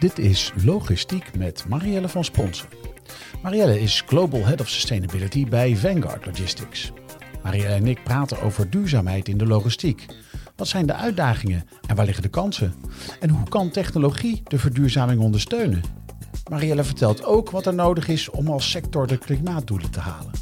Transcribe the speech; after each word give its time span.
Dit 0.00 0.18
is 0.18 0.52
Logistiek 0.64 1.36
met 1.36 1.64
Marielle 1.68 2.08
van 2.08 2.24
Sponsen. 2.24 2.68
Marielle 3.42 3.80
is 3.80 4.02
Global 4.06 4.44
Head 4.44 4.60
of 4.60 4.68
Sustainability 4.68 5.46
bij 5.46 5.76
Vanguard 5.76 6.26
Logistics. 6.26 6.92
Marielle 7.42 7.74
en 7.74 7.86
ik 7.86 8.04
praten 8.04 8.42
over 8.42 8.70
duurzaamheid 8.70 9.28
in 9.28 9.38
de 9.38 9.46
logistiek. 9.46 10.06
Wat 10.56 10.68
zijn 10.68 10.86
de 10.86 10.94
uitdagingen 10.94 11.64
en 11.86 11.96
waar 11.96 12.04
liggen 12.04 12.22
de 12.22 12.28
kansen? 12.28 12.74
En 13.20 13.30
hoe 13.30 13.48
kan 13.48 13.70
technologie 13.70 14.42
de 14.44 14.58
verduurzaming 14.58 15.20
ondersteunen? 15.20 15.82
Marielle 16.50 16.84
vertelt 16.84 17.24
ook 17.24 17.50
wat 17.50 17.66
er 17.66 17.74
nodig 17.74 18.08
is 18.08 18.30
om 18.30 18.48
als 18.48 18.70
sector 18.70 19.06
de 19.06 19.18
klimaatdoelen 19.18 19.90
te 19.90 20.00
halen. 20.00 20.32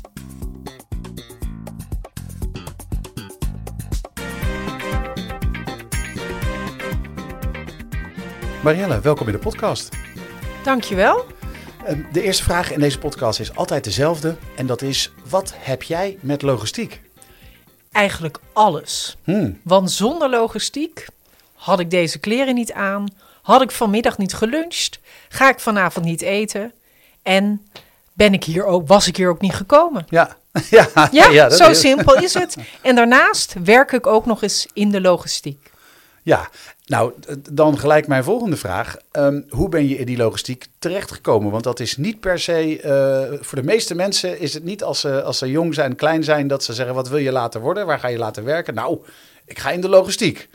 Marielle, 8.63 9.01
welkom 9.01 9.27
in 9.27 9.33
de 9.33 9.39
podcast. 9.39 9.89
Dankjewel. 10.65 11.25
Ehm, 11.85 12.01
De 12.13 12.23
eerste 12.23 12.43
vraag 12.43 12.73
in 12.73 12.81
deze 12.81 12.99
podcast 12.99 13.41
is 13.41 13.57
altijd 13.57 13.85
dezelfde. 13.85 14.37
En 14.57 14.67
dat 14.67 14.83
is, 14.83 15.13
wat 15.29 15.55
heb 15.57 15.83
jij 15.83 16.19
met 16.21 16.43
logistiek? 16.43 17.01
Eigenlijk 17.93 18.39
alles. 18.53 19.17
Hmm. 19.25 19.61
Want 19.65 19.91
zonder 19.91 20.31
logistiek 20.31 21.07
had 21.55 21.81
ik 21.81 21.91
deze 21.91 22.19
kleren 22.19 22.55
niet 22.55 22.73
aan, 22.73 23.07
had 23.43 23.63
ik 23.63 23.71
vanmiddag 23.71 24.19
niet 24.19 24.35
geluncht, 24.35 24.99
ga 25.29 25.49
ik 25.49 25.61
vanavond 25.61 26.05
niet 26.05 26.23
eten 26.23 26.73
en 27.23 27.67
ben 28.13 28.33
ik 28.33 28.45
hier 28.45 28.65
ook, 28.65 28.89
was 28.89 29.07
ik 29.07 29.17
hier 29.17 29.29
ook 29.29 29.41
niet 29.41 29.55
gekomen. 29.55 30.07
Ja, 30.09 30.37
ja, 30.71 30.89
Ja, 31.13 31.51
zo 31.51 31.71
is- 31.71 31.81
simpel 31.81 32.15
is 32.17 32.35
het. 32.35 32.57
En 32.83 32.95
daarnaast 32.95 33.55
werk 33.65 33.93
ik 33.93 34.07
ook 34.07 34.27
nog 34.27 34.43
eens 34.43 34.67
in 34.73 34.91
de 34.91 35.01
logistiek. 35.01 35.68
Ja, 36.29 36.49
nou 36.87 37.13
dan 37.51 37.79
gelijk 37.79 38.07
mijn 38.07 38.25
volgende 38.25 38.57
vraag. 38.57 38.97
Ehm, 39.11 39.41
hoe 39.49 39.69
ben 39.69 39.89
je 39.89 39.99
in 39.99 40.07
die 40.07 40.17
logistiek 40.17 40.67
terechtgekomen? 40.79 41.51
Want 41.51 41.65
dat 41.65 41.81
is 41.81 41.97
niet 41.97 42.21
per 42.21 42.39
se, 42.39 42.81
eh, 42.81 43.39
voor 43.41 43.59
de 43.59 43.65
meeste 43.65 43.95
mensen 43.95 44.41
is 44.41 44.55
het 44.55 44.65
niet 44.65 44.83
als 44.83 45.01
ze, 45.01 45.23
als 45.23 45.39
ze 45.39 45.51
jong 45.51 45.75
zijn, 45.75 45.97
klein 45.97 46.25
zijn, 46.25 46.49
dat 46.49 46.65
ze 46.65 46.73
zeggen, 46.73 46.95
wat 46.95 47.09
wil 47.09 47.19
je 47.19 47.33
later 47.33 47.61
worden? 47.61 47.87
Waar 47.87 47.99
ga 47.99 48.09
je 48.09 48.19
laten 48.19 48.45
werken? 48.45 48.75
Nou, 48.75 48.99
ik 49.45 49.59
ga 49.59 49.71
in 49.71 49.81
de 49.81 49.89
logistiek. 49.89 50.49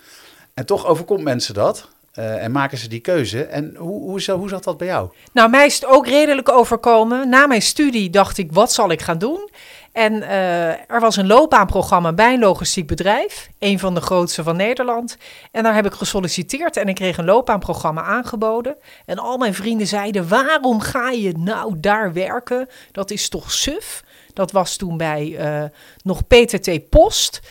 En 0.53 0.65
toch 0.65 0.85
overkomt 0.85 1.23
mensen 1.23 1.53
dat 1.53 1.87
eh, 2.13 2.43
en 2.43 2.51
maken 2.51 2.77
ze 2.77 2.87
die 2.87 2.99
keuze. 2.99 3.43
En 3.43 3.75
hoe, 3.77 4.01
hoe, 4.01 4.31
hoe 4.31 4.49
zat 4.49 4.63
dat 4.63 4.77
bij 4.77 4.87
jou? 4.87 5.09
Nou, 5.31 5.49
mij 5.49 5.65
is 5.65 5.75
het 5.75 5.85
ook 5.85 6.07
redelijk 6.07 6.49
overkomen. 6.49 7.29
Na 7.29 7.47
mijn 7.47 7.61
studie 7.61 8.09
dacht 8.09 8.37
ik, 8.37 8.51
wat 8.51 8.73
zal 8.73 8.91
ik 8.91 9.01
gaan 9.01 9.17
doen? 9.17 9.49
En 9.93 10.21
eh, 10.21 10.69
er 10.69 10.99
was 10.99 11.15
een 11.15 11.27
loopbaanprogramma 11.27 12.13
bij 12.13 12.33
een 12.33 12.39
logistiek 12.39 12.87
bedrijf, 12.87 13.49
een 13.59 13.79
van 13.79 13.93
de 13.93 14.01
grootste 14.01 14.43
van 14.43 14.55
Nederland. 14.55 15.17
En 15.51 15.63
daar 15.63 15.75
heb 15.75 15.85
ik 15.85 15.93
gesolliciteerd 15.93 16.77
en 16.77 16.87
ik 16.87 16.95
kreeg 16.95 17.17
een 17.17 17.25
loopbaanprogramma 17.25 18.03
aangeboden. 18.03 18.77
En 19.05 19.17
al 19.17 19.37
mijn 19.37 19.53
vrienden 19.53 19.87
zeiden, 19.87 20.27
waarom 20.27 20.79
ga 20.79 21.09
je 21.09 21.37
nou 21.37 21.79
daar 21.79 22.13
werken? 22.13 22.69
Dat 22.91 23.11
is 23.11 23.29
toch 23.29 23.51
suf? 23.51 24.03
Dat 24.33 24.51
was 24.51 24.75
toen 24.75 24.97
bij 24.97 25.35
eh, 25.37 25.63
nog 26.03 26.27
PTT 26.27 26.89
Post. 26.89 27.41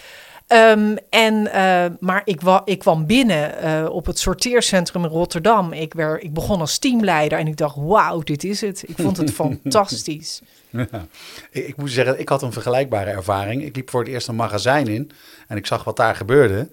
Ehm, 0.52 0.96
en, 1.10 1.52
eh, 1.52 1.84
maar 2.00 2.22
ik, 2.24 2.40
wa- 2.40 2.62
ik 2.64 2.78
kwam 2.78 3.06
binnen 3.06 3.58
eh, 3.58 3.86
op 3.90 4.06
het 4.06 4.18
sorteercentrum 4.18 5.04
in 5.04 5.10
Rotterdam. 5.10 5.72
Ik, 5.72 5.94
wer- 5.94 6.20
ik 6.20 6.32
begon 6.34 6.60
als 6.60 6.78
teamleider 6.78 7.38
en 7.38 7.46
ik 7.46 7.56
dacht, 7.56 7.76
wauw, 7.78 8.20
dit 8.20 8.44
is 8.44 8.60
het. 8.60 8.84
Ik 8.86 8.96
vond 8.98 9.16
het 9.16 9.30
fantastisch. 9.40 10.40
Ja. 10.70 10.86
Ik, 11.50 11.66
ik 11.66 11.76
moet 11.76 11.90
zeggen, 11.90 12.20
ik 12.20 12.28
had 12.28 12.42
een 12.42 12.52
vergelijkbare 12.52 13.10
ervaring. 13.10 13.62
Ik 13.64 13.76
liep 13.76 13.90
voor 13.90 14.00
het 14.00 14.08
eerst 14.08 14.28
een 14.28 14.34
magazijn 14.36 14.86
in 14.86 15.10
en 15.48 15.56
ik 15.56 15.66
zag 15.66 15.84
wat 15.84 15.96
daar 15.96 16.16
gebeurde. 16.16 16.69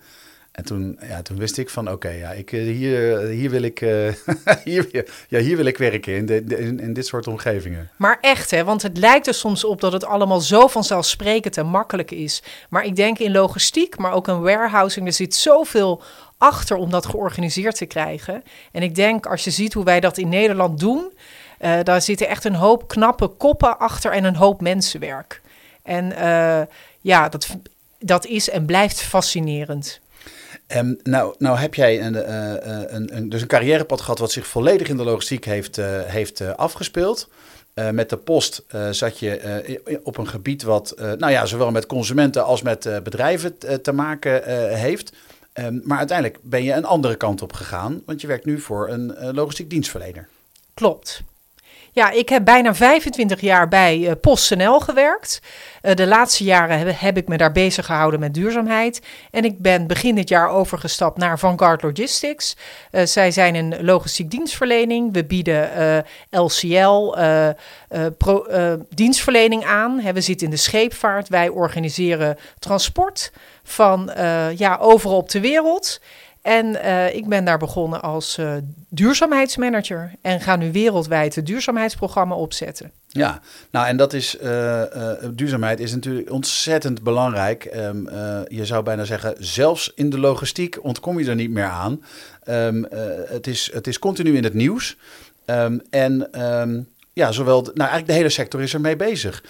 En 0.60 0.66
toen, 0.66 1.00
ja, 1.08 1.22
toen 1.22 1.38
wist 1.38 1.58
ik 1.58 1.70
van, 1.70 1.92
oké, 1.92 2.10
ja, 2.10 2.32
ik, 2.32 2.52
eh, 2.52 2.62
hier, 2.62 3.20
hier, 3.20 3.50
wil 3.50 3.62
ik, 3.62 3.82
eh, 3.82 4.14
hier, 4.64 5.06
ja, 5.28 5.40
hier 5.40 5.58
wil 5.58 5.66
ik 5.66 5.78
werken, 5.78 6.28
in, 6.28 6.80
in, 6.80 6.94
dit 6.94 7.06
soort 7.06 7.28
omgevingen. 7.28 7.90
Maar 7.96 8.18
echt, 8.22 8.52
hè, 8.52 8.64
want 8.64 8.82
het 8.82 8.98
lijkt 8.98 9.28
er 9.28 9.34
soms 9.34 9.64
op 9.64 9.82
dat 9.82 9.94
het 9.94 10.06
allemaal 10.06 10.40
zo 10.40 10.68
vanzelfsprekend 10.68 11.58
en 11.58 11.66
makkelijk 11.66 12.12
is. 12.12 12.44
Maar 12.70 12.86
ik 12.86 12.96
denk 12.96 13.20
in 13.20 13.32
logistiek, 13.32 13.98
maar 13.98 14.14
ook 14.14 14.28
in 14.28 14.42
warehousing, 14.42 15.08
er 15.08 15.14
zit 15.14 15.36
zoveel 15.36 16.02
achter 16.38 16.76
om 16.76 16.90
dat 16.90 17.06
georganiseerd 17.06 17.76
te 17.76 17.86
krijgen. 17.86 18.44
En 18.72 18.84
ik 18.84 18.96
denk, 18.96 19.26
als 19.26 19.44
je 19.44 19.52
ziet 19.52 19.74
hoe 19.74 19.84
wij 19.84 20.00
dat 20.00 20.18
in 20.18 20.30
Nederland 20.30 20.80
doen, 20.80 21.12
eh, 21.58 21.80
daar 21.84 22.02
zitten 22.02 22.28
echt 22.28 22.46
een 22.46 22.56
hoop 22.56 22.88
knappe 22.88 23.28
koppen 23.28 23.80
achter 23.80 24.12
en 24.12 24.24
een 24.24 24.36
hoop 24.36 24.62
mensenwerk. 24.62 25.42
En 25.84 26.16
eh, 26.16 26.62
ja, 27.02 27.30
dat, 27.30 27.48
dat 28.00 28.26
is 28.26 28.50
en 28.50 28.66
blijft 28.66 29.02
fascinerend. 29.02 30.00
Ehm, 30.70 30.94
nou, 31.04 31.36
nou 31.38 31.58
heb 31.58 31.74
jij 31.74 32.02
een, 32.02 32.16
eh, 32.16 32.56
eh, 32.56 32.92
een, 32.92 33.16
een, 33.16 33.30
dus 33.30 33.42
een 33.42 33.48
carrièrepad 33.48 34.02
gehad 34.02 34.20
wat 34.20 34.32
zich 34.32 34.48
volledig 34.48 34.88
in 34.88 34.98
de 34.98 35.04
logistiek 35.04 35.46
heeft, 35.46 35.78
eh, 35.78 36.02
heeft 36.02 36.58
afgespeeld. 36.58 37.30
Met 37.92 38.10
de 38.10 38.18
post 38.18 38.66
zat 38.92 39.20
je 39.20 40.00
op 40.04 40.18
een 40.18 40.28
gebied 40.28 40.64
wat 40.64 40.94
nou 40.98 41.32
ja, 41.32 41.46
zowel 41.46 41.72
met 41.72 41.86
consumenten 41.86 42.46
als 42.46 42.62
met 42.62 42.90
bedrijven 43.04 43.82
te 43.82 43.92
maken 43.92 44.44
heeft. 44.78 45.14
Ehm, 45.54 45.80
maar 45.84 45.98
uiteindelijk 45.98 46.40
ben 46.42 46.64
je 46.64 46.74
een 46.74 46.86
andere 46.86 47.16
kant 47.16 47.42
op 47.42 47.54
gegaan, 47.54 48.02
want 48.06 48.22
je 48.22 48.28
werkt 48.28 48.46
nu 48.46 48.60
voor 48.60 48.90
een 48.90 49.34
logistiek 49.34 49.70
dienstverlener. 49.70 50.28
Klopt. 50.74 51.24
Ja, 52.00 52.12
ik 52.12 52.30
heb 52.30 52.46
bijna 52.46 52.76
25 52.76 53.42
jaar 53.42 53.68
bij 53.68 54.08
eh, 54.08 54.12
PostNL 54.22 54.80
gewerkt. 54.80 55.42
Eh, 55.82 55.96
de 55.96 56.08
laatste 56.08 56.44
jaren 56.44 56.96
heb, 56.98 57.18
ik 57.18 57.28
me 57.28 57.38
daar 57.38 57.52
bezig 57.52 57.86
gehouden 57.86 58.20
met 58.20 58.34
duurzaamheid. 58.34 59.02
En 59.32 59.44
ik 59.44 59.60
ben 59.60 59.88
begin 59.88 60.16
dit 60.16 60.30
jaar 60.30 60.50
overgestapt 60.50 61.18
naar 61.18 61.40
Vanguard 61.40 61.82
Logistics. 61.82 62.58
Eh, 62.92 63.06
zij 63.06 63.32
zijn 63.32 63.56
een 63.56 63.84
logistiek 63.84 64.32
dienstverlening. 64.32 65.14
We 65.14 65.26
bieden 65.26 65.70
LCL 66.30 67.16
dienstverlening 68.90 69.66
aan. 69.66 70.02
We 70.14 70.22
zitten 70.22 70.48
in 70.48 70.54
de 70.54 70.60
scheepvaart. 70.60 71.30
Wij 71.30 71.50
organiseren 71.50 72.38
transport 72.60 73.32
van 73.64 74.12
ja, 74.56 74.78
overal 74.82 75.18
op 75.18 75.30
de 75.30 75.40
wereld. 75.40 76.00
En 76.42 76.82
eh, 76.82 77.16
ik 77.16 77.28
ben 77.28 77.46
daar 77.46 77.58
begonnen 77.58 78.02
als 78.02 78.38
eh, 78.38 78.54
duurzaamheidsmanager 78.90 80.12
en 80.22 80.42
ga 80.42 80.56
nu 80.56 80.72
wereldwijd 80.72 81.36
het 81.36 81.46
duurzaamheidsprogramma 81.46 82.36
opzetten. 82.36 82.92
Ja, 83.12 83.42
nou 83.72 83.88
en 83.88 83.98
dat 83.98 84.14
is, 84.14 84.38
eh, 84.38 84.84
duurzaamheid 85.32 85.80
is 85.80 85.92
natuurlijk 85.92 86.32
ontzettend 86.32 87.04
belangrijk. 87.04 87.66
Ehm, 87.66 88.08
eh, 88.08 88.40
je 88.48 88.66
zou 88.66 88.84
bijna 88.84 89.04
zeggen, 89.04 89.36
zelfs 89.38 89.92
in 89.96 90.10
de 90.10 90.20
logistiek 90.20 90.84
ontkom 90.84 91.20
je 91.20 91.30
er 91.30 91.36
niet 91.36 91.52
meer 91.52 91.64
aan. 91.64 92.04
Ehm, 92.44 92.84
eh, 92.84 93.00
het, 93.26 93.48
is, 93.48 93.70
het 93.74 93.88
is 93.88 94.00
continu 94.00 94.36
in 94.36 94.44
het 94.44 94.54
nieuws. 94.54 94.98
Ehm, 95.46 95.80
en 95.90 96.30
ja, 97.14 97.32
zowel, 97.32 97.62
nou 97.62 97.78
eigenlijk 97.78 98.08
de 98.08 98.14
hele 98.14 98.30
sector 98.30 98.62
is 98.62 98.74
ermee 98.74 98.96
bezig. 98.96 99.44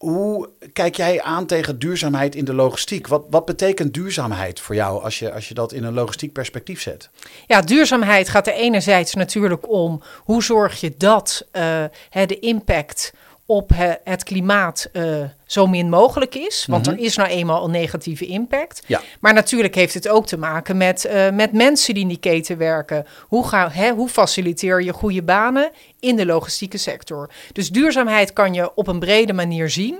Hoe 0.00 0.48
kijk 0.72 0.96
jij 0.96 1.22
aan 1.22 1.46
tegen 1.46 1.78
duurzaamheid 1.78 2.34
in 2.34 2.44
de 2.44 2.54
logistiek? 2.54 3.06
Wat, 3.06 3.24
wat 3.30 3.44
betekent 3.44 3.94
duurzaamheid 3.94 4.60
voor 4.60 4.74
jou 4.74 5.02
als 5.02 5.18
je, 5.18 5.32
als 5.32 5.48
je 5.48 5.54
dat 5.54 5.72
in 5.72 5.84
een 5.84 5.94
logistiek 5.94 6.32
perspectief 6.32 6.80
zet? 6.80 7.10
Ja, 7.46 7.60
duurzaamheid 7.60 8.28
gaat 8.28 8.46
er 8.46 8.52
enerzijds 8.52 9.14
natuurlijk 9.14 9.70
om 9.70 10.02
hoe 10.16 10.42
zorg 10.42 10.80
je 10.80 10.94
dat 10.96 11.46
eh, 11.50 11.84
hè, 12.10 12.26
de 12.26 12.38
impact 12.38 13.12
op 13.50 13.70
he- 13.74 13.94
het 14.04 14.24
klimaat 14.24 14.88
eh, 14.92 15.04
zo 15.46 15.66
min 15.66 15.88
mogelijk 15.88 16.34
is. 16.34 16.66
Want 16.68 16.86
er 16.86 16.98
is 16.98 17.16
nou 17.16 17.28
eenmaal 17.28 17.64
een 17.64 17.70
negatieve 17.70 18.26
impact. 18.26 18.82
Ja. 18.86 19.00
Maar 19.20 19.34
natuurlijk 19.34 19.74
heeft 19.74 19.94
het 19.94 20.08
ook 20.08 20.26
te 20.26 20.36
maken 20.38 20.76
met, 20.76 21.04
eh, 21.04 21.30
met 21.30 21.52
mensen 21.52 21.94
die 21.94 22.02
in 22.02 22.08
die 22.08 22.18
keten 22.18 22.58
werken. 22.58 23.06
Hoe, 23.20 23.48
ga, 23.48 23.70
hè, 23.70 23.90
hoe 23.90 24.08
faciliteer 24.08 24.82
je 24.82 24.92
goede 24.92 25.22
banen 25.22 25.70
in 26.00 26.16
de 26.16 26.26
logistieke 26.26 26.78
sector? 26.78 27.30
Dus 27.52 27.68
duurzaamheid 27.70 28.32
kan 28.32 28.54
je 28.54 28.74
op 28.74 28.86
een 28.86 28.98
brede 28.98 29.32
manier 29.32 29.70
zien. 29.70 29.98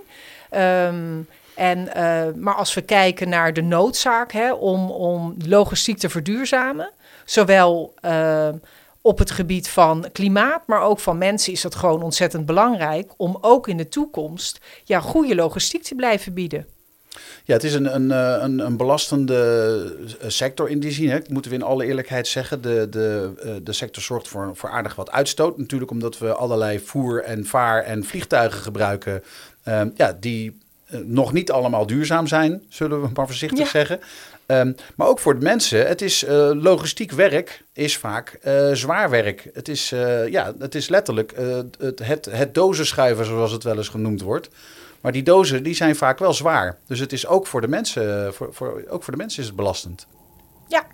Ehm, 0.51 1.19
en, 1.55 1.95
eh, 1.95 2.35
maar 2.37 2.55
als 2.55 2.75
we 2.75 2.83
kijken 2.83 3.29
naar 3.29 3.53
de 3.53 3.63
noodzaak 3.63 4.33
hè, 4.33 4.53
om, 4.53 4.91
om 4.91 5.37
logistiek 5.47 5.99
te 5.99 6.09
verduurzamen, 6.09 6.91
zowel 7.25 7.95
eh, 8.01 8.49
op 9.03 9.19
het 9.19 9.31
gebied 9.31 9.69
van 9.69 10.07
klimaat, 10.13 10.67
maar 10.67 10.83
ook 10.83 11.01
van 11.01 11.19
mensen, 11.19 11.53
is 11.53 11.61
dat 11.61 11.75
gewoon 11.75 12.03
ontzettend 12.03 12.47
belangrijk 12.47 13.13
om 13.17 13.39
ook 13.41 13.69
in 13.69 13.77
de 13.77 13.89
toekomst 13.89 14.61
ja, 14.85 15.01
goede 15.01 15.35
logistiek 15.35 15.83
te 15.83 15.95
blijven 15.95 16.35
bieden. 16.35 16.67
Ja, 17.45 17.55
het 17.55 17.65
is 17.65 17.75
een, 17.75 17.95
een, 17.95 18.11
eh, 18.11 18.43
een, 18.43 18.59
een 18.59 18.77
belastende 18.77 19.37
eh, 20.21 20.29
sector 20.29 20.69
in 20.71 20.81
die 20.81 20.91
zin. 20.91 21.11
Hè. 21.11 21.19
Moeten 21.29 21.51
we 21.51 21.57
in 21.57 21.63
alle 21.63 21.85
eerlijkheid 21.85 22.29
zeggen. 22.29 22.63
De, 22.63 22.87
de, 22.91 23.33
eh, 23.43 23.53
de 23.63 23.73
sector 23.73 24.03
zorgt 24.03 24.29
voor, 24.29 24.51
voor 24.55 24.71
aardig 24.71 24.95
wat 24.95 25.11
uitstoot. 25.11 25.59
Natuurlijk 25.59 25.91
omdat 25.91 26.19
we 26.19 26.35
allerlei 26.35 26.81
voer- 26.81 27.23
en 27.23 27.47
vaar- 27.47 27.83
en 27.83 28.05
vliegtuigen 28.05 28.61
gebruiken. 28.61 29.23
Uh, 29.69 29.83
ja, 29.95 30.17
die 30.21 30.59
nog 31.05 31.33
niet 31.33 31.51
allemaal 31.51 31.87
duurzaam 31.87 32.27
zijn, 32.27 32.63
zullen 32.69 33.03
we 33.03 33.09
maar 33.15 33.27
voorzichtig 33.27 33.59
Ja. 33.59 33.71
zeggen. 33.71 34.01
Um, 34.51 34.75
maar 34.97 35.07
ook 35.07 35.19
voor 35.19 35.39
de 35.39 35.45
mensen. 35.45 35.87
Het 35.87 36.03
is 36.03 36.25
uh, 36.25 36.51
logistiek 36.55 37.13
werk 37.13 37.65
is 37.73 37.97
vaak 37.97 38.39
uh, 38.45 38.73
zwaar 38.73 39.11
werk. 39.11 39.51
Het 39.53 39.69
is, 39.69 39.93
uh, 39.93 40.29
ja, 40.29 40.55
het 40.59 40.75
is 40.75 40.89
letterlijk 40.89 41.33
het, 41.79 42.03
het, 42.03 42.25
het 42.31 42.55
dozenschuiven, 42.55 43.25
zoals 43.25 43.53
het 43.53 43.65
wel 43.65 43.77
eens 43.77 43.89
genoemd 43.89 44.21
wordt. 44.21 44.49
Maar 45.01 45.13
die 45.13 45.23
dozen 45.23 45.63
die 45.63 45.75
zijn 45.75 45.97
vaak 45.97 46.19
wel 46.19 46.33
zwaar. 46.33 46.79
Dus 46.87 46.99
het 46.99 47.13
is 47.13 47.27
ook 47.27 47.47
voor 47.47 47.61
de 47.61 47.69
mensen, 47.69 48.35
voor, 48.35 48.55
voor, 48.55 48.85
ook 48.89 49.03
voor 49.03 49.13
de 49.13 49.19
mensen 49.19 49.41
is 49.41 49.47
het 49.47 49.57
belastend. 49.57 50.07
Ja. 50.69 50.87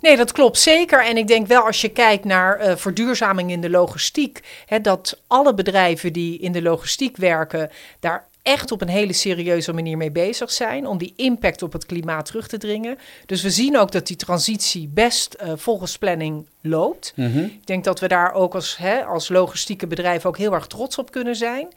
Nee, 0.00 0.16
dat 0.16 0.32
klopt 0.32 0.58
zeker. 0.58 1.04
En 1.04 1.16
ik 1.16 1.26
denk 1.26 1.46
wel 1.46 1.66
als 1.66 1.80
je 1.80 1.88
kijkt 1.88 2.24
naar 2.24 2.78
verduurzaming 2.78 3.50
in 3.50 3.60
de 3.60 3.70
logistiek, 3.70 4.40
hè, 4.66 4.80
dat 4.80 5.22
alle 5.26 5.54
bedrijven 5.54 6.12
die 6.12 6.38
in 6.38 6.52
de 6.52 6.62
logistiek 6.62 7.16
werken, 7.16 7.70
daar 8.00 8.27
echt 8.48 8.72
op 8.72 8.80
een 8.80 8.88
hele 8.88 9.12
serieuze 9.12 9.72
manier 9.72 9.96
mee 9.96 10.10
bezig 10.10 10.50
zijn 10.50 10.86
om 10.86 10.98
die 10.98 11.12
impact 11.16 11.62
op 11.62 11.72
het 11.72 11.86
klimaat 11.86 12.26
terug 12.26 12.48
te 12.48 12.58
dringen. 12.58 12.98
Dus 13.26 13.42
we 13.42 13.50
zien 13.50 13.78
ook 13.78 13.92
dat 13.92 14.06
die 14.06 14.16
transitie 14.16 14.88
best 14.88 15.36
uh, 15.42 15.52
volgens 15.56 15.98
planning 15.98 16.46
loopt. 16.62 17.12
Mm 17.16 17.32
-hmm. 17.32 17.44
Ik 17.44 17.66
denk 17.66 17.84
dat 17.84 18.00
we 18.00 18.08
daar 18.08 18.32
ook 18.32 18.54
als, 18.54 18.76
hè, 18.76 19.04
als 19.04 19.28
logistieke 19.28 19.86
bedrijf 19.86 20.26
ook 20.26 20.38
heel 20.38 20.52
erg 20.52 20.66
trots 20.66 20.98
op 20.98 21.10
kunnen 21.10 21.36
zijn. 21.36 21.68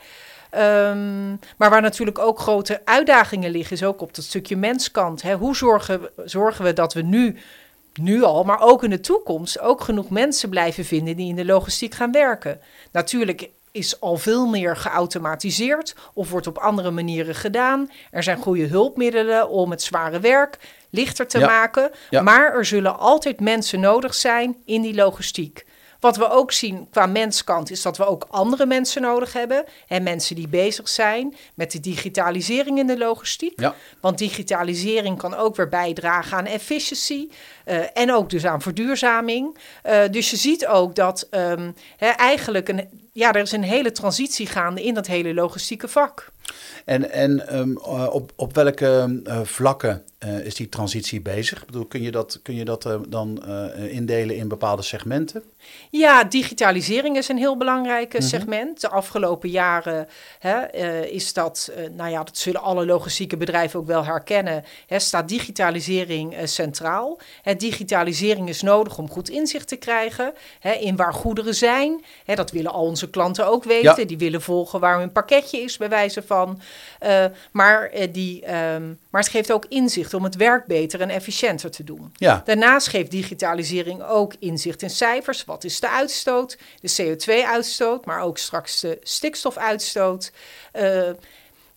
Um, 0.55 1.39
maar 1.57 1.69
waar 1.69 1.81
natuurlijk 1.81 2.19
ook 2.19 2.39
grote 2.39 2.81
uitdagingen 2.85 3.51
liggen, 3.51 3.75
is 3.75 3.83
ook 3.83 4.01
op 4.01 4.15
dat 4.15 4.25
stukje 4.25 4.55
menskant. 4.55 5.21
Hè. 5.21 5.35
Hoe 5.35 5.55
zorgen, 5.55 6.09
zorgen 6.25 6.65
we 6.65 6.73
dat 6.73 6.93
we 6.93 7.01
nu, 7.01 7.37
nu 7.93 8.23
al, 8.23 8.43
maar 8.43 8.61
ook 8.61 8.83
in 8.83 8.89
de 8.89 8.99
toekomst, 8.99 9.59
ook 9.59 9.81
genoeg 9.81 10.09
mensen 10.09 10.49
blijven 10.49 10.85
vinden 10.85 11.15
die 11.15 11.29
in 11.29 11.35
de 11.35 11.45
logistiek 11.45 11.93
gaan 11.93 12.11
werken? 12.11 12.59
Natuurlijk 12.91 13.49
is 13.71 13.99
al 13.99 14.17
veel 14.17 14.45
meer 14.45 14.75
geautomatiseerd 14.77 15.95
of 16.13 16.29
wordt 16.29 16.47
op 16.47 16.57
andere 16.57 16.91
manieren 16.91 17.35
gedaan. 17.35 17.91
Er 18.11 18.23
zijn 18.23 18.37
goede 18.37 18.65
hulpmiddelen 18.67 19.49
om 19.49 19.71
het 19.71 19.81
zware 19.83 20.19
werk 20.19 20.57
lichter 20.89 21.27
te 21.27 21.39
Ja. 21.39 21.45
maken. 21.47 21.91
Ja. 22.09 22.21
Maar 22.21 22.53
er 22.55 22.65
zullen 22.65 22.99
altijd 22.99 23.39
mensen 23.39 23.79
nodig 23.79 24.13
zijn 24.13 24.55
in 24.65 24.81
die 24.81 24.93
logistiek. 24.95 25.65
Wat 25.99 26.17
we 26.17 26.29
ook 26.29 26.51
zien 26.51 26.87
qua 26.91 27.05
menskant 27.05 27.71
is 27.71 27.81
dat 27.81 27.97
we 27.97 28.05
ook 28.05 28.25
andere 28.29 28.65
mensen 28.65 29.01
nodig 29.01 29.33
hebben. 29.33 29.63
En 29.87 30.03
mensen 30.03 30.35
die 30.35 30.47
bezig 30.47 30.89
zijn 30.89 31.35
met 31.53 31.71
de 31.71 31.79
digitalisering 31.79 32.79
in 32.79 32.87
de 32.87 32.97
logistiek. 32.97 33.59
Ja. 33.59 33.75
Want 33.99 34.17
digitalisering 34.17 35.17
kan 35.17 35.35
ook 35.35 35.55
weer 35.55 35.69
bijdragen 35.69 36.37
aan 36.37 36.45
efficiëntie. 36.45 37.31
eh, 37.65 37.77
en 37.97 38.13
ook 38.13 38.29
dus 38.29 38.45
aan 38.45 38.61
verduurzaming. 38.61 39.57
Eh, 39.83 39.99
dus 40.11 40.29
je 40.29 40.37
ziet 40.37 40.67
ook 40.67 40.95
dat 40.95 41.27
ehm, 41.29 41.71
eigenlijk 41.97 42.69
een, 42.69 43.00
ja, 43.11 43.33
er 43.33 43.41
is 43.41 43.51
een 43.51 43.63
hele 43.63 43.91
transitie 43.91 44.47
gaande 44.47 44.83
in 44.83 44.93
dat 44.93 45.07
hele 45.07 45.33
logistieke 45.33 45.87
vak. 45.87 46.31
En, 46.85 47.11
en 47.11 47.59
um, 47.59 47.71
uh, 47.71 48.07
op, 48.11 48.31
op 48.35 48.55
welke 48.55 49.21
uh, 49.23 49.41
vlakken 49.43 50.03
uh, 50.25 50.45
is 50.45 50.55
die 50.55 50.69
transitie 50.69 51.21
bezig? 51.21 51.59
Ik 51.59 51.65
bedoel, 51.65 51.85
kun 51.85 52.01
je 52.01 52.11
dat, 52.11 52.39
kun 52.43 52.55
je 52.55 52.65
dat 52.65 52.87
dan 53.07 53.43
indelen 53.89 54.35
in 54.35 54.47
bepaalde 54.47 54.81
segmenten? 54.81 55.43
Ja, 55.89 56.23
digitalisering 56.23 57.17
is 57.17 57.27
een 57.27 57.37
heel 57.37 57.57
belangrijk 57.57 58.13
Mhm. 58.13 58.21
segment. 58.21 58.81
De 58.81 58.89
afgelopen 58.89 59.49
jaren 59.49 60.07
hè, 60.39 60.67
is 61.05 61.33
dat, 61.33 61.71
nou 61.95 62.09
ja, 62.11 62.23
dat 62.23 62.37
zullen 62.37 62.61
alle 62.61 62.85
logistieke 62.85 63.37
bedrijven 63.37 63.79
ook 63.79 63.87
wel 63.87 64.05
herkennen, 64.05 64.63
hè, 64.87 64.99
staat 64.99 65.29
digitalisering 65.29 66.35
centraal. 66.43 67.19
Hè, 67.41 67.55
digitalisering 67.55 68.49
is 68.49 68.61
nodig 68.61 68.97
om 68.97 69.09
goed 69.09 69.29
inzicht 69.29 69.67
te 69.67 69.75
krijgen 69.75 70.33
hè, 70.59 70.71
in 70.71 70.95
waar 70.95 71.13
goederen 71.13 71.55
zijn. 71.55 72.03
Hè, 72.25 72.35
dat 72.35 72.51
willen 72.51 72.71
al 72.71 72.85
onze 72.85 73.09
klanten 73.09 73.47
ook 73.47 73.63
weten. 73.63 73.99
Ja. 73.99 74.05
Die 74.05 74.17
willen 74.17 74.41
volgen 74.41 74.79
waar 74.79 74.99
hun 74.99 75.11
pakketje 75.11 75.59
is, 75.59 75.77
bij 75.77 75.89
wijze 75.89 76.21
van. 76.21 76.61
Maar, 77.51 77.91
die, 78.11 78.43
um, 78.73 78.99
maar 79.09 79.21
het 79.21 79.31
geeft 79.31 79.51
ook 79.51 79.65
inzicht 79.69 80.10
om 80.13 80.23
het 80.23 80.35
werk 80.35 80.65
beter 80.65 81.01
en 81.01 81.09
efficiënter 81.09 81.71
te 81.71 81.83
doen. 81.83 82.11
Ja. 82.13 82.41
Daarnaast 82.45 82.87
geeft 82.87 83.11
digitalisering 83.11 84.03
ook 84.03 84.33
inzicht 84.39 84.81
in 84.81 84.89
cijfers. 84.89 85.45
Wat 85.45 85.63
is 85.63 85.79
de 85.79 85.89
uitstoot, 85.89 86.57
de 86.81 86.95
CO2-uitstoot, 87.01 88.05
maar 88.05 88.21
ook 88.21 88.37
straks 88.37 88.79
de 88.79 88.99
stikstofuitstoot. 89.03 90.31
Uh, 90.73 91.09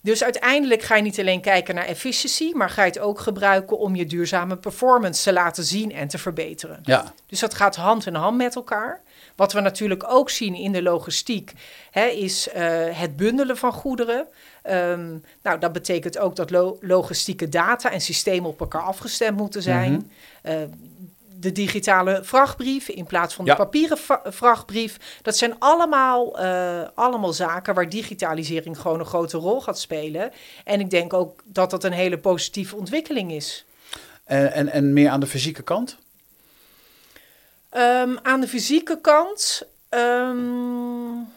dus 0.00 0.22
uiteindelijk 0.22 0.82
ga 0.82 0.96
je 0.96 1.02
niet 1.02 1.18
alleen 1.18 1.40
kijken 1.40 1.74
naar 1.74 1.84
efficiëntie, 1.84 2.56
maar 2.56 2.70
ga 2.70 2.82
je 2.82 2.90
het 2.90 2.98
ook 2.98 3.20
gebruiken 3.20 3.78
om 3.78 3.96
je 3.96 4.06
duurzame 4.06 4.56
performance 4.56 5.22
te 5.22 5.32
laten 5.32 5.64
zien 5.64 5.92
en 5.92 6.08
te 6.08 6.18
verbeteren. 6.18 6.78
Ja. 6.82 7.12
Dus 7.26 7.40
dat 7.40 7.54
gaat 7.54 7.76
hand 7.76 8.06
in 8.06 8.14
hand 8.14 8.36
met 8.36 8.54
elkaar. 8.54 9.00
Wat 9.36 9.52
we 9.52 9.60
natuurlijk 9.60 10.04
ook 10.08 10.30
zien 10.30 10.54
in 10.54 10.72
de 10.72 10.82
logistiek, 10.82 11.52
hè, 11.90 12.06
is 12.06 12.48
uh, 12.48 12.54
het 12.90 13.16
bundelen 13.16 13.56
van 13.56 13.72
goederen. 13.72 14.26
Um, 14.70 15.22
nou, 15.42 15.58
dat 15.58 15.72
betekent 15.72 16.18
ook 16.18 16.36
dat 16.36 16.50
lo 16.50 16.78
logistieke 16.80 17.48
data 17.48 17.90
en 17.90 18.00
systemen 18.00 18.50
op 18.50 18.60
elkaar 18.60 18.82
afgestemd 18.82 19.36
moeten 19.36 19.62
zijn. 19.62 19.92
Mm 19.92 20.10
-hmm. 20.42 20.52
uh, 20.52 20.68
de 21.40 21.52
digitale 21.52 22.20
vrachtbrief 22.22 22.88
in 22.88 23.06
plaats 23.06 23.34
van 23.34 23.44
de 23.44 23.50
Ja. 23.50 23.56
papieren 23.56 23.98
vrachtbrief. 24.24 25.18
Dat 25.22 25.36
zijn 25.36 25.58
allemaal, 25.58 26.42
uh, 26.42 26.82
allemaal 26.94 27.32
zaken 27.32 27.74
waar 27.74 27.88
digitalisering 27.88 28.80
gewoon 28.80 28.98
een 28.98 29.06
grote 29.06 29.38
rol 29.38 29.60
gaat 29.60 29.78
spelen. 29.78 30.32
En 30.64 30.80
ik 30.80 30.90
denk 30.90 31.12
ook 31.12 31.42
dat 31.44 31.70
dat 31.70 31.84
een 31.84 31.92
hele 31.92 32.18
positieve 32.18 32.76
ontwikkeling 32.76 33.32
is. 33.32 33.64
En, 34.24 34.52
en, 34.52 34.68
en 34.68 34.92
meer 34.92 35.08
aan 35.08 35.20
de 35.20 35.26
fysieke 35.26 35.62
kant? 35.62 35.98
Um, 37.76 38.18
aan 38.22 38.40
de 38.40 38.48
fysieke 38.48 38.98
kant. 39.00 39.62
Um... 39.90 41.32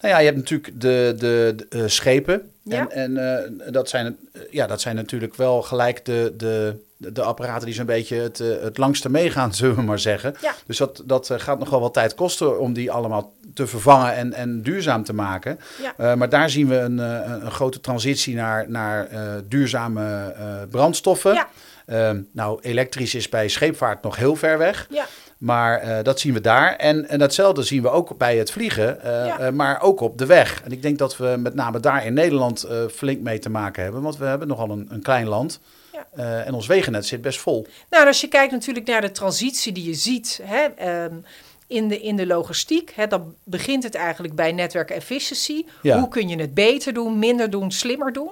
Nou 0.00 0.14
ja, 0.14 0.18
je 0.18 0.24
hebt 0.24 0.36
natuurlijk 0.36 0.80
de, 0.80 1.14
de, 1.18 1.54
de 1.56 1.76
uh, 1.76 1.82
schepen. 1.86 2.50
Ja. 2.62 2.88
En, 2.88 3.16
en 3.16 3.54
uh, 3.66 3.72
dat, 3.72 3.88
zijn, 3.88 4.16
uh, 4.32 4.42
ja, 4.50 4.66
dat 4.66 4.80
zijn 4.80 4.96
natuurlijk 4.96 5.34
wel 5.34 5.62
gelijk 5.62 6.04
de, 6.04 6.34
de, 6.36 6.76
de 6.96 7.22
apparaten 7.22 7.66
die 7.66 7.74
zo'n 7.74 7.86
beetje 7.86 8.16
het, 8.16 8.38
het 8.38 8.78
langste 8.78 9.10
meegaan, 9.10 9.54
zullen 9.60 9.76
we 9.76 9.82
maar 9.82 9.98
zeggen. 9.98 10.34
Ja. 10.40 10.54
Dus 10.66 10.76
dat, 10.76 11.02
dat 11.04 11.30
gaat 11.36 11.58
nog 11.58 11.70
wel 11.70 11.80
wat 11.80 11.94
tijd 11.94 12.14
kosten 12.14 12.60
om 12.60 12.72
die 12.72 12.90
allemaal 12.90 13.32
te 13.54 13.66
vervangen 13.66 14.14
en, 14.14 14.32
en 14.32 14.62
duurzaam 14.62 15.04
te 15.04 15.12
maken. 15.12 15.58
Ja. 15.82 15.94
Uh, 16.00 16.14
maar 16.14 16.28
daar 16.28 16.50
zien 16.50 16.68
we 16.68 16.76
een, 16.76 16.98
een, 16.98 17.44
een 17.44 17.50
grote 17.50 17.80
transitie 17.80 18.34
naar, 18.34 18.70
naar 18.70 19.12
uh, 19.12 19.34
duurzame 19.48 20.34
brandstoffen. 20.70 21.34
Ja. 21.34 21.48
Uh, 21.90 22.10
nou, 22.32 22.58
elektrisch 22.62 23.14
is 23.14 23.28
bij 23.28 23.48
scheepvaart 23.48 24.02
nog 24.02 24.16
heel 24.16 24.36
ver 24.36 24.58
weg. 24.58 24.86
Ja. 24.90 25.06
Maar 25.38 25.84
uh, 25.84 25.98
dat 26.02 26.20
zien 26.20 26.32
we 26.32 26.40
daar. 26.40 26.76
En, 26.76 27.08
en 27.08 27.18
datzelfde 27.18 27.62
zien 27.62 27.82
we 27.82 27.90
ook 27.90 28.18
bij 28.18 28.36
het 28.36 28.50
vliegen, 28.50 28.96
uh, 28.98 29.04
Ja. 29.04 29.40
uh, 29.40 29.48
maar 29.48 29.82
ook 29.82 30.00
op 30.00 30.18
de 30.18 30.26
weg. 30.26 30.62
En 30.64 30.72
ik 30.72 30.82
denk 30.82 30.98
dat 30.98 31.16
we 31.16 31.36
met 31.38 31.54
name 31.54 31.80
daar 31.80 32.06
in 32.06 32.14
Nederland 32.14 32.66
flink 32.92 33.20
mee 33.20 33.38
te 33.38 33.50
maken 33.50 33.82
hebben. 33.82 34.02
Want 34.02 34.16
we 34.16 34.24
hebben 34.24 34.48
nogal 34.48 34.70
een, 34.70 34.86
een 34.90 35.02
klein 35.02 35.26
land. 35.26 35.60
Ja. 35.92 36.44
En 36.44 36.54
ons 36.54 36.66
wegennet 36.66 37.06
zit 37.06 37.22
best 37.22 37.40
vol. 37.40 37.66
Nou, 37.90 38.06
als 38.06 38.20
je 38.20 38.28
kijkt 38.28 38.52
natuurlijk 38.52 38.86
naar 38.86 39.00
de 39.00 39.10
transitie 39.10 39.72
die 39.72 39.84
je 39.84 39.94
ziet 39.94 40.40
hè, 40.42 41.04
um, 41.04 41.24
in, 41.66 41.88
de, 41.88 42.00
in 42.00 42.16
de 42.16 42.26
logistiek, 42.26 42.92
hè, 42.94 43.06
dan 43.06 43.34
begint 43.44 43.82
het 43.82 43.94
eigenlijk 43.94 44.34
bij 44.34 44.52
netwerk 44.52 44.90
efficiency. 44.90 45.64
Ja. 45.82 45.98
Hoe 45.98 46.08
kun 46.08 46.28
je 46.28 46.40
het 46.40 46.54
beter 46.54 46.92
doen, 46.92 47.18
minder 47.18 47.50
doen, 47.50 47.72
slimmer 47.72 48.12
doen? 48.12 48.30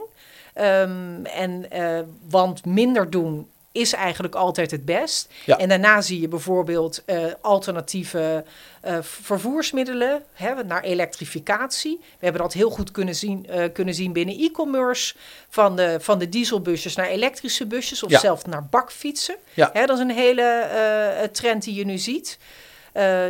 Um, 0.61 1.27
en, 1.27 1.67
uh, 1.73 2.01
want 2.29 2.65
minder 2.65 3.11
doen 3.11 3.49
is 3.73 3.93
eigenlijk 3.93 4.35
altijd 4.35 4.71
het 4.71 4.85
best. 4.85 5.33
Ja. 5.45 5.59
En 5.59 5.69
daarna 5.69 6.01
zie 6.01 6.21
je 6.21 6.29
bijvoorbeeld 6.29 7.03
uh, 7.07 7.25
alternatieve 7.41 8.45
uh, 8.87 8.97
vervoersmiddelen 9.01 10.23
hè, 10.33 10.65
naar 10.65 10.83
elektrificatie. 10.83 11.99
We 12.01 12.25
hebben 12.25 12.43
dat 12.43 12.53
heel 12.53 12.71
goed 12.71 12.91
kunnen 12.91 13.15
zien, 13.15 13.47
uh, 13.51 13.65
kunnen 13.73 13.95
zien 13.95 14.13
binnen 14.13 14.39
e-commerce. 14.39 15.15
Van 15.49 15.77
de, 15.77 15.97
van 16.01 16.19
de 16.19 16.29
dieselbusjes 16.29 16.95
naar 16.95 17.07
elektrische 17.07 17.67
busjes 17.67 18.03
of 18.03 18.11
Ja. 18.11 18.19
zelfs 18.19 18.45
naar 18.45 18.67
bakfietsen. 18.67 19.37
Ja. 19.55 19.71
Hè, 19.73 19.87
dat 19.87 19.97
is 19.97 20.03
een 20.03 20.11
hele 20.11 21.31
trend 21.33 21.63
die 21.63 21.75
je 21.75 21.85
nu 21.85 21.99
ziet. 21.99 22.39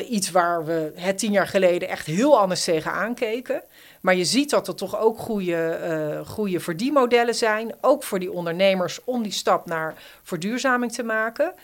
Iets 0.09 0.31
waar 0.31 0.65
we 0.65 0.93
het 0.95 1.19
tien 1.19 1.33
jaar 1.33 1.47
geleden 1.47 1.89
echt 1.89 2.07
heel 2.07 2.39
anders 2.39 2.65
tegen 2.65 2.93
aankeken. 2.93 3.63
Maar 4.01 4.15
je 4.15 4.25
ziet 4.25 4.51
dat 4.51 4.69
er 4.69 4.75
toch 4.75 4.99
ook 4.99 5.19
goede, 5.19 5.79
uh, 6.23 6.29
goede 6.29 6.61
verdienmodellen 6.61 7.35
zijn. 7.35 7.75
Ook 7.81 8.03
voor 8.03 8.19
die 8.19 8.33
ondernemers 8.33 9.05
om 9.05 9.23
die 9.23 9.33
stap 9.33 9.67
naar 9.67 9.95
verduurzaming 10.23 10.93
te 10.93 11.03
maken. 11.03 11.55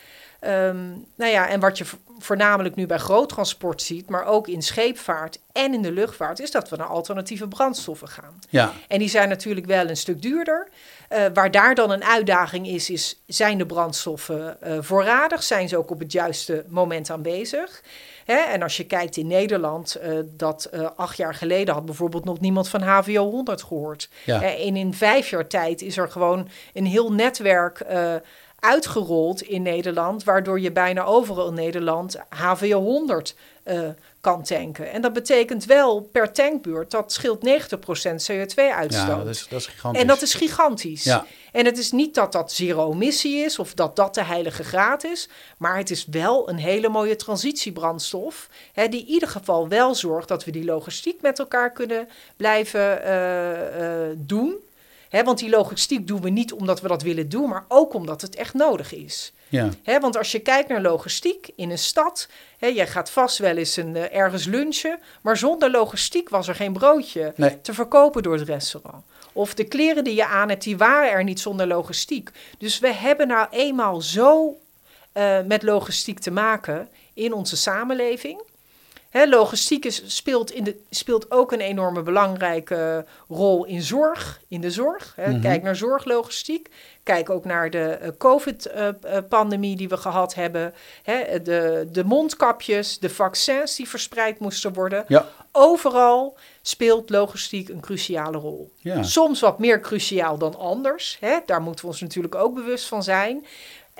Ehm, 0.44 0.86
nou 1.14 1.30
ja, 1.30 1.48
en 1.48 1.60
wat 1.60 1.78
je 1.78 1.84
voornamelijk 2.18 2.74
nu 2.74 2.86
bij 2.86 2.98
groottransport 2.98 3.82
ziet, 3.82 4.08
maar 4.08 4.26
ook 4.26 4.48
in 4.48 4.62
scheepvaart 4.62 5.38
en 5.52 5.74
in 5.74 5.82
de 5.82 5.92
luchtvaart, 5.92 6.40
is 6.40 6.50
dat 6.50 6.68
we 6.68 6.76
naar 6.76 6.86
alternatieve 6.86 7.48
brandstoffen 7.48 8.08
gaan. 8.08 8.38
Ja. 8.48 8.72
En 8.88 8.98
die 8.98 9.08
zijn 9.08 9.28
natuurlijk 9.28 9.66
wel 9.66 9.88
een 9.88 9.96
stuk 9.96 10.22
duurder. 10.22 10.68
Uh, 11.12 11.24
waar 11.34 11.50
daar 11.50 11.74
dan 11.74 11.90
een 11.90 12.04
uitdaging 12.04 12.66
is, 12.66 12.90
is 12.90 13.22
zijn 13.26 13.58
de 13.58 13.66
brandstoffen 13.66 14.56
uh, 14.66 14.76
voorradig? 14.80 15.42
Zijn 15.42 15.68
ze 15.68 15.76
ook 15.76 15.90
op 15.90 15.98
het 15.98 16.12
juiste 16.12 16.64
moment 16.68 17.10
aanwezig? 17.10 17.82
Hè? 18.24 18.36
En 18.36 18.62
als 18.62 18.76
je 18.76 18.84
kijkt 18.84 19.16
in 19.16 19.26
Nederland, 19.26 19.96
uh, 20.04 20.18
dat 20.24 20.70
acht 20.96 21.16
jaar 21.16 21.34
geleden 21.34 21.74
had 21.74 21.84
bijvoorbeeld 21.84 22.24
nog 22.24 22.40
niemand 22.40 22.68
van 22.68 22.82
HVO 22.82 23.30
100 23.30 23.62
gehoord. 23.62 24.08
Ja. 24.24 24.42
en 24.42 24.76
in 24.76 24.94
vijf 24.94 25.30
jaar 25.30 25.46
tijd 25.46 25.82
is 25.82 25.96
er 25.96 26.10
gewoon 26.10 26.48
een 26.72 26.86
heel 26.86 27.12
netwerk 27.12 27.84
uitgerold 28.64 29.42
in 29.42 29.62
Nederland, 29.62 30.24
waardoor 30.24 30.60
je 30.60 30.72
bijna 30.72 31.04
overal 31.04 31.48
in 31.48 31.54
Nederland 31.54 32.20
HVO 32.28 32.80
100 32.80 33.36
uh, 33.64 33.88
kan 34.20 34.42
tanken. 34.42 34.92
En 34.92 35.02
dat 35.02 35.12
betekent 35.12 35.64
wel 35.64 36.00
per 36.00 36.32
tankbeurt, 36.32 36.90
dat 36.90 37.12
scheelt 37.12 37.46
90% 37.46 37.48
CO2-uitstoot. 38.30 39.06
Ja, 39.06 39.16
dat 39.16 39.26
is, 39.26 39.46
dat 39.48 39.60
is 39.60 39.66
gigantisch. 39.66 40.00
En 40.00 40.06
dat 40.06 40.22
is 40.22 40.34
gigantisch. 40.34 41.04
Ja. 41.04 41.26
En 41.52 41.64
het 41.64 41.78
is 41.78 41.92
niet 41.92 42.14
dat 42.14 42.32
dat 42.32 42.52
zero-emissie 42.52 43.44
is 43.44 43.58
of 43.58 43.74
dat 43.74 43.96
dat 43.96 44.14
de 44.14 44.24
heilige 44.24 44.64
graad 44.64 45.04
is, 45.04 45.28
maar 45.58 45.76
het 45.76 45.90
is 45.90 46.06
wel 46.10 46.48
een 46.48 46.58
hele 46.58 46.88
mooie 46.88 47.16
transitiebrandstof, 47.16 48.48
hè, 48.72 48.88
die 48.88 49.00
in 49.00 49.06
ieder 49.06 49.28
geval 49.28 49.68
wel 49.68 49.94
zorgt 49.94 50.28
dat 50.28 50.44
we 50.44 50.50
die 50.50 50.64
logistiek 50.64 51.20
met 51.20 51.38
elkaar 51.38 51.72
kunnen 51.72 52.08
blijven 52.36 53.00
uh, 53.04 54.08
uh, 54.08 54.16
doen. 54.16 54.56
He, 55.14 55.24
want 55.24 55.38
die 55.38 55.48
logistiek 55.50 56.06
doen 56.06 56.20
we 56.20 56.30
niet 56.30 56.52
omdat 56.52 56.80
we 56.80 56.88
dat 56.88 57.02
willen 57.02 57.28
doen, 57.28 57.48
maar 57.48 57.64
ook 57.68 57.94
omdat 57.94 58.20
het 58.20 58.34
echt 58.34 58.54
nodig 58.54 58.94
is. 58.94 59.32
Ja. 59.48 59.68
He, 59.82 60.00
want 60.00 60.16
als 60.16 60.32
je 60.32 60.38
kijkt 60.38 60.68
naar 60.68 60.80
logistiek 60.80 61.50
in 61.56 61.70
een 61.70 61.78
stad, 61.78 62.28
he, 62.58 62.66
jij 62.66 62.86
gaat 62.86 63.10
vast 63.10 63.38
wel 63.38 63.56
eens 63.56 63.76
een, 63.76 63.94
uh, 63.94 64.14
ergens 64.14 64.44
lunchen, 64.44 64.98
maar 65.22 65.36
zonder 65.36 65.70
logistiek 65.70 66.28
was 66.28 66.48
er 66.48 66.54
geen 66.54 66.72
broodje 66.72 67.32
nee. 67.36 67.60
te 67.60 67.74
verkopen 67.74 68.22
door 68.22 68.38
het 68.38 68.48
restaurant. 68.48 69.04
Of 69.32 69.54
de 69.54 69.64
kleren 69.64 70.04
die 70.04 70.14
je 70.14 70.26
aan 70.26 70.48
hebt, 70.48 70.62
die 70.62 70.76
waren 70.76 71.10
er 71.10 71.24
niet 71.24 71.40
zonder 71.40 71.66
logistiek. 71.66 72.30
Dus 72.58 72.78
we 72.78 72.92
hebben 72.92 73.26
nou 73.26 73.46
eenmaal 73.50 74.00
zo 74.00 74.56
uh, 75.12 75.40
met 75.46 75.62
logistiek 75.62 76.18
te 76.18 76.30
maken 76.30 76.88
in 77.12 77.32
onze 77.32 77.56
samenleving. 77.56 78.42
He, 79.14 79.28
logistiek 79.28 79.84
is, 79.84 80.02
speelt, 80.06 80.50
in 80.50 80.64
de, 80.64 80.76
speelt 80.90 81.30
ook 81.30 81.52
een 81.52 81.60
enorme 81.60 82.02
belangrijke 82.02 83.04
rol 83.28 83.64
in 83.64 83.82
zorg, 83.82 84.40
in 84.48 84.60
de 84.60 84.70
zorg. 84.70 85.12
He, 85.16 85.30
Mhm. 85.30 85.40
Kijk 85.40 85.62
naar 85.62 85.76
zorglogistiek. 85.76 86.68
Kijk 87.02 87.30
ook 87.30 87.44
naar 87.44 87.70
de 87.70 87.98
uh, 88.02 88.08
COVID-pandemie 88.18 89.76
die 89.76 89.88
we 89.88 89.96
gehad 89.96 90.34
hebben. 90.34 90.74
He, 91.02 91.42
de, 91.42 91.88
de 91.92 92.04
mondkapjes, 92.04 92.98
de 92.98 93.10
vaccins 93.10 93.76
die 93.76 93.88
verspreid 93.88 94.38
moesten 94.38 94.72
worden. 94.72 95.04
Ja. 95.08 95.28
Overal 95.52 96.36
speelt 96.62 97.10
logistiek 97.10 97.68
een 97.68 97.80
cruciale 97.80 98.38
rol. 98.38 98.72
Ja. 98.78 99.02
Soms 99.02 99.40
wat 99.40 99.58
meer 99.58 99.80
cruciaal 99.80 100.38
dan 100.38 100.58
anders. 100.58 101.18
Daar 101.46 101.62
moeten 101.62 101.84
we 101.84 101.90
ons 101.90 102.00
natuurlijk 102.00 102.34
ook 102.34 102.54
bewust 102.54 102.86
van 102.86 103.02
zijn. 103.02 103.46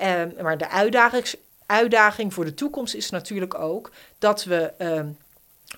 Um, 0.03 0.33
maar 0.41 0.57
de 0.57 0.69
uitdaging, 0.69 1.25
uitdaging 1.65 2.33
voor 2.33 2.45
de 2.45 2.53
toekomst 2.53 2.93
is 2.93 3.09
natuurlijk 3.09 3.59
ook 3.59 3.91
dat 4.19 4.43
we 4.43 4.73
um, 4.77 5.17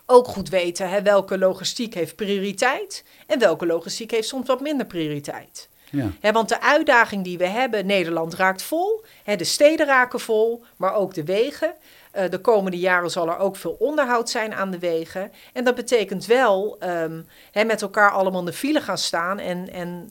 ook 0.05 0.27
goed 0.27 0.49
weten 0.49 0.89
hè, 0.89 1.01
welke 1.01 1.37
logistiek 1.37 1.93
heeft 1.93 2.15
prioriteit 2.15 3.03
en 3.27 3.39
welke 3.39 3.65
logistiek 3.65 4.11
heeft 4.11 4.27
soms 4.27 4.47
wat 4.47 4.61
minder 4.61 4.85
prioriteit. 4.85 5.69
Ja. 5.91 6.31
Want 6.31 6.49
de 6.49 6.61
uitdaging 6.61 7.23
die 7.23 7.37
we 7.37 7.47
hebben, 7.47 7.85
Nederland 7.85 8.33
raakt 8.33 8.61
vol, 8.61 9.03
de 9.23 9.43
steden 9.43 9.85
raken 9.85 10.19
vol, 10.19 10.63
maar 10.75 10.93
ook 10.93 11.13
de 11.13 11.23
wegen. 11.23 11.73
Uh, 12.15 12.29
de 12.29 12.39
komende 12.39 12.77
jaren 12.77 13.11
zal 13.11 13.27
er 13.27 13.37
ook 13.37 13.55
veel 13.55 13.75
onderhoud 13.79 14.29
zijn 14.29 14.53
aan 14.53 14.71
de 14.71 14.79
wegen. 14.79 15.31
En 15.53 15.63
dat 15.63 15.75
betekent 15.75 16.25
wel 16.25 16.77
um, 16.83 17.27
he, 17.51 17.63
met 17.63 17.81
elkaar 17.81 18.11
allemaal 18.11 18.39
in 18.39 18.45
de 18.45 18.53
file 18.53 18.81
gaan 18.81 18.97
staan 18.97 19.39
en, 19.39 19.71
en, 19.71 20.09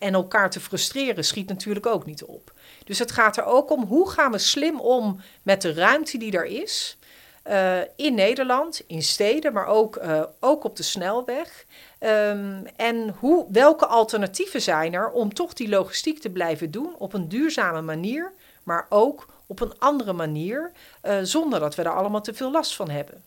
en 0.00 0.14
elkaar 0.14 0.50
te 0.50 0.60
frustreren, 0.60 1.24
schiet 1.24 1.48
natuurlijk 1.48 1.86
ook 1.86 2.06
niet 2.06 2.24
op. 2.24 2.52
Dus 2.84 2.98
het 2.98 3.12
gaat 3.12 3.36
er 3.36 3.44
ook 3.44 3.70
om 3.70 3.84
hoe 3.84 4.10
gaan 4.10 4.32
we 4.32 4.38
slim 4.38 4.80
om 4.80 5.20
met 5.42 5.62
de 5.62 5.72
ruimte 5.72 6.18
die 6.18 6.32
er 6.32 6.44
is. 6.44 6.98
Uh, 7.48 7.78
in 7.96 8.14
Nederland, 8.14 8.82
in 8.86 9.02
steden, 9.02 9.52
maar 9.52 9.66
ook, 9.66 9.96
uh, 9.96 10.22
ook 10.40 10.64
op 10.64 10.76
de 10.76 10.82
snelweg. 10.82 11.64
Um, 12.00 12.66
en 12.76 13.14
hoe, 13.18 13.46
welke 13.48 13.86
alternatieven 13.86 14.62
zijn 14.62 14.94
er 14.94 15.10
om 15.10 15.34
toch 15.34 15.52
die 15.52 15.68
logistiek 15.68 16.20
te 16.20 16.30
blijven 16.30 16.70
doen 16.70 16.94
op 16.98 17.12
een 17.12 17.28
duurzame 17.28 17.80
manier, 17.80 18.32
maar 18.62 18.86
ook 18.88 19.28
op 19.46 19.60
een 19.60 19.78
andere 19.78 20.12
manier, 20.12 20.72
uh, 21.02 21.18
zonder 21.22 21.60
dat 21.60 21.74
we 21.74 21.82
er 21.82 21.94
allemaal 21.94 22.20
te 22.20 22.34
veel 22.34 22.50
last 22.50 22.76
van 22.76 22.90
hebben. 22.90 23.22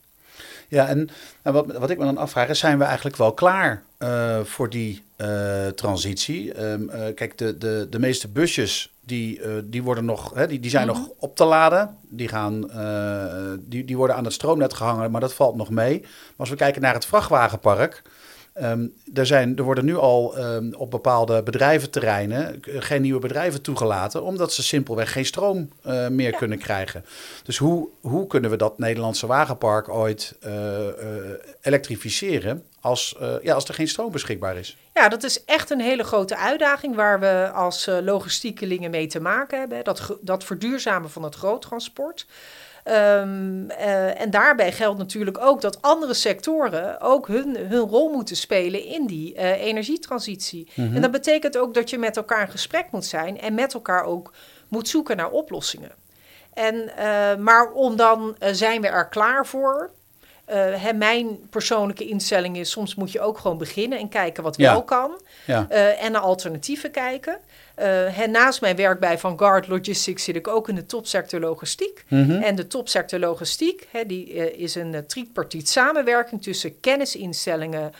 Ja, 0.73 0.87
en 0.87 1.09
wat, 1.41 1.77
wat 1.77 1.89
ik 1.89 1.97
me 1.97 2.05
dan 2.05 2.17
afvraag 2.17 2.49
is, 2.49 2.59
zijn 2.59 2.77
we 2.77 2.83
eigenlijk 2.83 3.15
wel 3.15 3.33
klaar 3.33 3.83
uh, 3.99 4.39
voor 4.43 4.69
die 4.69 5.03
uh, 5.17 5.67
transitie? 5.67 6.63
Um, 6.63 6.89
uh, 6.89 7.01
kijk, 7.15 7.37
de, 7.37 7.57
de, 7.57 7.87
de 7.89 7.99
meeste 7.99 8.27
busjes 8.27 8.93
die, 9.01 9.41
die, 9.63 9.83
worden 9.83 10.05
nog, 10.05 10.33
hè, 10.33 10.47
die, 10.47 10.59
die 10.59 10.69
zijn 10.69 10.87
mm 10.87 10.93
-hmm. 10.93 11.01
nog 11.01 11.11
op 11.17 11.35
te 11.35 11.43
laden. 11.43 11.97
Die, 12.01 12.27
gaan, 12.27 12.61
die, 13.59 13.85
die 13.85 13.97
worden 13.97 14.15
aan 14.15 14.23
het 14.23 14.33
stroomnet 14.33 14.73
gehangen, 14.73 15.11
maar 15.11 15.21
dat 15.21 15.33
valt 15.33 15.55
nog 15.55 15.69
mee. 15.69 15.99
Maar 16.01 16.09
als 16.37 16.49
we 16.49 16.55
kijken 16.55 16.81
naar 16.81 16.93
het 16.93 17.05
vrachtwagenpark... 17.05 18.01
Um, 18.61 18.93
er, 19.13 19.25
zijn, 19.25 19.57
er 19.57 19.63
worden 19.63 19.85
nu 19.85 19.95
al 19.95 20.37
um, 20.37 20.73
op 20.73 20.91
bepaalde 20.91 21.43
bedrijventerreinen 21.43 22.59
geen 22.61 23.01
nieuwe 23.01 23.19
bedrijven 23.19 23.61
toegelaten, 23.61 24.23
omdat 24.23 24.53
ze 24.53 24.63
simpelweg 24.63 25.11
geen 25.11 25.25
stroom 25.25 25.69
uh, 25.85 26.07
meer 26.07 26.31
ja. 26.31 26.37
kunnen 26.37 26.57
krijgen. 26.57 27.05
Dus 27.43 27.57
hoe, 27.57 27.89
hoe 28.01 28.27
kunnen 28.27 28.49
we 28.49 28.55
dat 28.55 28.77
Nederlandse 28.77 29.27
wagenpark 29.27 29.89
ooit 29.89 30.35
uh, 30.45 30.53
uh, 30.53 30.91
elektrificeren 31.61 32.63
als, 32.83 33.15
ja, 33.41 33.53
als 33.53 33.65
er 33.65 33.73
geen 33.73 33.87
stroom 33.87 34.11
beschikbaar 34.11 34.57
is? 34.57 34.77
Ja, 34.93 35.09
dat 35.09 35.23
is 35.23 35.45
echt 35.45 35.69
een 35.69 35.79
hele 35.79 36.03
grote 36.03 36.37
uitdaging 36.37 36.95
waar 36.95 37.19
we 37.19 37.51
als 37.53 37.89
logistiekelingen 38.01 38.91
mee 38.91 39.07
te 39.07 39.19
maken 39.19 39.59
hebben. 39.59 39.83
Dat, 39.83 40.17
dat 40.21 40.43
verduurzamen 40.43 41.09
van 41.09 41.23
het 41.23 41.35
groottransport. 41.35 42.25
Um, 42.87 43.71
uh, 43.71 44.21
en 44.21 44.29
daarbij 44.29 44.71
geldt 44.71 44.97
natuurlijk 44.97 45.37
ook 45.37 45.61
dat 45.61 45.81
andere 45.81 46.13
sectoren 46.13 47.01
ook 47.01 47.27
hun, 47.27 47.57
hun 47.57 47.79
rol 47.79 48.11
moeten 48.11 48.35
spelen 48.35 48.85
in 48.85 49.07
die 49.07 49.35
uh, 49.35 49.61
energietransitie. 49.61 50.71
Mhm. 50.75 50.95
En 50.95 51.01
dat 51.01 51.11
betekent 51.11 51.57
ook 51.57 51.73
dat 51.73 51.89
je 51.89 51.97
met 51.97 52.17
elkaar 52.17 52.41
in 52.41 52.51
gesprek 52.51 52.85
moet 52.91 53.05
zijn 53.05 53.39
en 53.39 53.53
met 53.53 53.73
elkaar 53.73 54.03
ook 54.03 54.33
moet 54.67 54.87
zoeken 54.87 55.17
naar 55.17 55.29
oplossingen. 55.31 55.91
En, 56.53 56.75
uh, 56.75 57.35
maar 57.35 57.71
om 57.71 57.95
dan 57.95 58.35
zijn 58.51 58.81
we 58.81 58.87
er 58.87 59.07
klaar 59.07 59.45
voor. 59.45 59.91
Hè, 60.45 60.93
mijn 60.93 61.39
persoonlijke 61.49 62.07
instelling 62.07 62.57
is, 62.57 62.71
soms 62.71 62.95
moet 62.95 63.11
je 63.11 63.21
ook 63.21 63.37
gewoon 63.37 63.57
beginnen 63.57 63.99
en 63.99 64.09
kijken 64.09 64.43
wat 64.43 64.57
Ja. 64.57 64.71
wel 64.71 64.83
kan. 64.83 65.21
Ja. 65.45 65.69
en 65.99 66.11
naar 66.11 66.21
alternatieven 66.21 66.91
kijken. 66.91 67.37
Uh, 67.81 68.25
naast 68.25 68.61
mijn 68.61 68.75
werk 68.75 68.99
bij 68.99 69.17
Vanguard 69.17 69.67
Logistics 69.67 70.23
zit 70.23 70.35
ik 70.35 70.47
ook 70.47 70.69
in 70.69 70.75
de 70.75 70.85
topsector 70.85 71.39
logistiek. 71.39 72.03
Mhm. 72.07 72.31
En 72.31 72.55
de 72.55 72.67
topsector 72.67 73.19
logistiek 73.19 73.87
hè, 73.91 74.05
die, 74.05 74.25
is 74.57 74.75
een 74.75 75.03
tripartiet 75.07 75.69
samenwerking 75.69 76.43
tussen 76.43 76.79
kennisinstellingen, 76.79 77.91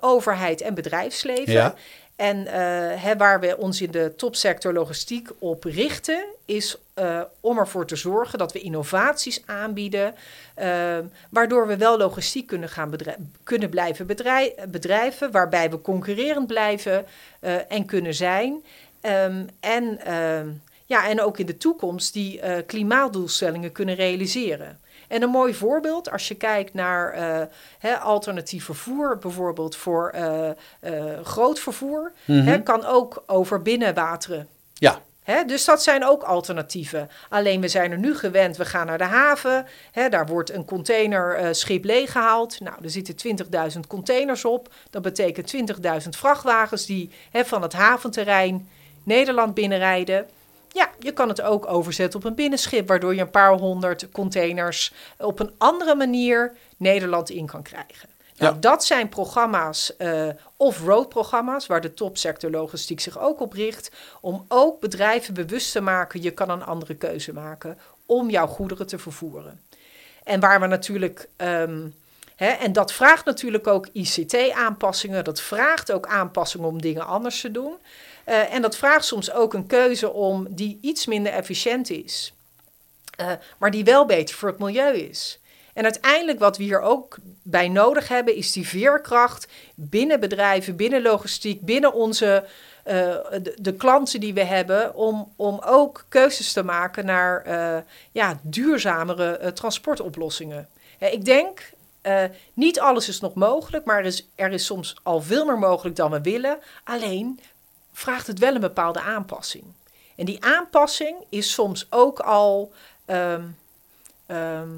overheid 0.00 0.60
en 0.60 0.74
bedrijfsleven. 0.74 1.52
Ja. 1.52 1.74
En 2.18 2.46
hè, 2.98 3.16
waar 3.16 3.40
we 3.40 3.56
ons 3.56 3.80
in 3.80 3.90
de 3.90 4.12
topsector 4.16 4.72
logistiek 4.72 5.28
op 5.38 5.64
richten, 5.64 6.24
is 6.44 6.76
om 7.40 7.58
ervoor 7.58 7.86
te 7.86 7.96
zorgen 7.96 8.38
dat 8.38 8.52
we 8.52 8.60
innovaties 8.60 9.42
aanbieden, 9.46 10.14
waardoor 11.28 11.66
we 11.66 11.76
wel 11.76 11.98
logistiek 11.98 12.46
kunnen, 12.46 12.68
gaan 12.68 12.94
kunnen 13.42 13.70
blijven 13.70 14.06
bedrijf 14.06 14.52
bedrijven, 14.68 15.30
waarbij 15.30 15.70
we 15.70 15.80
concurrerend 15.80 16.46
blijven 16.46 17.06
en 17.68 17.84
kunnen 17.84 18.14
zijn. 18.14 18.62
Um, 19.02 19.48
en, 19.60 19.98
uh, 20.06 20.40
ja, 20.86 21.08
en 21.08 21.20
ook 21.20 21.38
in 21.38 21.46
de 21.46 21.56
toekomst 21.56 22.12
die 22.12 22.40
uh, 22.42 22.56
klimaatdoelstellingen 22.66 23.72
kunnen 23.72 23.94
realiseren. 23.94 24.80
En 25.08 25.22
een 25.22 25.30
mooi 25.30 25.54
voorbeeld, 25.54 26.10
als 26.10 26.28
je 26.28 26.34
kijkt 26.34 26.74
naar 26.74 27.18
uh, 27.18 27.46
hè, 27.78 27.98
alternatief 27.98 28.64
vervoer, 28.64 29.18
bijvoorbeeld 29.18 29.76
voor 29.76 30.14
groot 31.22 31.60
vervoer, 31.60 32.12
Mhm. 32.24 32.46
hè, 32.46 32.62
kan 32.62 32.84
ook 32.84 33.22
over 33.26 33.62
binnenwateren. 33.62 34.48
Ja. 34.74 34.98
Dus 35.46 35.64
dat 35.64 35.82
zijn 35.82 36.04
ook 36.04 36.22
alternatieven. 36.22 37.10
Alleen 37.28 37.60
we 37.60 37.68
zijn 37.68 37.92
er 37.92 37.98
nu 37.98 38.16
gewend, 38.16 38.56
we 38.56 38.64
gaan 38.64 38.86
naar 38.86 38.98
de 38.98 39.04
haven. 39.04 39.66
Daar 40.10 40.26
wordt 40.26 40.52
een 40.52 40.64
containerschip 40.64 41.80
uh, 41.84 41.86
leeggehaald. 41.86 42.60
Nou, 42.60 42.76
er 42.82 42.90
zitten 42.90 43.14
20.000 43.74 43.86
containers 43.88 44.44
op. 44.44 44.72
Dat 44.90 45.02
betekent 45.02 45.54
20.000 46.02 46.08
vrachtwagens 46.08 46.86
die 46.86 47.10
van 47.32 47.62
het 47.62 47.72
haventerrein 47.72 48.68
Nederland 49.02 49.54
binnenrijden. 49.54 50.26
Ja, 50.72 50.90
je 50.98 51.12
kan 51.12 51.28
het 51.28 51.40
ook 51.42 51.66
overzetten 51.66 52.20
op 52.20 52.24
een 52.26 52.34
binnenschip, 52.34 52.88
waardoor 52.88 53.14
je 53.14 53.20
een 53.20 53.30
paar 53.30 53.52
honderd 53.52 54.08
containers 54.10 54.92
op 55.18 55.40
een 55.40 55.52
andere 55.58 55.94
manier 55.94 56.52
Nederland 56.76 57.30
in 57.30 57.46
kan 57.46 57.62
krijgen. 57.62 58.08
Nou, 58.36 58.54
Ja. 58.54 58.60
dat 58.60 58.84
zijn 58.84 59.08
programma's, 59.08 59.92
uh, 59.98 60.28
off-road 60.56 61.08
programma's, 61.08 61.66
waar 61.66 61.80
de 61.80 61.94
topsector 61.94 62.50
logistiek 62.50 63.00
zich 63.00 63.18
ook 63.18 63.40
op 63.40 63.52
richt. 63.52 63.90
Om 64.20 64.44
ook 64.48 64.80
bedrijven 64.80 65.34
bewust 65.34 65.72
te 65.72 65.80
maken, 65.80 66.22
je 66.22 66.30
kan 66.30 66.50
een 66.50 66.64
andere 66.64 66.94
keuze 66.94 67.32
maken 67.32 67.78
om 68.06 68.30
jouw 68.30 68.46
goederen 68.46 68.86
te 68.86 68.98
vervoeren. 68.98 69.60
En 70.24 70.40
waar 70.40 70.60
we 70.60 70.66
natuurlijk. 70.66 71.28
ehm, 71.36 71.86
hè, 72.36 72.48
en 72.48 72.72
dat 72.72 72.92
vraagt 72.92 73.24
natuurlijk 73.24 73.66
ook 73.66 73.88
ICT-aanpassingen. 73.92 75.24
Dat 75.24 75.40
vraagt 75.40 75.92
ook 75.92 76.06
aanpassingen 76.06 76.68
om 76.68 76.80
dingen 76.80 77.06
anders 77.06 77.40
te 77.40 77.50
doen. 77.50 77.72
Eh, 78.28 78.54
en 78.54 78.62
dat 78.62 78.76
vraagt 78.76 79.04
soms 79.04 79.32
ook 79.32 79.54
een 79.54 79.66
keuze 79.66 80.12
om 80.12 80.46
die 80.50 80.78
iets 80.80 81.06
minder 81.06 81.32
efficiënt 81.32 81.90
is. 81.90 82.32
Eh, 83.16 83.32
maar 83.58 83.70
die 83.70 83.84
wel 83.84 84.06
beter 84.06 84.34
voor 84.34 84.48
het 84.48 84.58
milieu 84.58 84.96
is. 84.96 85.40
En 85.74 85.84
uiteindelijk 85.84 86.38
wat 86.38 86.56
we 86.56 86.62
hier 86.62 86.80
ook 86.80 87.16
bij 87.42 87.68
nodig 87.68 88.08
hebben, 88.08 88.34
is 88.34 88.52
die 88.52 88.68
veerkracht 88.68 89.48
binnen 89.74 90.20
bedrijven, 90.20 90.76
binnen 90.76 91.02
logistiek, 91.02 91.60
binnen 91.60 91.94
onze 91.94 92.44
eh, 92.84 93.16
de, 93.56 93.74
klanten 93.76 94.20
die 94.20 94.34
we 94.34 94.44
hebben, 94.44 94.94
om, 94.94 95.32
om 95.36 95.60
ook 95.64 96.04
keuzes 96.08 96.52
te 96.52 96.62
maken 96.62 97.04
naar 97.06 97.44
ja, 98.12 98.38
duurzamere 98.42 99.52
transportoplossingen. 99.52 100.68
Ik 100.98 101.24
denk, 101.24 101.72
niet 102.54 102.80
alles 102.80 103.08
is 103.08 103.20
nog 103.20 103.34
mogelijk, 103.34 103.84
maar 103.84 104.04
is, 104.04 104.28
er 104.34 104.52
is 104.52 104.64
soms 104.64 104.96
al 105.02 105.22
veel 105.22 105.44
meer 105.44 105.58
mogelijk 105.58 105.96
dan 105.96 106.10
we 106.10 106.20
willen. 106.20 106.58
Alleen 106.84 107.40
vraagt 107.98 108.26
het 108.26 108.38
wel 108.38 108.54
een 108.54 108.60
bepaalde 108.60 109.00
aanpassing. 109.00 109.64
En 110.16 110.24
die 110.24 110.44
aanpassing 110.44 111.24
is 111.28 111.52
soms 111.52 111.86
ook 111.90 112.20
al. 112.20 112.72
ehm, 113.04 113.42
ehm, 114.26 114.68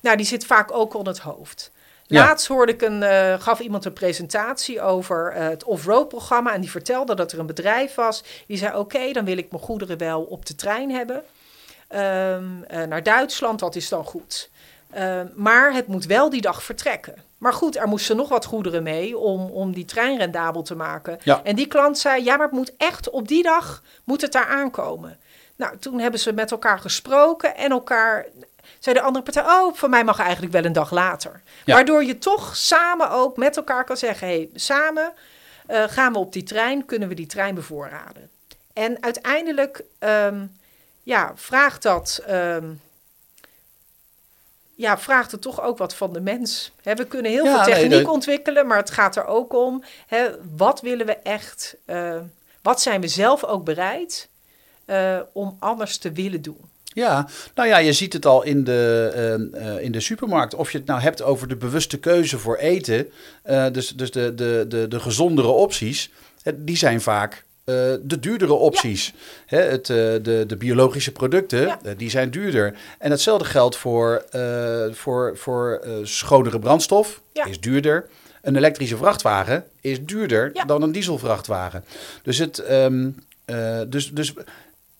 nou, 0.00 0.16
die 0.16 0.26
zit 0.26 0.46
vaak 0.46 0.72
ook 0.72 0.94
on 0.94 1.06
het 1.06 1.18
hoofd. 1.18 1.70
Ja. 2.06 2.24
Laatst 2.24 2.46
hoorde 2.46 2.72
ik 2.72 2.82
een, 2.82 3.02
eh, 3.02 3.40
gaf 3.40 3.60
iemand 3.60 3.84
een 3.84 3.92
presentatie 3.92 4.80
over 4.80 5.32
eh, 5.32 5.48
het 5.48 5.64
off-road 5.64 6.08
programma. 6.08 6.54
En 6.54 6.60
die 6.60 6.70
vertelde 6.70 7.14
dat 7.14 7.32
er 7.32 7.38
een 7.38 7.46
bedrijf 7.46 7.94
was. 7.94 8.24
Die 8.46 8.56
zei: 8.56 8.76
Oké, 8.76 9.12
dan 9.12 9.24
wil 9.24 9.36
ik 9.36 9.50
mijn 9.50 9.62
goederen 9.62 9.98
wel 9.98 10.22
op 10.22 10.46
de 10.46 10.54
trein 10.54 10.90
hebben. 10.90 11.22
Ehm, 11.88 12.62
eh, 12.62 12.82
naar 12.82 13.02
Duitsland, 13.02 13.58
dat 13.58 13.76
is 13.76 13.88
dan 13.88 14.04
goed. 14.04 14.50
Maar 15.34 15.72
het 15.72 15.86
moet 15.86 16.04
wel 16.04 16.30
die 16.30 16.40
dag 16.40 16.62
vertrekken. 16.62 17.25
Maar 17.38 17.52
goed, 17.52 17.76
er 17.76 17.88
moesten 17.88 18.16
nog 18.16 18.28
wat 18.28 18.44
goederen 18.44 18.82
mee 18.82 19.18
om, 19.18 19.50
om 19.50 19.72
die 19.72 19.84
trein 19.84 20.18
rendabel 20.18 20.62
te 20.62 20.74
maken. 20.74 21.18
Ja. 21.22 21.40
En 21.44 21.56
die 21.56 21.66
klant 21.66 21.98
zei: 21.98 22.24
Ja, 22.24 22.36
maar 22.36 22.46
het 22.46 22.56
moet 22.56 22.76
echt 22.76 23.10
op 23.10 23.28
die 23.28 23.42
dag 23.42 23.82
moet 24.04 24.20
het 24.20 24.32
daar 24.32 24.46
aankomen. 24.46 25.18
Nou, 25.56 25.78
toen 25.78 25.98
hebben 25.98 26.20
ze 26.20 26.32
met 26.32 26.50
elkaar 26.50 26.78
gesproken 26.78 27.56
en 27.56 27.70
elkaar 27.70 28.26
zei 28.78 28.94
de 28.94 29.02
andere 29.02 29.24
partij: 29.24 29.42
Oh, 29.42 29.74
voor 29.74 29.88
mij 29.88 30.04
mag 30.04 30.18
eigenlijk 30.18 30.52
wel 30.52 30.64
een 30.64 30.72
dag 30.72 30.90
later. 30.90 31.42
Ja. 31.64 31.74
Waardoor 31.74 32.04
je 32.04 32.18
toch 32.18 32.56
samen 32.56 33.10
ook 33.10 33.36
met 33.36 33.56
elkaar 33.56 33.84
kan 33.84 33.96
zeggen: 33.96 34.26
hey, 34.26 34.48
samen 34.54 35.12
eh, 35.66 35.82
gaan 35.88 36.12
we 36.12 36.18
op 36.18 36.32
die 36.32 36.42
trein, 36.42 36.84
kunnen 36.84 37.08
we 37.08 37.14
die 37.14 37.26
trein 37.26 37.54
bevoorraden. 37.54 38.30
En 38.72 39.02
uiteindelijk 39.02 39.82
ehm, 39.98 40.46
ja, 41.02 41.32
vraagt 41.34 41.82
dat. 41.82 42.22
ehm, 42.26 42.64
ja, 44.76 44.98
vraagt 44.98 45.30
het 45.32 45.40
toch 45.42 45.62
ook 45.62 45.78
wat 45.78 45.94
van 45.94 46.12
de 46.12 46.20
mens. 46.20 46.72
We 46.82 47.04
kunnen 47.04 47.30
heel 47.30 47.44
Ja, 47.44 47.50
veel 47.64 47.72
nee, 47.74 47.82
techniek 47.82 48.04
dat- 48.04 48.14
ontwikkelen, 48.14 48.66
maar 48.66 48.76
het 48.78 48.90
gaat 48.90 49.16
er 49.16 49.24
ook 49.26 49.52
om: 49.54 49.82
wat 50.56 50.80
willen 50.80 51.06
we 51.06 51.16
echt? 51.16 51.76
eh, 51.84 52.16
wat 52.62 52.80
zijn 52.80 53.00
we 53.00 53.08
zelf 53.08 53.44
ook 53.44 53.64
bereid 53.64 54.28
eh, 54.84 55.18
om 55.32 55.56
anders 55.58 55.98
te 55.98 56.12
willen 56.12 56.42
doen? 56.42 56.58
Ja, 56.84 57.26
nou 57.54 57.68
ja, 57.68 57.78
je 57.78 57.92
ziet 57.92 58.12
het 58.12 58.26
al 58.26 58.42
in 58.42 58.64
de, 58.64 59.10
ehm, 59.14 59.62
eh, 59.64 59.84
in 59.84 59.92
de 59.92 60.00
supermarkt. 60.00 60.54
Of 60.54 60.70
je 60.72 60.78
het 60.78 60.86
nou 60.86 61.00
hebt 61.00 61.22
over 61.22 61.48
de 61.48 61.56
bewuste 61.56 61.98
keuze 61.98 62.38
voor 62.38 62.56
eten, 62.56 63.10
dus, 63.72 63.88
dus 63.88 64.10
de, 64.10 64.34
de, 64.34 64.64
de, 64.68 64.88
de 64.88 65.00
gezondere 65.00 65.48
opties, 65.48 66.10
die 66.54 66.76
zijn 66.76 67.00
vaak 67.00 67.44
eh, 67.66 67.74
de 68.02 68.18
duurdere 68.20 68.52
opties. 68.52 69.12
Hè, 69.46 69.60
het, 69.60 69.90
eh, 69.90 69.96
de, 69.96 70.44
de 70.46 70.56
biologische 70.58 71.12
producten, 71.12 71.60
Ja. 71.60 71.78
eh, 71.84 71.92
die 71.96 72.10
zijn 72.10 72.30
duurder. 72.30 72.74
En 72.98 73.10
hetzelfde 73.10 73.44
geldt 73.44 73.76
voor, 73.76 74.24
voor, 74.92 75.36
voor 75.36 75.82
schonere 76.02 76.58
brandstof, 76.58 77.20
Ja. 77.32 77.44
is 77.44 77.60
duurder. 77.60 78.06
Een 78.42 78.56
elektrische 78.56 78.96
vrachtwagen 78.96 79.64
is 79.80 80.04
duurder 80.04 80.52
dan 80.66 80.82
een 80.82 80.92
dieselvrachtwagen. 80.92 81.84
Dus 82.22 82.38
het, 82.38 82.58
ehm, 82.58 83.08
eh, 83.44 83.80
dus, 83.88 84.10
dus 84.12 84.32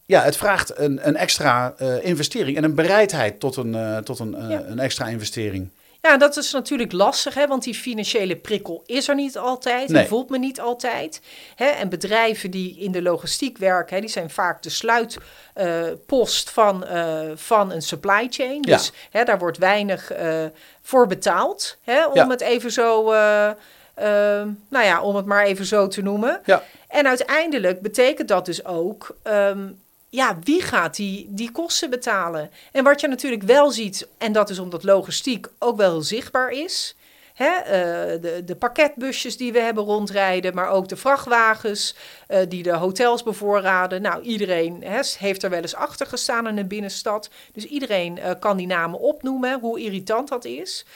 ja, 0.06 0.23
het 0.23 0.37
vraagt 0.37 0.78
een, 0.78 1.08
een 1.08 1.16
extra 1.16 1.75
investering 2.02 2.56
en 2.56 2.64
een 2.64 2.75
bereidheid 2.75 3.40
tot 3.40 3.56
een, 3.56 4.02
tot 4.04 4.18
een, 4.18 4.30
Ja. 4.49 4.62
een 4.66 4.78
extra 4.78 5.06
investering. 5.06 5.68
Ja, 6.06 6.16
dat 6.16 6.36
is 6.36 6.52
natuurlijk 6.52 6.92
lastig, 6.92 7.34
hè, 7.34 7.46
want 7.46 7.62
die 7.64 7.75
financiële 7.75 8.36
prikkel 8.36 8.82
is 8.86 9.08
er 9.08 9.14
niet 9.14 9.38
altijd. 9.38 9.88
Nee. 9.88 9.98
Die 10.00 10.08
voelt 10.08 10.30
me 10.30 10.38
niet 10.38 10.60
altijd. 10.60 11.20
Hè, 11.54 11.64
en 11.66 11.88
bedrijven 11.88 12.50
die 12.50 12.78
in 12.78 12.92
de 12.92 13.02
logistiek 13.02 13.58
werken, 13.58 13.94
hè, 13.94 14.00
die 14.00 14.10
zijn 14.10 14.30
vaak 14.30 14.62
de 14.62 14.71
sluitpost 14.71 16.50
van, 16.50 16.84
eh, 16.84 17.21
van 17.34 17.73
een 17.73 17.82
supply 17.82 18.26
chain. 18.30 18.58
Ja. 18.60 18.76
Dus 18.76 18.92
hè, 19.10 19.25
daar 19.25 19.38
wordt 19.38 19.58
weinig 19.58 20.12
eh, 20.12 20.45
voor 20.82 21.06
betaald, 21.06 21.76
hè, 21.82 22.06
om 22.06 22.14
Ja. 22.14 22.28
het 22.28 22.40
even 22.40 22.73
zo, 22.73 23.12
eh, 23.12 23.49
eh, 23.95 24.47
nou 24.69 24.84
ja, 24.84 25.02
om 25.02 25.16
het 25.16 25.26
maar 25.26 25.45
even 25.45 25.64
zo 25.66 25.88
te 25.88 26.02
noemen. 26.02 26.40
Ja. 26.45 26.62
En 26.88 27.06
uiteindelijk 27.06 27.80
betekent 27.80 28.28
dat 28.28 28.45
dus 28.47 28.64
ook, 28.64 29.16
ehm, 29.23 29.69
ja, 30.08 30.38
wie 30.42 30.62
gaat 30.62 30.97
die, 30.97 31.26
die 31.30 31.50
kosten 31.50 31.90
betalen? 31.90 32.50
En 32.73 32.84
wat 32.84 33.00
je 33.00 33.08
natuurlijk 33.08 33.42
wel 33.42 33.71
ziet, 33.71 34.08
en 34.19 34.32
dat 34.32 34.50
is 34.50 34.58
omdat 34.58 34.84
logistiek 34.84 35.47
ook 35.58 35.76
wel 35.76 35.90
heel 35.90 36.02
zichtbaar 36.02 36.50
is. 36.50 36.97
Hè, 37.34 37.50
eh, 37.50 38.23
de, 38.23 38.42
de 38.45 38.56
pakketbusjes 38.56 39.36
die 39.36 39.52
we 39.52 39.60
hebben 39.60 39.84
rondrijden, 39.84 40.54
maar 40.54 40.69
ook 40.69 40.88
de 40.88 40.97
vrachtwagens 40.97 41.97
eh, 42.26 42.40
die 42.49 42.62
de 42.62 42.73
hotels 42.73 43.23
bevoorraden. 43.23 44.02
Nou, 44.02 44.23
iedereen 44.23 44.82
hè, 44.82 45.00
heeft 45.19 45.42
er 45.42 45.50
wel 45.50 45.60
eens 45.60 45.75
achter 45.75 46.06
gestaan 46.06 46.49
in 46.49 46.56
de 46.56 46.64
binnenstad. 46.64 47.30
Dus 47.52 47.64
iedereen 47.64 48.19
eh, 48.19 48.30
kan 48.38 48.56
die 48.56 48.66
namen 48.66 49.00
opnoemen, 49.00 49.60
hoe 49.60 49.80
irritant 49.80 50.28
dat 50.28 50.45
is. 50.45 50.86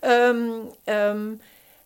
Ehm, 0.00 1.32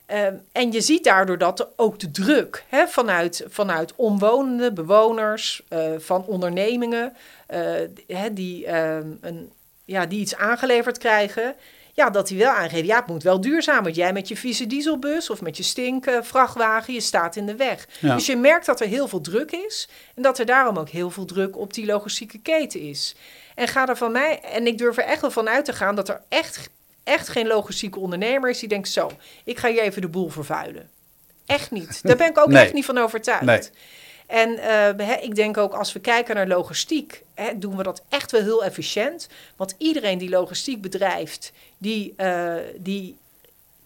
Ehm, 0.07 0.35
en 0.53 0.73
je 0.73 0.81
ziet 0.81 1.05
daardoor 1.05 1.38
dat 1.38 1.69
ook 1.77 2.01
de 2.01 2.11
druk 2.11 2.64
hè, 2.69 2.87
vanuit, 2.87 3.45
vanuit 3.49 3.93
omwonenden, 3.97 4.75
bewoners, 4.75 5.62
eh, 5.69 5.93
van 5.99 6.25
ondernemingen, 6.27 7.17
eh, 7.47 7.61
hè, 8.07 8.33
die, 8.33 8.67
ehm, 8.67 9.09
een, 9.21 9.53
ja, 9.85 10.07
die 10.07 10.21
iets 10.21 10.37
aangeleverd 10.37 10.99
krijgen, 10.99 11.55
ja, 11.95 12.11
dat 12.11 12.29
die 12.29 12.38
wel 12.38 12.51
aangeven, 12.51 12.87
ja, 12.87 12.97
het 12.97 13.07
moet 13.07 13.23
wel 13.23 13.40
duurzaam, 13.40 13.83
want 13.83 13.95
jij 13.95 14.12
met 14.12 14.29
je 14.29 14.37
vieze 14.37 14.67
dieselbus 14.67 15.31
of 15.31 15.40
met 15.40 15.57
je 15.57 15.62
stinken 15.62 16.25
vrachtwagen, 16.25 16.95
je 16.95 17.01
staat 17.01 17.37
in 17.37 17.47
de 17.47 17.57
weg. 17.57 17.87
Ja. 18.01 18.14
Dus 18.14 18.27
je 18.27 18.37
merkt 18.37 18.67
dat 18.67 18.81
er 18.81 18.87
heel 18.87 19.09
veel 19.09 19.21
druk 19.21 19.51
is 19.51 19.88
en 20.14 20.23
dat 20.23 20.38
er 20.38 20.47
daarom 20.47 20.79
ook 20.79 20.88
heel 20.88 21.11
veel 21.11 21.25
druk 21.25 21.57
op 21.57 21.75
die 21.75 21.87
logistieke 21.87 22.38
keten 22.38 22.81
is. 22.81 23.14
En 23.55 23.69
ga 23.69 23.88
er 23.88 23.97
van 23.97 24.12
mij, 24.12 24.40
en 24.40 24.67
ik 24.67 24.79
durf 24.79 24.97
er 24.97 25.05
echt 25.05 25.21
wel 25.21 25.31
van 25.31 25.49
uit 25.49 25.64
te 25.64 25.73
gaan 25.73 25.95
dat 25.95 26.09
er 26.09 26.21
echt, 26.29 26.69
echt 27.05 27.29
geen 27.29 27.47
logistieke 27.47 27.99
ondernemer 27.99 28.51
is 28.51 28.59
die 28.59 28.69
denkt, 28.69 28.88
zo, 28.88 29.11
ik 29.45 29.59
ga 29.59 29.69
hier 29.69 29.83
even 29.83 30.01
de 30.03 30.09
boel 30.09 30.29
vervuilen. 30.29 30.90
Echt 31.47 31.71
niet. 31.71 32.01
Daar 32.03 32.17
ben 32.17 32.29
ik 32.31 32.38
ook 32.38 32.49
Nee. 32.53 32.62
echt 32.64 32.73
niet 32.73 32.85
van 32.85 32.99
overtuigd. 32.99 33.45
Nee. 33.45 33.61
En 34.27 34.59
eh, 34.99 35.23
ik 35.23 35.35
denk 35.35 35.57
ook 35.57 35.73
als 35.75 35.93
we 35.93 36.01
kijken 36.01 36.35
naar 36.35 36.47
logistiek, 36.47 37.23
doen 37.57 37.77
we 37.77 37.83
dat 37.83 38.03
echt 38.09 38.31
wel 38.31 38.43
heel 38.43 38.64
efficiënt. 38.64 39.29
Want 39.57 39.75
iedereen 39.79 40.19
die 40.19 40.29
logistiek 40.29 40.81
bedrijft, 40.81 41.53
die, 41.79 42.14
eh, 42.17 42.55
die 42.77 43.17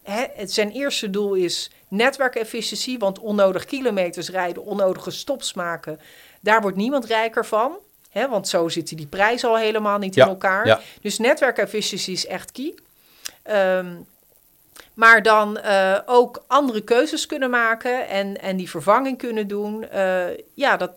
het 0.03 0.51
zijn 0.53 0.71
eerste 0.71 1.09
doel 1.09 1.33
is 1.33 1.71
netwerkefficiëntie. 1.87 2.99
Want 2.99 3.19
onnodig 3.19 3.65
kilometers 3.65 4.29
rijden, 4.29 4.63
onnodige 4.65 5.11
stops 5.11 5.53
maken, 5.53 5.99
daar 6.39 6.61
wordt 6.61 6.77
niemand 6.77 7.05
rijker 7.05 7.45
van. 7.45 7.77
Want 8.29 8.47
zo 8.47 8.69
zitten 8.69 8.97
die 8.97 9.07
prijzen 9.07 9.49
al 9.49 9.57
helemaal 9.57 9.97
niet 9.97 10.15
Ja, 10.15 10.23
in 10.23 10.29
elkaar. 10.29 10.65
ja. 10.67 10.81
Dus 11.01 11.17
netwerkefficiëntie 11.17 12.13
is 12.13 12.25
echt 12.25 12.51
key. 12.51 12.73
Ehm, 13.49 13.95
maar 14.93 15.21
dan 15.21 15.57
eh, 15.57 15.99
ook 16.05 16.43
andere 16.47 16.81
keuzes 16.81 17.25
kunnen 17.25 17.49
maken 17.49 18.07
en, 18.07 18.41
en 18.41 18.57
die 18.57 18.69
vervanging 18.69 19.17
kunnen 19.17 19.47
doen. 19.47 19.89
Eh, 19.89 20.25
ja, 20.53 20.77
dat, 20.77 20.91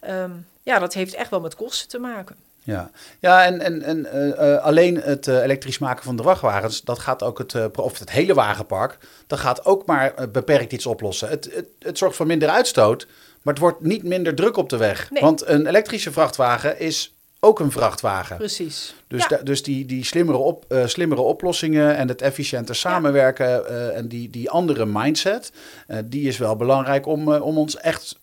ehm, 0.00 0.30
ja, 0.62 0.78
dat 0.78 0.94
heeft 0.94 1.14
echt 1.14 1.30
wel 1.30 1.40
met 1.40 1.54
kosten 1.54 1.88
te 1.88 1.98
maken. 1.98 2.36
Ja, 2.64 2.90
ja 3.20 3.44
en, 3.44 3.60
en, 3.60 3.82
en 3.82 4.06
eh, 4.36 4.62
alleen 4.62 4.96
het 4.96 5.26
elektrisch 5.26 5.78
maken 5.78 6.04
van 6.04 6.16
de 6.16 6.22
vrachtwagens, 6.22 6.82
dat 6.82 6.98
gaat 6.98 7.22
ook 7.22 7.38
het, 7.38 7.76
of 7.76 7.98
het 7.98 8.10
hele 8.10 8.34
wagenpark, 8.34 8.98
dat 9.26 9.38
gaat 9.38 9.64
ook 9.64 9.86
maar 9.86 10.14
beperkt 10.32 10.72
iets 10.72 10.86
oplossen. 10.86 11.28
Het, 11.28 11.50
het, 11.54 11.66
het 11.78 11.98
zorgt 11.98 12.16
voor 12.16 12.26
minder 12.26 12.48
uitstoot, 12.48 13.06
maar 13.42 13.54
het 13.54 13.62
wordt 13.62 13.80
niet 13.80 14.02
minder 14.02 14.34
druk 14.34 14.56
op 14.56 14.68
de 14.68 14.76
weg. 14.76 15.10
Nee. 15.10 15.22
Want 15.22 15.46
een 15.46 15.66
elektrische 15.66 16.12
vrachtwagen 16.12 16.78
is 16.78 17.14
ook 17.44 17.60
een 17.60 17.70
vrachtwagen. 17.70 18.36
Precies. 18.36 18.94
Dus, 19.06 19.22
ja, 19.22 19.28
da- 19.28 19.42
dus 19.42 19.62
die, 19.62 19.86
die 19.86 20.04
slimmere, 20.04 20.38
op, 20.38 20.64
eh, 20.68 20.86
slimmere 20.86 21.20
oplossingen 21.20 21.96
en 21.96 22.08
het 22.08 22.22
efficiënter 22.22 22.74
samenwerken 22.74 23.66
eh, 23.68 23.96
en 23.96 24.08
die, 24.08 24.30
die 24.30 24.50
andere 24.50 24.86
mindset, 24.86 25.52
eh, 25.86 25.98
die 26.04 26.28
is 26.28 26.38
wel 26.38 26.56
belangrijk 26.56 27.06
om, 27.06 27.32
om 27.34 27.58
ons 27.58 27.76
echt 27.76 28.18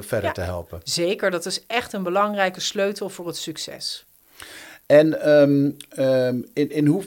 verder 0.00 0.22
Ja. 0.28 0.32
te 0.32 0.40
helpen. 0.40 0.80
zeker. 0.84 1.30
Dat 1.30 1.46
is 1.46 1.66
echt 1.66 1.92
een 1.92 2.02
belangrijke 2.02 2.60
sleutel 2.60 3.08
voor 3.08 3.26
het 3.26 3.36
succes. 3.36 4.04
En 4.86 5.20
ehm, 5.22 5.70
ehm, 5.88 6.36
in, 6.52 6.70
in 6.70 6.86
hoe. 6.86 7.04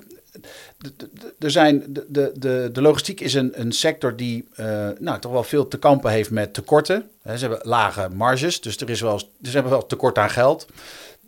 Er 1.39 1.51
zijn, 1.51 1.84
de, 1.88 2.32
de, 2.36 2.69
de, 2.73 2.82
logistiek 2.82 3.19
is 3.21 3.34
een, 3.34 3.51
een 3.62 3.71
sector 3.71 4.15
die 4.15 4.47
eh, 4.56 4.88
nou, 4.99 5.19
toch 5.19 5.32
wel 5.32 5.43
veel 5.43 5.67
te 5.67 5.78
kampen 5.80 6.12
heeft 6.12 6.32
met 6.32 6.54
tekorten. 6.54 7.10
Ze 7.23 7.32
hebben 7.32 7.60
lage 7.63 8.10
marges, 8.10 8.62
dus 8.62 8.78
er 8.78 8.89
is 8.89 9.01
wel, 9.01 9.17
ze 9.19 9.51
hebben 9.51 9.71
wel 9.71 9.86
tekort 9.86 10.17
aan 10.17 10.30
geld. 10.30 10.67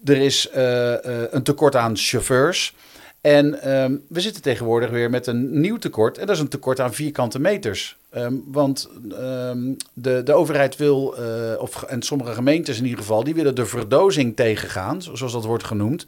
Er 0.08 0.18
is 0.18 0.50
uh, 0.56 0.94
een 1.30 1.44
tekort 1.44 1.76
aan 1.76 1.98
chauffeurs. 1.98 2.76
En 3.22 3.72
um, 3.74 4.04
we 4.10 4.22
zitten 4.22 4.42
tegenwoordig 4.42 4.90
weer 4.90 5.10
met 5.10 5.28
een 5.28 5.60
nieuw 5.60 5.78
tekort. 5.78 6.18
En 6.18 6.26
dat 6.26 6.36
is 6.36 6.42
een 6.42 6.48
tekort 6.48 6.80
aan 6.80 6.94
vierkante 6.94 7.40
meters. 7.40 7.98
Um, 8.16 8.44
want 8.46 8.90
um, 9.12 9.76
de, 9.94 10.24
de 10.24 10.34
overheid 10.34 10.76
wil, 10.76 11.16
uh, 11.20 11.62
of, 11.62 11.84
en 11.84 12.02
sommige 12.02 12.34
gemeentes 12.34 12.78
in 12.78 12.84
ieder 12.84 13.00
geval, 13.00 13.24
die 13.24 13.36
willen 13.36 13.56
de 13.56 13.66
verdozing 13.66 14.36
tegengaan, 14.36 15.02
zoals 15.02 15.34
dat 15.34 15.46
wordt 15.46 15.64
genoemd. 15.64 16.06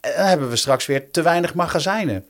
En 0.00 0.12
dan 0.16 0.26
hebben 0.26 0.48
we 0.48 0.56
straks 0.56 0.86
weer 0.86 1.10
te 1.10 1.22
weinig 1.22 1.54
magazijnen. 1.54 2.24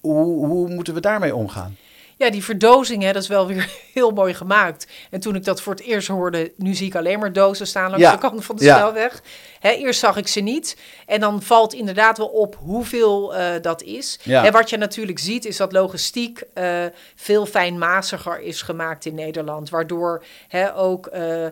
Hoe, 0.00 0.46
hoe 0.46 0.68
moeten 0.68 0.94
we 0.94 1.00
daarmee 1.00 1.34
omgaan? 1.34 1.76
Ja, 2.18 2.30
die 2.30 2.44
verdozing, 2.44 3.02
hè, 3.02 3.12
dat 3.12 3.22
is 3.22 3.28
wel 3.28 3.46
weer 3.46 3.70
heel 3.94 4.10
mooi 4.10 4.34
gemaakt. 4.34 4.86
En 5.10 5.20
toen 5.20 5.34
ik 5.34 5.44
dat 5.44 5.62
voor 5.62 5.72
het 5.72 5.82
eerst 5.82 6.08
hoorde, 6.08 6.52
nu 6.56 6.74
zie 6.74 6.86
ik 6.86 6.94
alleen 6.94 7.18
maar 7.18 7.32
dozen 7.32 7.66
staan 7.66 7.90
langs 7.90 8.10
de 8.10 8.18
kant 8.18 8.44
van 8.44 8.56
de 8.56 8.64
ja. 8.64 8.76
snelweg. 8.76 9.22
Hè, 9.60 9.70
eerst 9.70 10.00
zag 10.00 10.16
ik 10.16 10.28
ze 10.28 10.40
niet. 10.40 10.76
En 11.06 11.20
dan 11.20 11.42
valt 11.42 11.72
inderdaad 11.72 12.18
wel 12.18 12.26
op 12.26 12.56
hoeveel 12.60 13.34
uh, 13.34 13.46
dat 13.62 13.82
is. 13.82 14.18
Ja. 14.22 14.44
En 14.44 14.52
wat 14.52 14.70
je 14.70 14.76
natuurlijk 14.76 15.18
ziet, 15.18 15.44
is 15.44 15.56
dat 15.56 15.72
logistiek 15.72 16.42
uh, 16.54 16.84
veel 17.14 17.46
fijnmaziger 17.46 18.40
is 18.40 18.62
gemaakt 18.62 19.04
in 19.04 19.14
Nederland. 19.14 19.70
Waardoor 19.70 20.24
hè, 20.48 20.76
ook... 20.76 21.10
Uh, 21.14 21.46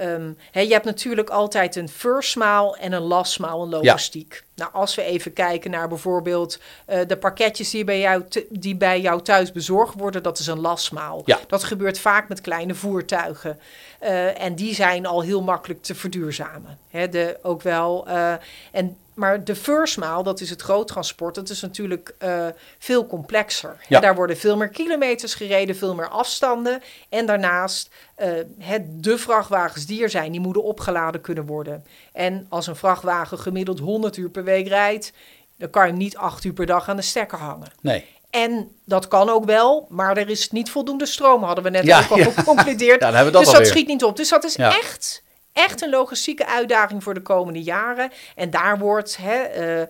Um, 0.00 0.36
je 0.52 0.72
hebt 0.72 0.84
natuurlijk 0.84 1.30
altijd 1.30 1.76
een 1.76 1.88
first 1.88 2.36
mile 2.36 2.76
en 2.80 2.92
een 2.92 3.02
last 3.02 3.38
in 3.38 3.46
logistiek. 3.46 4.32
Ja. 4.32 4.40
Nou, 4.54 4.70
als 4.72 4.94
we 4.94 5.02
even 5.02 5.32
kijken 5.32 5.70
naar 5.70 5.88
bijvoorbeeld 5.88 6.58
uh, 6.88 7.00
de 7.06 7.16
pakketjes 7.16 7.70
die 7.70 7.84
bij, 7.84 8.00
jou 8.00 8.24
die 8.48 8.76
bij 8.76 9.00
jou 9.00 9.22
thuis 9.22 9.52
bezorgd 9.52 9.94
worden, 9.94 10.22
dat 10.22 10.38
is 10.38 10.46
een 10.46 10.60
last. 10.60 10.90
Ja. 11.24 11.38
Dat 11.46 11.64
gebeurt 11.64 11.98
vaak 11.98 12.28
met 12.28 12.40
kleine 12.40 12.74
voertuigen. 12.74 13.58
Uh, 14.02 14.42
en 14.42 14.54
die 14.54 14.74
zijn 14.74 15.06
al 15.06 15.20
heel 15.20 15.42
makkelijk 15.42 15.82
te 15.82 15.94
verduurzamen. 15.94 16.78
He, 16.88 17.08
de, 17.08 17.38
ook 17.42 17.62
wel. 17.62 18.08
Uh, 18.08 18.32
en 18.72 18.96
maar 19.22 19.44
de 19.44 19.56
first 19.56 19.98
mile, 19.98 20.22
dat 20.22 20.40
is 20.40 20.50
het 20.50 20.62
groottransport, 20.62 21.34
dat 21.34 21.48
is 21.48 21.60
natuurlijk 21.60 22.14
uh, 22.18 22.46
veel 22.78 23.06
complexer. 23.06 23.76
Ja. 23.88 24.00
Daar 24.00 24.14
worden 24.14 24.36
veel 24.36 24.56
meer 24.56 24.68
kilometers 24.68 25.34
gereden, 25.34 25.76
veel 25.76 25.94
meer 25.94 26.08
afstanden. 26.08 26.82
En 27.08 27.26
daarnaast, 27.26 27.90
uh, 28.18 28.28
het, 28.58 29.02
de 29.02 29.18
vrachtwagens 29.18 29.86
die 29.86 30.02
er 30.02 30.10
zijn, 30.10 30.32
die 30.32 30.40
moeten 30.40 30.62
opgeladen 30.62 31.20
kunnen 31.20 31.46
worden. 31.46 31.84
En 32.12 32.46
als 32.48 32.66
een 32.66 32.76
vrachtwagen 32.76 33.38
gemiddeld 33.38 33.78
100 33.78 34.16
uur 34.16 34.30
per 34.30 34.44
week 34.44 34.68
rijdt, 34.68 35.12
dan 35.58 35.70
kan 35.70 35.82
je 35.82 35.88
hem 35.88 35.98
niet 35.98 36.16
8 36.16 36.44
uur 36.44 36.52
per 36.52 36.66
dag 36.66 36.88
aan 36.88 36.96
de 36.96 37.02
stekker 37.02 37.38
hangen. 37.38 37.72
Nee. 37.80 38.04
En 38.30 38.76
dat 38.84 39.08
kan 39.08 39.28
ook 39.28 39.44
wel, 39.44 39.86
maar 39.90 40.16
er 40.16 40.28
is 40.28 40.50
niet 40.50 40.70
voldoende 40.70 41.06
stroom, 41.06 41.42
hadden 41.42 41.64
we 41.64 41.70
net 41.70 41.84
ja, 41.84 42.00
ook 42.00 42.10
al 42.10 42.16
ja. 42.16 42.30
geconcludeerd. 42.30 43.00
Ja, 43.10 43.24
dat 43.24 43.32
dus 43.32 43.52
dat 43.52 43.66
schiet 43.66 43.86
niet 43.86 44.04
op. 44.04 44.16
Dus 44.16 44.28
dat 44.28 44.44
is 44.44 44.56
echt 44.56 45.22
echt 45.52 45.82
een 45.82 45.90
logistieke 45.90 46.46
uitdaging 46.46 47.02
voor 47.02 47.14
de 47.14 47.22
komende 47.22 47.62
jaren. 47.62 48.10
En 48.36 48.50
daar 48.50 48.78
wordt 48.78 49.16
hè, 49.20 49.60
uh, 49.80 49.86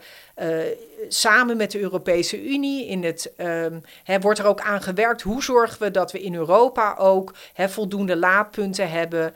uh, 0.49 0.67
samen 1.09 1.57
met 1.57 1.71
de 1.71 1.81
Europese 1.81 2.45
Unie 2.45 2.87
in 2.87 3.05
het, 3.05 3.33
um, 3.39 3.83
hè, 4.05 4.21
wordt 4.21 4.39
er 4.39 4.47
ook 4.47 4.61
aan 4.61 4.83
gewerkt. 4.83 5.23
Hoe 5.23 5.43
zorgen 5.43 5.83
we 5.83 5.91
dat 5.91 6.13
we 6.13 6.23
in 6.23 6.35
Europa 6.35 6.95
ook 6.99 7.35
hè, 7.53 7.69
voldoende 7.69 8.17
laadpunten 8.17 8.91
hebben? 8.91 9.35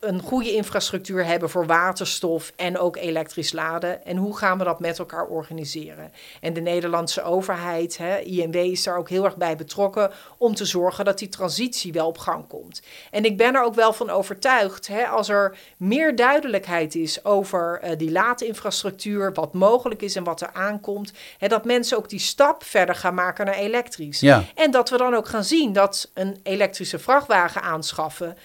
Een 0.00 0.20
goede 0.20 0.52
infrastructuur 0.52 1.24
hebben 1.24 1.50
voor 1.50 1.66
waterstof 1.66 2.52
en 2.56 2.78
ook 2.78 2.96
elektrisch 2.96 3.52
laden. 3.52 4.04
En 4.04 4.16
hoe 4.16 4.36
gaan 4.36 4.58
we 4.58 4.64
dat 4.64 4.80
met 4.80 4.98
elkaar 4.98 5.26
organiseren? 5.26 6.12
En 6.40 6.52
de 6.52 6.60
Nederlandse 6.60 7.22
overheid, 7.22 7.96
hè, 7.96 8.18
INW, 8.18 8.56
is 8.56 8.82
daar 8.82 8.96
ook 8.96 9.08
heel 9.08 9.24
erg 9.24 9.36
bij 9.36 9.56
betrokken 9.56 10.10
om 10.38 10.54
te 10.54 10.64
zorgen 10.64 11.04
dat 11.04 11.18
die 11.18 11.28
transitie 11.28 11.92
wel 11.92 12.06
op 12.06 12.18
gang 12.18 12.46
komt. 12.46 12.82
En 13.10 13.24
ik 13.24 13.36
ben 13.36 13.54
er 13.54 13.64
ook 13.64 13.74
wel 13.74 13.92
van 13.92 14.10
overtuigd, 14.10 14.88
hè, 14.88 15.06
als 15.06 15.28
er 15.28 15.58
meer 15.76 16.16
duidelijkheid 16.16 16.94
is 16.94 17.24
over 17.24 17.80
uh, 17.84 17.90
die 17.96 18.10
laadinfrastructuur, 18.10 19.32
wat 19.32 19.52
mogelijk 19.52 20.02
is 20.02 20.16
en 20.16 20.24
wat 20.24 20.40
er 20.40 20.52
aankomt, 20.52 21.12
hè, 21.38 21.48
dat 21.48 21.64
mensen 21.64 21.96
ook 21.96 22.08
die 22.08 22.18
stap 22.18 22.64
verder 22.64 22.94
gaan 22.94 23.14
maken 23.14 23.46
naar 23.46 23.54
elektrisch. 23.54 24.20
Ja. 24.20 24.44
En 24.54 24.70
dat 24.70 24.90
we 24.90 24.96
dan 24.96 25.14
ook 25.14 25.28
gaan 25.28 25.44
zien 25.44 25.72
dat 25.72 26.10
een 26.14 26.40
elektrische 26.42 26.98
vrachtwagen 26.98 27.62
aanschaffen 27.62 28.36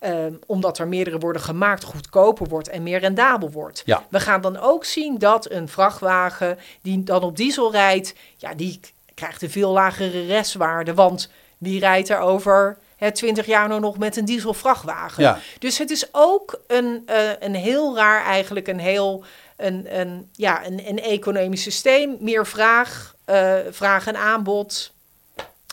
Um, 0.00 0.38
omdat 0.46 0.78
er 0.78 0.88
meerdere 0.88 1.18
worden 1.18 1.42
gemaakt, 1.42 1.84
goedkoper 1.84 2.48
wordt 2.48 2.68
en 2.68 2.82
meer 2.82 2.98
rendabel 2.98 3.50
wordt. 3.50 3.82
Ja. 3.84 4.06
We 4.10 4.20
gaan 4.20 4.40
dan 4.40 4.58
ook 4.58 4.84
zien 4.84 5.18
dat 5.18 5.50
een 5.50 5.68
vrachtwagen 5.68 6.58
die 6.82 7.02
dan 7.02 7.22
op 7.22 7.36
diesel 7.36 7.72
rijdt, 7.72 8.14
ja, 8.36 8.54
die 8.54 8.80
krijgt 9.14 9.42
een 9.42 9.50
veel 9.50 9.70
lagere 9.70 10.26
restwaarde. 10.26 10.94
Want 10.94 11.30
wie 11.58 11.80
rijdt 11.80 12.08
er 12.08 12.18
over 12.18 12.78
hè, 12.96 13.12
20 13.12 13.46
jaar 13.46 13.68
nou 13.68 13.80
nog 13.80 13.98
met 13.98 14.16
een 14.16 14.24
dieselvrachtwagen? 14.24 15.22
Ja. 15.22 15.38
Dus 15.58 15.78
het 15.78 15.90
is 15.90 16.08
ook 16.12 16.60
een, 16.66 17.02
uh, 17.10 17.30
een 17.38 17.54
heel 17.54 17.96
raar, 17.96 18.24
eigenlijk 18.24 18.68
een 18.68 18.80
heel 18.80 19.24
een, 19.56 19.98
een, 20.00 20.28
ja, 20.32 20.66
een, 20.66 20.88
een 20.88 21.00
economisch 21.00 21.62
systeem. 21.62 22.16
Meer 22.20 22.46
vraag, 22.46 23.14
uh, 23.26 23.56
vraag 23.70 24.06
en 24.06 24.16
aanbod 24.16 24.92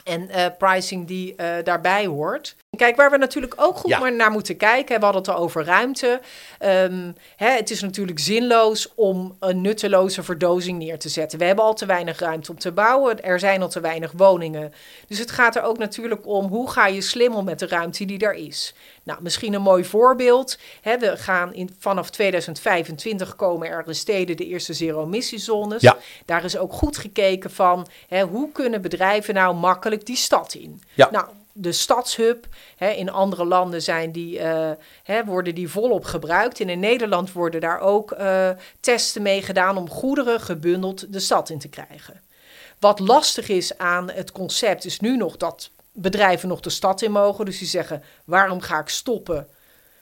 en 0.03 0.29
uh, 0.29 0.45
pricing 0.57 1.07
die 1.07 1.35
daarbij 1.63 2.05
hoort. 2.05 2.55
Kijk, 2.83 2.95
waar 2.95 3.11
we 3.11 3.17
natuurlijk 3.17 3.53
ook 3.57 3.77
goed 3.77 3.89
ja. 3.89 4.09
naar 4.09 4.31
moeten 4.31 4.57
kijken. 4.57 4.99
We 4.99 5.03
hadden 5.03 5.21
het 5.21 5.31
al 5.31 5.37
over 5.37 5.65
ruimte. 5.65 6.21
Um, 6.59 7.15
hè, 7.35 7.49
het 7.49 7.69
is 7.69 7.81
natuurlijk 7.81 8.19
zinloos 8.19 8.91
om 8.95 9.35
een 9.39 9.61
nutteloze 9.61 10.23
verdozing 10.23 10.77
neer 10.77 10.99
te 10.99 11.09
zetten. 11.09 11.39
We 11.39 11.45
hebben 11.45 11.65
al 11.65 11.73
te 11.73 11.85
weinig 11.85 12.19
ruimte 12.19 12.51
om 12.51 12.59
te 12.59 12.71
bouwen. 12.71 13.23
Er 13.23 13.39
zijn 13.39 13.61
al 13.61 13.69
te 13.69 13.79
weinig 13.79 14.11
woningen. 14.15 14.73
Dus 15.07 15.19
het 15.19 15.31
gaat 15.31 15.55
er 15.55 15.61
ook 15.61 15.77
natuurlijk 15.77 16.27
om 16.27 16.47
hoe 16.47 16.69
ga 16.69 16.87
je 16.87 17.01
slim 17.01 17.33
om 17.33 17.45
met 17.45 17.59
de 17.59 17.67
ruimte 17.67 18.05
die 18.05 18.19
er 18.19 18.33
is. 18.33 18.73
Nou, 19.03 19.21
misschien 19.21 19.53
een 19.53 19.61
mooi 19.61 19.85
voorbeeld. 19.85 20.57
Hè, 20.81 20.97
we 20.97 21.17
gaan 21.17 21.53
in, 21.53 21.75
vanaf 21.79 22.09
2025 22.09 23.35
komen 23.35 23.67
er 23.67 23.83
in 23.87 23.95
steden 23.95 24.37
de 24.37 24.45
eerste 24.45 24.73
zero-emissiezones. 24.73 25.81
Ja. 25.81 25.97
Daar 26.25 26.43
is 26.43 26.57
ook 26.57 26.73
goed 26.73 26.97
gekeken 26.97 27.51
van 27.51 27.87
hè, 28.07 28.23
hoe 28.23 28.51
kunnen 28.51 28.81
bedrijven 28.81 29.33
nou 29.33 29.55
makkelijk 29.55 30.05
die 30.05 30.15
stad 30.15 30.53
in. 30.53 30.81
Ja. 30.93 31.07
Nou, 31.11 31.25
de 31.53 31.71
stadshub. 31.71 32.47
Hè, 32.75 32.89
in 32.89 33.09
andere 33.09 33.45
landen 33.45 33.81
zijn 33.81 34.11
die, 34.11 34.39
uh, 34.39 34.71
hè, 35.03 35.25
worden 35.25 35.55
die 35.55 35.69
volop 35.69 36.05
gebruikt. 36.05 36.59
En 36.59 36.69
in 36.69 36.79
Nederland 36.79 37.31
worden 37.31 37.61
daar 37.61 37.79
ook 37.79 38.11
uh, 38.11 38.49
testen 38.79 39.21
mee 39.21 39.41
gedaan 39.41 39.77
om 39.77 39.89
goederen 39.89 40.41
gebundeld 40.41 41.13
de 41.13 41.19
stad 41.19 41.49
in 41.49 41.59
te 41.59 41.69
krijgen. 41.69 42.21
Wat 42.79 42.99
lastig 42.99 43.49
is 43.49 43.77
aan 43.77 44.11
het 44.11 44.31
concept 44.31 44.85
is 44.85 44.99
nu 44.99 45.17
nog 45.17 45.37
dat 45.37 45.69
bedrijven 45.91 46.47
nog 46.47 46.59
de 46.59 46.69
stad 46.69 47.01
in 47.01 47.11
mogen. 47.11 47.45
Dus 47.45 47.59
die 47.59 47.67
zeggen, 47.67 48.03
waarom 48.23 48.61
ga 48.61 48.79
ik 48.79 48.89
stoppen? 48.89 49.47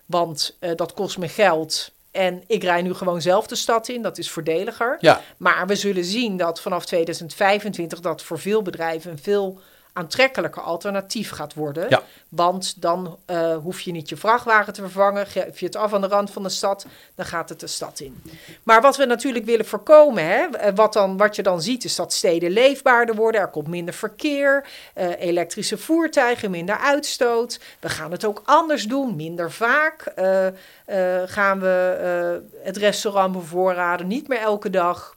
Want 0.05 0.57
uh, 0.59 0.71
dat 0.75 0.93
kost 0.93 1.17
me 1.17 1.27
geld. 1.27 1.91
En 2.11 2.43
ik 2.47 2.63
rij 2.63 2.81
nu 2.81 2.93
gewoon 2.93 3.21
zelf 3.21 3.47
de 3.47 3.55
stad 3.55 3.87
in, 3.87 4.01
dat 4.01 4.17
is 4.17 4.31
voordeliger. 4.31 4.97
Ja. 4.99 5.21
Maar 5.37 5.67
we 5.67 5.75
zullen 5.75 6.05
zien 6.05 6.37
dat 6.37 6.61
vanaf 6.61 6.85
2025 6.85 7.99
dat 7.99 8.21
voor 8.21 8.39
veel 8.39 8.61
bedrijven 8.61 9.11
een 9.11 9.19
veel 9.19 9.59
aantrekkelijker 9.93 10.61
alternatief 10.61 11.31
gaat 11.31 11.53
worden. 11.53 11.85
Ja. 11.89 12.01
Want 12.29 12.81
dan 12.81 13.17
uh, 13.27 13.55
hoef 13.57 13.81
je 13.81 13.91
niet 13.91 14.09
je 14.09 14.17
vrachtwagen 14.17 14.73
te 14.73 14.81
vervangen. 14.81 15.27
Geef 15.27 15.59
je 15.59 15.65
het 15.65 15.75
af 15.75 15.93
aan 15.93 16.01
de 16.01 16.07
rand 16.07 16.31
van 16.31 16.43
de 16.43 16.49
stad, 16.49 16.85
dan 17.15 17.25
gaat 17.25 17.49
het 17.49 17.59
de 17.59 17.67
stad 17.67 17.99
in. 17.99 18.23
Maar 18.63 18.81
wat 18.81 18.97
we 18.97 19.05
natuurlijk 19.05 19.45
willen 19.45 19.65
voorkomen, 19.65 20.25
hè, 20.25 20.45
eh, 20.45 20.75
wat, 20.75 20.93
dan, 20.93 21.17
wat 21.17 21.35
je 21.35 21.43
dan 21.43 21.61
ziet, 21.61 21.83
is 21.83 21.95
dat 21.95 22.13
steden 22.13 22.51
leefbaarder 22.51 23.15
worden. 23.15 23.41
Er 23.41 23.47
komt 23.47 23.67
minder 23.67 23.93
verkeer, 23.93 24.67
uh, 24.97 25.19
elektrische 25.19 25.77
voertuigen, 25.77 26.51
minder 26.51 26.77
uitstoot. 26.77 27.59
We 27.79 27.89
gaan 27.89 28.11
het 28.11 28.25
ook 28.25 28.41
anders 28.45 28.83
doen, 28.83 29.15
minder 29.15 29.51
vaak. 29.51 30.13
Uh, 30.19 30.47
gaan 31.25 31.59
we 31.59 32.41
het 32.63 32.77
restaurant 32.77 33.31
bevoorraden, 33.31 34.07
niet 34.07 34.27
meer 34.27 34.39
elke 34.39 34.69
dag. 34.69 35.15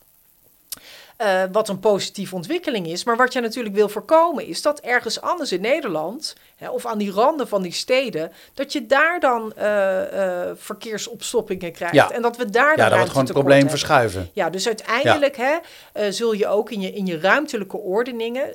Uh, 1.22 1.42
wat 1.52 1.68
een 1.68 1.78
positieve 1.78 2.34
ontwikkeling 2.34 2.86
is. 2.86 3.04
Maar 3.04 3.16
wat 3.16 3.32
je 3.32 3.40
natuurlijk 3.40 3.74
wil 3.74 3.88
voorkomen 3.88 4.46
is 4.46 4.62
dat 4.62 4.80
ergens 4.80 5.20
anders 5.20 5.52
in 5.52 5.60
Nederland, 5.60 6.36
hè, 6.56 6.70
of 6.70 6.86
aan 6.86 6.98
die 6.98 7.10
randen 7.10 7.48
van 7.48 7.62
die 7.62 7.72
steden, 7.72 8.32
dat 8.54 8.72
je 8.72 8.86
daar 8.86 9.20
dan 9.20 9.52
uh, 9.58 9.64
uh, 10.12 10.50
verkeersopstoppingen 10.54 11.72
krijgt. 11.72 11.94
Ja. 11.94 12.10
En 12.10 12.22
dat 12.22 12.36
we 12.36 12.50
daar 12.50 12.76
ja, 12.76 12.88
dan 12.88 12.96
wordt 12.96 13.08
gewoon 13.08 13.24
het 13.24 13.32
probleem 13.32 13.58
hebben. 13.58 13.78
verschuiven. 13.78 14.30
Ja, 14.32 14.50
dus 14.50 14.66
uiteindelijk 14.66 15.36
ja. 15.36 15.60
hè, 15.92 16.12
zul 16.12 16.32
je 16.32 16.46
ook 16.46 16.70
in 16.70 16.80
je, 16.80 16.92
in 16.92 17.06
je 17.06 17.20
ruimtelijke 17.20 17.76
ordeningen, 17.76 18.54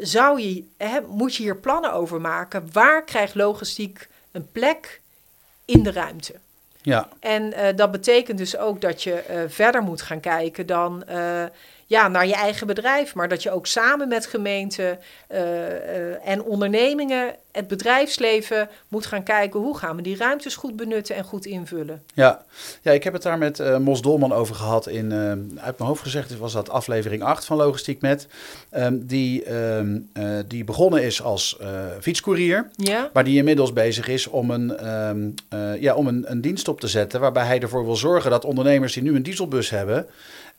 zou 0.00 0.40
je, 0.40 0.64
hè, 0.76 1.00
moet 1.06 1.34
je 1.34 1.42
hier 1.42 1.56
plannen 1.56 1.92
over 1.92 2.20
maken. 2.20 2.68
Waar 2.72 3.04
krijgt 3.04 3.34
logistiek 3.34 4.08
een 4.32 4.48
plek 4.52 5.00
in 5.64 5.82
de 5.82 5.92
ruimte? 5.92 6.34
Ja. 6.82 7.08
En 7.20 7.42
uh, 7.42 7.68
dat 7.76 7.90
betekent 7.90 8.38
dus 8.38 8.56
ook 8.56 8.80
dat 8.80 9.02
je 9.02 9.24
uh, 9.30 9.36
verder 9.46 9.82
moet 9.82 10.02
gaan 10.02 10.20
kijken 10.20 10.66
dan 10.66 11.02
uh, 11.10 11.44
ja, 11.92 12.08
naar 12.08 12.26
je 12.26 12.34
eigen 12.34 12.66
bedrijf, 12.66 13.14
maar 13.14 13.28
dat 13.28 13.42
je 13.42 13.50
ook 13.50 13.66
samen 13.66 14.08
met 14.08 14.26
gemeenten 14.26 14.98
eh, 15.26 15.40
eh, 15.40 16.28
en 16.28 16.42
ondernemingen, 16.42 17.34
het 17.50 17.68
bedrijfsleven 17.68 18.68
moet 18.88 19.06
gaan 19.06 19.22
kijken 19.22 19.60
hoe 19.60 19.78
gaan 19.78 19.96
we 19.96 20.02
die 20.02 20.16
ruimtes 20.16 20.56
goed 20.56 20.76
benutten 20.76 21.16
en 21.16 21.24
goed 21.24 21.46
invullen. 21.46 22.02
Ja, 22.14 22.44
ja 22.82 22.92
ik 22.92 23.04
heb 23.04 23.12
het 23.12 23.22
daar 23.22 23.38
met 23.38 23.58
uh, 23.58 23.78
Mos 23.78 24.02
Dolman 24.02 24.32
over 24.32 24.54
gehad. 24.54 24.86
In, 24.86 25.12
uit 25.60 25.78
mijn 25.78 25.88
hoofd 25.88 26.02
gezegd 26.02 26.38
was 26.38 26.52
dat 26.52 26.70
aflevering 26.70 27.22
8 27.22 27.44
van 27.44 27.56
Logistiek 27.56 28.00
Met. 28.00 28.26
Um, 28.76 29.06
die, 29.06 29.54
um, 29.54 30.10
die 30.46 30.64
begonnen 30.64 31.02
is 31.02 31.22
als 31.22 31.58
fietscourier, 32.00 32.68
ja? 32.76 33.10
maar 33.12 33.24
die 33.24 33.36
inmiddels 33.36 33.72
bezig 33.72 34.08
is 34.08 34.26
om, 34.26 34.50
een, 34.50 34.88
um, 35.08 35.34
ja, 35.80 35.94
om 35.94 36.06
een, 36.06 36.24
een 36.30 36.40
dienst 36.40 36.68
op 36.68 36.80
te 36.80 36.88
zetten 36.88 37.20
waarbij 37.20 37.46
hij 37.46 37.60
ervoor 37.60 37.84
wil 37.84 37.96
zorgen 37.96 38.30
dat 38.30 38.44
ondernemers 38.44 38.92
die 38.92 39.02
nu 39.02 39.14
een 39.14 39.22
dieselbus 39.22 39.70
hebben 39.70 40.06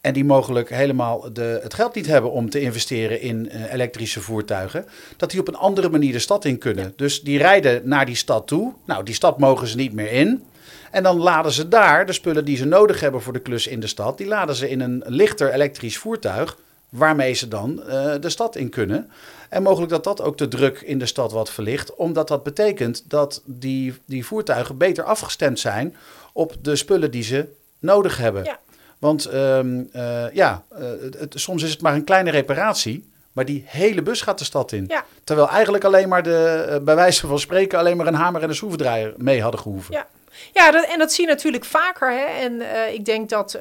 en 0.03 0.13
die 0.13 0.25
mogelijk 0.25 0.69
helemaal 0.69 1.33
de, 1.33 1.59
het 1.63 1.73
geld 1.73 1.95
niet 1.95 2.05
hebben 2.05 2.31
om 2.31 2.49
te 2.49 2.59
investeren 2.59 3.21
in 3.21 3.49
uh, 3.51 3.73
elektrische 3.73 4.21
voertuigen, 4.21 4.85
dat 5.17 5.31
die 5.31 5.39
op 5.39 5.47
een 5.47 5.55
andere 5.55 5.89
manier 5.89 6.11
de 6.11 6.19
stad 6.19 6.45
in 6.45 6.57
kunnen. 6.57 6.93
Dus 6.95 7.21
die 7.21 7.37
rijden 7.37 7.87
naar 7.87 8.05
die 8.05 8.15
stad 8.15 8.47
toe. 8.47 8.73
Nou, 8.85 9.03
die 9.03 9.13
stad 9.13 9.39
mogen 9.39 9.67
ze 9.67 9.75
niet 9.75 9.93
meer 9.93 10.11
in. 10.11 10.43
En 10.91 11.03
dan 11.03 11.17
laden 11.17 11.51
ze 11.51 11.67
daar 11.67 12.05
de 12.05 12.13
spullen 12.13 12.45
die 12.45 12.57
ze 12.57 12.65
nodig 12.65 12.99
hebben 12.99 13.21
voor 13.21 13.33
de 13.33 13.39
klus 13.39 13.67
in 13.67 13.79
de 13.79 13.87
stad, 13.87 14.17
die 14.17 14.27
laden 14.27 14.55
ze 14.55 14.69
in 14.69 14.79
een 14.79 15.03
lichter 15.05 15.53
elektrisch 15.53 15.97
voertuig, 15.97 16.57
waarmee 16.89 17.33
ze 17.33 17.47
dan 17.47 17.83
uh, 17.87 18.13
de 18.19 18.29
stad 18.29 18.55
in 18.55 18.69
kunnen. 18.69 19.11
En 19.49 19.63
mogelijk 19.63 19.91
dat 19.91 20.03
dat 20.03 20.21
ook 20.21 20.37
de 20.37 20.47
druk 20.47 20.81
in 20.81 20.99
de 20.99 21.05
stad 21.05 21.31
wat 21.31 21.49
verlicht, 21.49 21.95
omdat 21.95 22.27
dat 22.27 22.43
betekent 22.43 23.03
dat 23.07 23.41
die, 23.45 23.93
die 24.05 24.25
voertuigen 24.25 24.77
beter 24.77 25.03
afgestemd 25.03 25.59
zijn 25.59 25.95
op 26.33 26.55
de 26.61 26.75
spullen 26.75 27.11
die 27.11 27.23
ze 27.23 27.45
nodig 27.79 28.17
hebben. 28.17 28.43
Ja. 28.43 28.59
Want 29.03 29.33
um, 29.33 29.89
uh, 29.95 30.33
ja, 30.33 30.63
uh, 30.71 30.87
het, 31.19 31.33
soms 31.35 31.63
is 31.63 31.71
het 31.71 31.81
maar 31.81 31.93
een 31.93 32.03
kleine 32.03 32.31
reparatie. 32.31 33.11
Maar 33.31 33.45
die 33.45 33.63
hele 33.67 34.01
bus 34.01 34.21
gaat 34.21 34.37
de 34.39 34.43
stad 34.43 34.71
in. 34.71 34.85
Ja. 34.87 35.05
Terwijl 35.23 35.49
eigenlijk 35.49 35.83
alleen 35.83 36.09
maar 36.09 36.23
de, 36.23 36.65
uh, 36.69 36.77
bij 36.77 36.95
wijze 36.95 37.27
van 37.27 37.39
spreken, 37.39 37.79
alleen 37.79 37.97
maar 37.97 38.07
een 38.07 38.13
hamer 38.13 38.41
en 38.41 38.49
een 38.49 38.55
schroevendraaier 38.55 39.13
mee 39.17 39.41
hadden 39.41 39.59
gehoeven. 39.59 39.93
Ja. 39.93 40.07
Ja, 40.53 40.71
dat, 40.71 40.85
en 40.85 40.99
dat 40.99 41.13
zie 41.13 41.25
je 41.25 41.31
natuurlijk 41.31 41.65
vaker. 41.65 42.11
Hè? 42.11 42.25
En 42.25 42.61
ik 42.93 43.05
denk 43.05 43.29
dat 43.29 43.51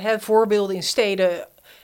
hè, 0.00 0.20
voorbeelden 0.20 0.76
in 0.76 0.82
steden 0.82 1.30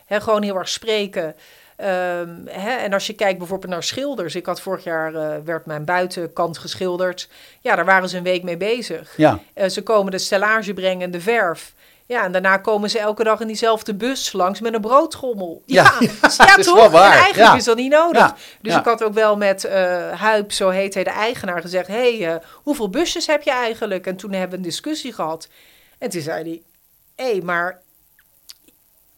hè, 0.06 0.20
gewoon 0.20 0.42
heel 0.42 0.56
erg 0.56 0.68
spreken. 0.68 1.34
Um, 1.80 2.42
hè, 2.46 2.70
en 2.70 2.92
als 2.92 3.06
je 3.06 3.12
kijkt 3.12 3.38
bijvoorbeeld 3.38 3.72
naar 3.72 3.82
schilders. 3.82 4.34
Ik 4.34 4.46
had 4.46 4.60
vorig 4.60 4.84
jaar, 4.84 5.12
uh, 5.12 5.34
werd 5.44 5.66
mijn 5.66 5.84
buitenkant 5.84 6.58
geschilderd. 6.58 7.28
Ja, 7.60 7.76
daar 7.76 7.84
waren 7.84 8.08
ze 8.08 8.16
een 8.16 8.22
week 8.22 8.42
mee 8.42 8.56
bezig. 8.56 9.14
Ja. 9.16 9.40
Uh, 9.54 9.68
ze 9.68 9.82
komen 9.82 10.12
de 10.12 10.18
stellage 10.18 10.74
brengen, 10.74 11.10
de 11.10 11.20
verf. 11.20 11.72
Ja, 12.08 12.24
en 12.24 12.32
daarna 12.32 12.56
komen 12.56 12.90
ze 12.90 12.98
elke 12.98 13.24
dag 13.24 13.40
in 13.40 13.46
diezelfde 13.46 13.94
bus 13.94 14.32
langs 14.32 14.60
met 14.60 14.74
een 14.74 14.80
broodtrommel. 14.80 15.62
Ja, 15.66 15.92
ja, 15.98 16.08
ja 16.46 16.56
is 16.56 16.66
toch? 16.66 16.92
En 16.92 17.00
eigenlijk 17.00 17.36
ja. 17.36 17.54
is 17.54 17.64
dat 17.64 17.76
niet 17.76 17.90
nodig. 17.90 18.18
Ja. 18.18 18.36
Dus 18.60 18.72
Ja. 18.72 18.78
ik 18.78 18.84
had 18.84 19.02
ook 19.02 19.14
wel 19.14 19.36
met 19.36 19.64
uh, 19.64 19.72
Huip, 20.12 20.52
zo 20.52 20.68
heet 20.68 20.94
hij, 20.94 21.04
de 21.04 21.10
eigenaar, 21.10 21.60
gezegd... 21.60 21.86
hé, 21.86 22.18
hey, 22.18 22.34
uh, 22.34 22.40
hoeveel 22.54 22.90
busjes 22.90 23.26
heb 23.26 23.42
je 23.42 23.50
eigenlijk? 23.50 24.06
En 24.06 24.16
toen 24.16 24.32
hebben 24.32 24.50
we 24.50 24.56
een 24.56 24.62
discussie 24.62 25.12
gehad. 25.12 25.48
En 25.98 26.10
toen 26.10 26.20
zei 26.20 26.42
hij... 26.42 26.62
hé, 27.26 27.32
hey, 27.32 27.40
maar... 27.40 27.80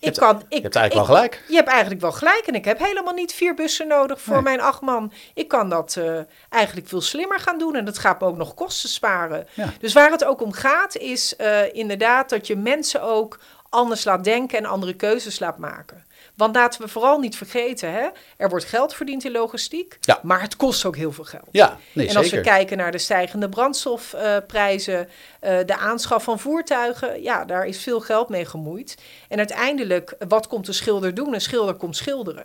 Ik 0.00 0.06
hebt- 0.06 0.18
kan, 0.18 0.36
ik, 0.48 0.56
Je 0.56 0.60
hebt 0.62 0.76
eigenlijk 0.76 0.92
ik- 1.08 1.14
wel 1.14 1.16
gelijk. 1.30 1.44
je 1.48 1.54
hebt 1.56 1.68
eigenlijk 1.68 2.00
wel 2.00 2.12
gelijk. 2.12 2.42
En 2.46 2.54
ik 2.54 2.64
heb 2.64 2.78
helemaal 2.78 3.14
niet 3.14 3.32
vier 3.32 3.54
bussen 3.54 3.88
nodig 3.88 4.20
voor 4.20 4.34
Nee. 4.34 4.42
mijn 4.42 4.60
acht 4.60 4.80
man. 4.80 5.12
Ik 5.34 5.48
kan 5.48 5.68
dat 5.68 5.96
eh, 5.98 6.18
eigenlijk 6.48 6.88
veel 6.88 7.00
slimmer 7.00 7.38
gaan 7.40 7.58
doen. 7.58 7.74
En 7.76 7.84
dat 7.84 7.98
gaat 7.98 8.20
me 8.20 8.26
ook 8.26 8.36
nog 8.36 8.54
kosten 8.54 8.88
sparen. 8.88 9.46
Ja. 9.54 9.68
Dus 9.80 9.92
waar 9.92 10.10
het 10.10 10.24
ook 10.24 10.42
om 10.42 10.52
gaat, 10.52 10.96
is 10.96 11.36
eh, 11.36 11.74
inderdaad 11.74 12.28
dat 12.28 12.46
je 12.46 12.56
mensen 12.56 13.02
ook 13.02 13.38
anders 13.68 14.04
laat 14.04 14.24
denken 14.24 14.58
en 14.58 14.64
andere 14.66 14.94
keuzes 14.94 15.38
laat 15.38 15.58
maken. 15.58 16.04
Want 16.40 16.55
laten 16.55 16.81
we 16.83 16.88
vooral 16.88 17.18
niet 17.18 17.37
vergeten, 17.37 17.92
hè? 17.92 18.09
er 18.37 18.48
wordt 18.48 18.64
geld 18.64 18.94
verdiend 18.94 19.24
in 19.24 19.33
logistiek, 19.33 19.96
Ja. 20.00 20.20
maar 20.22 20.40
het 20.42 20.57
kost 20.57 20.85
ook 20.85 20.96
heel 20.96 21.12
veel 21.12 21.24
geld. 21.24 21.48
Ja, 21.50 21.79
nee, 21.92 22.09
en 22.09 22.16
als 22.16 22.24
zeker. 22.29 22.44
we 22.44 22.50
kijken 22.50 22.76
naar 22.76 22.92
de 22.92 22.98
stijgende 22.98 23.48
brandstofprijzen, 23.48 25.09
eh, 25.40 25.59
de 25.66 25.76
aanschaf 25.76 26.24
van 26.24 26.38
voertuigen, 26.38 27.22
ja, 27.22 27.44
daar 27.44 27.66
is 27.66 27.83
veel 27.83 28.00
geld 28.00 28.29
mee 28.29 28.44
gemoeid. 28.44 28.96
En 29.29 29.38
uiteindelijk, 29.38 30.14
wat 30.29 30.46
komt 30.46 30.66
de 30.66 30.72
schilder 30.72 31.14
doen? 31.14 31.35
Een 31.35 31.40
schilder 31.40 31.74
komt 31.74 31.96
schilderen. 31.96 32.44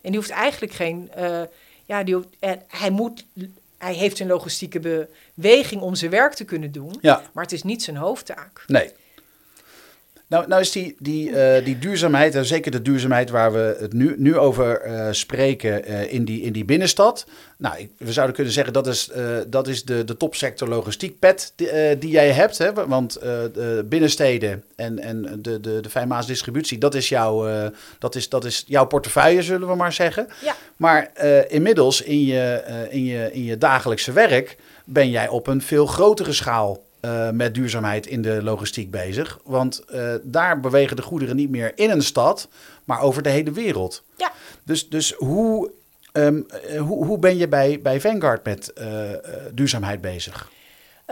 En 0.00 0.10
die 0.10 0.16
hoeft 0.16 0.30
eigenlijk 0.30 0.72
geen, 0.72 1.10
eh, 1.14 1.40
ja, 1.86 2.02
die 2.02 2.14
hoeft, 2.14 2.28
hij 2.68 2.90
moet, 2.90 3.24
hij 3.78 3.94
heeft 3.94 4.20
een 4.20 4.26
logistieke 4.26 5.08
beweging 5.34 5.82
om 5.82 5.94
zijn 5.94 6.10
werk 6.10 6.34
te 6.34 6.44
kunnen 6.44 6.72
doen, 6.72 6.98
Ja, 7.00 7.22
maar 7.32 7.44
het 7.44 7.52
is 7.52 7.62
niet 7.62 7.82
zijn 7.82 7.96
hoofdtaak. 7.96 8.64
nee. 8.66 8.92
Nou, 10.32 10.46
nou 10.48 10.60
is 10.60 10.72
die, 10.72 10.96
die, 10.98 11.36
eh, 11.36 11.64
die 11.64 11.78
duurzaamheid, 11.78 12.34
en 12.34 12.44
zeker 12.44 12.70
de 12.70 12.82
duurzaamheid 12.82 13.30
waar 13.30 13.52
we 13.52 13.76
het 13.78 13.92
nu, 13.92 14.14
nu 14.18 14.36
over 14.36 14.80
eh, 14.80 15.08
spreken 15.10 15.84
eh, 15.84 16.12
in, 16.12 16.24
die, 16.24 16.42
in 16.42 16.52
die 16.52 16.64
binnenstad. 16.64 17.26
Nou, 17.56 17.78
ik, 17.78 17.90
we 17.98 18.12
zouden 18.12 18.34
kunnen 18.34 18.52
zeggen 18.52 18.72
dat 18.72 18.86
is, 18.86 19.10
dat 19.46 19.68
is 19.68 19.84
de, 19.84 20.04
de 20.04 20.16
topsector 20.16 20.68
logistiek 20.68 21.18
pet 21.18 21.52
die, 21.56 21.98
die 21.98 22.10
jij 22.10 22.30
hebt. 22.30 22.58
Hè? 22.58 22.72
Want 22.72 23.12
de 23.12 23.86
binnensteden 23.88 24.64
en, 24.76 24.98
en 24.98 25.38
de, 25.42 25.60
de, 25.60 25.80
de 25.80 25.90
Fijnmaas 25.90 26.26
distributie, 26.26 26.78
dat 26.78 26.94
is, 26.94 27.08
jouw, 27.08 27.70
dat, 27.98 28.14
is, 28.14 28.28
dat 28.28 28.44
is 28.44 28.64
jouw 28.66 28.86
portefeuille, 28.86 29.42
zullen 29.42 29.68
we 29.68 29.74
maar 29.74 29.92
zeggen. 29.92 30.28
Ja. 30.44 30.54
Maar 30.76 31.10
inmiddels 31.48 32.02
in 32.02 32.24
je, 32.24 32.62
in, 32.90 33.04
je, 33.04 33.32
in 33.32 33.44
je 33.44 33.58
dagelijkse 33.58 34.12
werk 34.12 34.56
ben 34.84 35.10
jij 35.10 35.28
op 35.28 35.46
een 35.46 35.62
veel 35.62 35.86
grotere 35.86 36.32
schaal 36.32 36.80
eh, 37.02 37.30
met 37.30 37.54
duurzaamheid 37.54 38.06
in 38.06 38.22
de 38.22 38.42
logistiek 38.42 38.90
bezig. 38.90 39.38
Want 39.44 39.84
eh, 39.84 40.14
daar 40.22 40.60
bewegen 40.60 40.96
de 40.96 41.02
goederen 41.02 41.36
niet 41.36 41.50
meer 41.50 41.72
in 41.74 41.90
een 41.90 42.02
stad, 42.02 42.48
maar 42.84 43.00
over 43.00 43.22
de 43.22 43.28
hele 43.28 43.52
wereld. 43.52 44.02
Ja. 44.16 44.32
Dus, 44.64 44.88
dus 44.88 45.12
hoe, 45.12 45.70
ehm, 46.12 46.40
eh, 46.48 46.80
hoe, 46.80 47.06
hoe 47.06 47.18
ben 47.18 47.36
je 47.36 47.48
bij, 47.48 47.80
bij 47.82 48.00
Vanguard 48.00 48.44
met 48.44 48.72
duurzaamheid 49.54 50.00
bezig? 50.00 50.50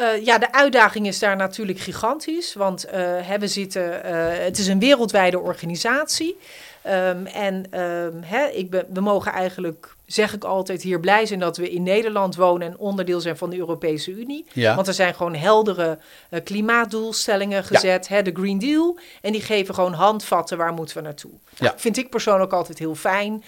Eh, 0.00 0.24
ja, 0.24 0.38
de 0.38 0.52
uitdaging 0.52 1.06
is 1.06 1.18
daar 1.18 1.36
natuurlijk 1.36 1.78
gigantisch, 1.78 2.54
want 2.54 2.84
eh, 2.84 3.00
hè, 3.02 3.38
we 3.38 3.48
zitten, 3.48 4.04
eh, 4.04 4.44
het 4.44 4.58
is 4.58 4.66
een 4.66 4.78
wereldwijde 4.78 5.38
organisatie. 5.38 6.36
Ehm, 6.82 7.26
en 7.26 7.64
ehm, 7.70 8.22
hè, 8.22 8.46
ik 8.46 8.70
ben, 8.70 8.86
we 8.92 9.00
mogen 9.00 9.32
eigenlijk, 9.32 9.94
zeg 10.06 10.34
ik 10.34 10.44
altijd, 10.44 10.82
hier 10.82 11.00
blij 11.00 11.26
zijn 11.26 11.40
dat 11.40 11.56
we 11.56 11.70
in 11.70 11.82
Nederland 11.82 12.36
wonen 12.36 12.68
en 12.68 12.78
onderdeel 12.78 13.20
zijn 13.20 13.36
van 13.36 13.50
de 13.50 13.56
Europese 13.56 14.10
Unie. 14.10 14.46
Ja. 14.52 14.74
Want 14.74 14.86
er 14.86 14.94
zijn 14.94 15.14
gewoon 15.14 15.34
heldere 15.34 15.98
klimaatdoelstellingen 16.44 17.64
gezet, 17.64 18.08
hè, 18.08 18.22
de 18.22 18.32
Green 18.34 18.58
Deal. 18.58 18.98
En 19.20 19.32
die 19.32 19.42
geven 19.42 19.74
gewoon 19.74 19.92
handvatten 19.92 20.58
waar 20.58 20.72
moeten 20.72 20.96
we 20.96 21.02
naartoe. 21.02 21.30
Nou, 21.30 21.72
Ja. 21.72 21.78
Vind 21.78 21.96
ik 21.96 22.10
persoonlijk 22.10 22.52
altijd 22.52 22.78
heel 22.78 22.94
fijn, 22.94 23.44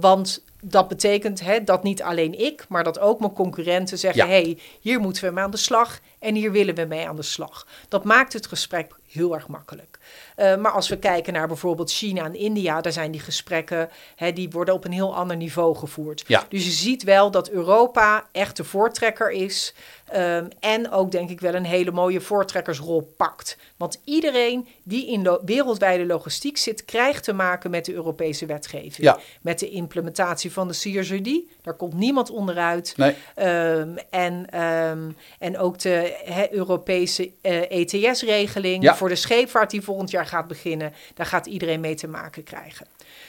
want 0.00 0.42
dat 0.66 0.88
betekent 0.88 1.40
hè, 1.40 1.64
dat 1.64 1.82
niet 1.82 2.02
alleen 2.02 2.38
ik, 2.38 2.64
maar 2.68 2.84
dat 2.84 2.98
ook 2.98 3.20
mijn 3.20 3.32
concurrenten 3.32 3.98
zeggen: 3.98 4.26
Ja. 4.26 4.28
hey, 4.28 4.58
hier 4.80 5.00
moeten 5.00 5.24
we 5.24 5.30
mee 5.30 5.44
aan 5.44 5.50
de 5.50 5.56
slag 5.56 6.00
en 6.18 6.34
hier 6.34 6.52
willen 6.52 6.74
we 6.74 6.84
mee 6.84 7.08
aan 7.08 7.16
de 7.16 7.22
slag. 7.22 7.66
Dat 7.88 8.04
maakt 8.04 8.32
het 8.32 8.46
gesprek 8.46 8.94
heel 9.08 9.34
erg 9.34 9.48
makkelijk. 9.48 9.98
Eh, 10.34 10.56
maar 10.56 10.72
als 10.72 10.88
we 10.88 10.98
kijken 10.98 11.32
naar 11.32 11.46
bijvoorbeeld 11.48 11.92
China 11.92 12.24
en 12.24 12.34
India, 12.34 12.80
daar 12.80 12.92
zijn 12.92 13.10
die 13.10 13.20
gesprekken, 13.20 13.90
hè, 14.16 14.32
die 14.32 14.50
worden 14.50 14.74
op 14.74 14.84
een 14.84 14.92
heel 14.92 15.14
ander 15.16 15.36
niveau 15.36 15.76
gevoerd. 15.76 16.24
Ja. 16.26 16.44
Dus 16.48 16.64
je 16.64 16.70
ziet 16.70 17.02
wel 17.02 17.30
dat 17.30 17.48
Europa 17.50 18.26
echt 18.32 18.56
de 18.56 18.64
voortrekker 18.64 19.30
is. 19.30 19.74
ehm, 20.04 20.46
en 20.60 20.90
ook 20.90 21.10
denk 21.10 21.30
ik 21.30 21.40
wel 21.40 21.54
een 21.54 21.64
hele 21.64 21.90
mooie 21.90 22.20
voortrekkersrol 22.20 23.12
pakt. 23.16 23.56
Want 23.76 24.00
iedereen 24.04 24.68
die 24.82 25.06
in 25.10 25.22
lo- 25.22 25.40
wereldwijde 25.44 26.06
logistiek 26.06 26.56
zit, 26.56 26.84
krijgt 26.84 27.24
te 27.24 27.32
maken 27.32 27.70
met 27.70 27.84
de 27.84 27.92
Europese 27.92 28.46
wetgeving. 28.46 28.96
Ja. 28.96 29.18
Met 29.42 29.58
de 29.58 29.70
implementatie 29.70 30.52
van 30.52 30.68
de 30.68 30.74
CSRD. 30.74 31.30
Daar 31.62 31.74
komt 31.76 31.94
niemand 31.94 32.30
onderuit. 32.30 32.94
Nee. 32.96 33.14
Ehm, 33.34 33.96
en, 34.10 34.46
ehm, 34.50 35.10
en 35.38 35.58
ook 35.58 35.78
de 35.78 36.16
Europese 36.50 37.30
eh, 37.40 37.70
ETS-regeling 37.70 38.82
Ja. 38.82 38.96
voor 38.96 39.08
de 39.08 39.14
scheepvaart 39.16 39.70
die 39.70 39.82
volgend 39.82 40.10
jaar 40.10 40.23
gaat 40.26 40.46
beginnen. 40.46 40.92
Daar 41.14 41.26
gaat 41.26 41.46
iedereen 41.46 41.80
mee 41.80 41.94
te 41.94 42.08
maken 42.08 42.44
krijgen. 42.44 42.86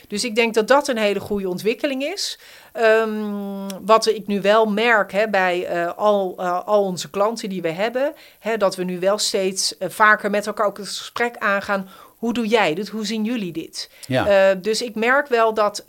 Dus 0.07 0.23
ik 0.23 0.35
denk 0.35 0.53
dat 0.53 0.67
dat 0.67 0.87
een 0.87 0.97
hele 0.97 1.19
goede 1.19 1.49
ontwikkeling 1.49 2.03
is. 2.03 2.39
Ehm, 2.71 3.67
wat 3.81 4.07
ik 4.07 4.27
nu 4.27 4.41
wel 4.41 4.65
merk 4.65 5.11
hè, 5.11 5.29
bij 5.29 5.65
eh, 5.65 5.93
al, 5.97 6.35
eh, 6.37 6.65
al 6.65 6.83
onze 6.83 7.09
klanten 7.09 7.49
die 7.49 7.61
we 7.61 7.71
hebben, 7.71 8.13
hè, 8.39 8.57
dat 8.57 8.75
we 8.75 8.83
nu 8.83 8.99
wel 8.99 9.17
steeds 9.17 9.77
eh, 9.77 9.89
vaker 9.89 10.29
met 10.29 10.47
elkaar 10.47 10.65
ook 10.65 10.77
het 10.77 10.87
gesprek 10.87 11.37
aangaan. 11.37 11.89
Hoe 12.17 12.33
doe 12.33 12.47
jij 12.47 12.73
dit? 12.73 12.89
Hoe 12.89 13.05
zien 13.05 13.23
jullie 13.23 13.51
dit? 13.51 13.89
Ja. 14.07 14.53
Dus 14.55 14.81
ik 14.81 14.95
merk 14.95 15.27
wel 15.27 15.53
dat 15.53 15.83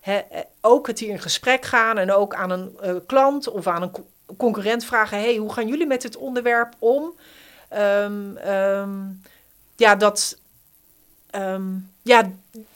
hè, 0.00 0.20
ook 0.60 0.86
het 0.86 0.98
hier 0.98 1.10
in 1.10 1.18
gesprek 1.18 1.64
gaan 1.64 1.98
en 1.98 2.12
ook 2.12 2.34
aan 2.34 2.50
een 2.50 3.06
klant 3.06 3.48
of 3.48 3.66
aan 3.66 3.82
een 3.82 3.90
co- 3.90 4.06
concurrent 4.36 4.84
vragen: 4.84 5.18
hey, 5.18 5.36
hoe 5.36 5.52
gaan 5.52 5.68
jullie 5.68 5.86
met 5.86 6.02
dit 6.02 6.16
onderwerp 6.16 6.74
om? 6.78 7.14
Ehm, 7.68 8.36
ehm, 8.36 8.90
ja, 9.80 9.96
dat, 9.96 10.38
ehm, 11.30 11.68
ja, 12.02 12.30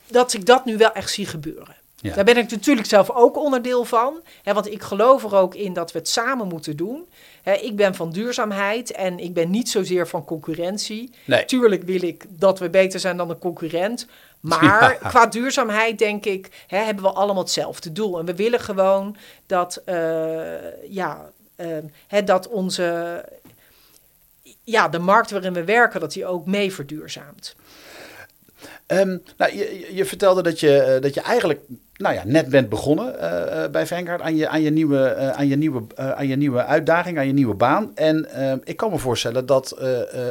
dat 0.06 0.32
ik 0.32 0.46
dat 0.46 0.64
nu 0.64 0.76
wel 0.76 0.92
echt 0.92 1.10
zie 1.10 1.26
gebeuren. 1.26 1.76
Ja. 1.96 2.14
Daar 2.14 2.24
ben 2.24 2.36
ik 2.36 2.50
natuurlijk 2.50 2.86
zelf 2.86 3.10
ook 3.10 3.36
onderdeel 3.36 3.84
van. 3.84 4.20
Hè, 4.42 4.52
want 4.54 4.72
ik 4.72 4.82
geloof 4.82 5.24
er 5.24 5.34
ook 5.34 5.54
in 5.54 5.72
dat 5.72 5.92
we 5.92 5.98
het 5.98 6.08
samen 6.08 6.48
moeten 6.48 6.76
doen. 6.76 7.06
Hè, 7.42 7.52
ik 7.52 7.76
ben 7.76 7.94
van 7.94 8.10
duurzaamheid 8.10 8.92
en 8.92 9.18
ik 9.18 9.34
ben 9.34 9.50
niet 9.50 9.68
zozeer 9.68 10.08
van 10.08 10.24
concurrentie. 10.24 11.10
Nee. 11.24 11.44
Tuurlijk 11.44 11.82
wil 11.82 12.02
ik 12.02 12.24
dat 12.28 12.58
we 12.58 12.70
beter 12.70 13.00
zijn 13.00 13.16
dan 13.16 13.30
een 13.30 13.38
concurrent. 13.38 14.06
Maar 14.40 14.98
Ja. 15.02 15.08
qua 15.08 15.26
duurzaamheid 15.26 15.98
denk 15.98 16.24
ik, 16.24 16.64
hè, 16.66 16.78
hebben 16.78 17.04
we 17.04 17.10
allemaal 17.12 17.42
hetzelfde 17.42 17.92
doel. 17.92 18.18
En 18.18 18.24
we 18.24 18.34
willen 18.34 18.60
gewoon 18.60 19.16
dat, 19.46 19.82
eh, 19.84 20.90
ja, 20.90 21.30
eh, 21.56 21.68
hè, 22.06 22.24
dat 22.24 22.48
onze, 22.48 23.24
ja, 24.64 24.88
de 24.88 24.98
markt 24.98 25.30
waarin 25.30 25.52
we 25.52 25.64
werken, 25.64 26.00
dat 26.00 26.12
die 26.12 26.26
ook 26.26 26.46
mee 26.46 26.72
verduurzaamt. 26.72 27.54
Ehm, 28.86 29.16
nou, 29.36 29.56
je, 29.56 29.90
je- 29.94 30.04
vertelde 30.04 30.42
dat 30.42 30.60
je, 30.60 30.78
eh, 30.78 31.00
dat 31.02 31.14
je 31.14 31.20
eigenlijk 31.20 31.60
nou 31.96 32.14
ja, 32.14 32.22
net 32.24 32.48
bent 32.48 32.68
begonnen 32.68 33.18
eh, 33.20 33.64
eh, 33.64 33.70
bij 33.70 33.86
Vanguard 33.86 34.20
aan 34.20 34.36
je, 34.36 34.48
aan 34.48 34.62
je, 34.62 34.70
nieuwe, 34.70 35.14
aan, 35.16 35.48
je 35.48 35.56
nieuwe, 35.56 35.82
aan 35.96 36.28
je 36.28 36.36
nieuwe 36.36 36.64
uitdaging, 36.64 37.18
aan 37.18 37.26
je 37.26 37.32
nieuwe 37.32 37.54
baan. 37.54 37.90
En 37.94 38.30
ehm, 38.32 38.58
ik 38.64 38.76
kan 38.76 38.90
me 38.90 38.98
voorstellen 38.98 39.46
dat 39.46 39.76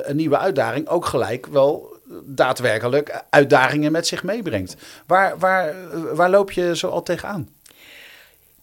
een 0.04 0.16
nieuwe 0.16 0.38
uitdaging 0.38 0.88
ook 0.88 1.06
gelijk 1.06 1.46
wel 1.48 1.92
daadwerkelijk 2.26 3.24
uitdagingen 3.30 3.92
met 3.92 4.08
zich 4.08 4.24
meebrengt. 4.24 4.76
Waar, 5.06 5.38
waar, 5.38 5.74
waar 6.14 6.30
loop 6.30 6.52
je 6.52 6.76
zo 6.78 6.88
al 6.88 7.04
tegenaan? 7.04 7.50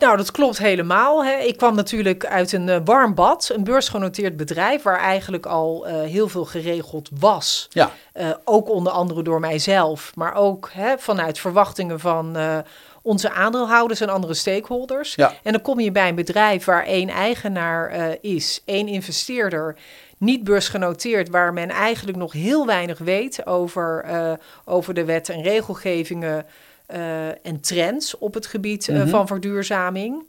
Nou, 0.00 0.16
dat 0.16 0.30
klopt 0.30 0.58
helemaal. 0.58 1.24
Hè. 1.24 1.36
Ik 1.36 1.56
kwam 1.56 1.74
natuurlijk 1.74 2.26
uit 2.26 2.52
een 2.52 2.68
eh, 2.68 2.80
warm 2.84 3.14
bad, 3.14 3.50
een 3.54 3.64
beursgenoteerd 3.64 4.36
bedrijf, 4.36 4.82
waar 4.82 4.98
eigenlijk 4.98 5.46
al 5.46 5.86
eh, 5.86 6.00
heel 6.00 6.28
veel 6.28 6.44
geregeld 6.44 7.08
was. 7.18 7.66
Ja, 7.70 7.90
Eh, 8.12 8.30
ook 8.44 8.68
onder 8.68 8.92
andere 8.92 9.22
door 9.22 9.40
mijzelf, 9.40 10.12
maar 10.14 10.34
ook 10.34 10.70
hè, 10.72 10.98
vanuit 10.98 11.38
verwachtingen 11.38 12.00
van 12.00 12.36
onze 13.02 13.30
aandeelhouders 13.30 14.00
en 14.00 14.08
andere 14.08 14.34
stakeholders. 14.34 15.14
Ja. 15.14 15.32
En 15.42 15.52
dan 15.52 15.62
kom 15.62 15.80
je 15.80 15.92
bij 15.92 16.08
een 16.08 16.14
bedrijf 16.14 16.64
waar 16.64 16.84
één 16.84 17.08
eigenaar 17.08 18.16
is, 18.20 18.62
één 18.64 18.88
investeerder, 18.88 19.76
niet 20.18 20.44
beursgenoteerd, 20.44 21.28
waar 21.28 21.52
men 21.52 21.68
eigenlijk 21.68 22.18
nog 22.18 22.32
heel 22.32 22.66
weinig 22.66 22.98
weet 22.98 23.46
over, 23.46 24.04
over 24.64 24.94
de 24.94 25.04
wet 25.04 25.28
en 25.28 25.42
regelgevingen 25.42 26.46
en 27.42 27.60
trends 27.60 28.18
op 28.18 28.34
het 28.34 28.46
gebied 28.46 28.88
eh, 28.88 28.96
Mhm. 28.96 29.08
van 29.08 29.26
verduurzaming. 29.26 30.22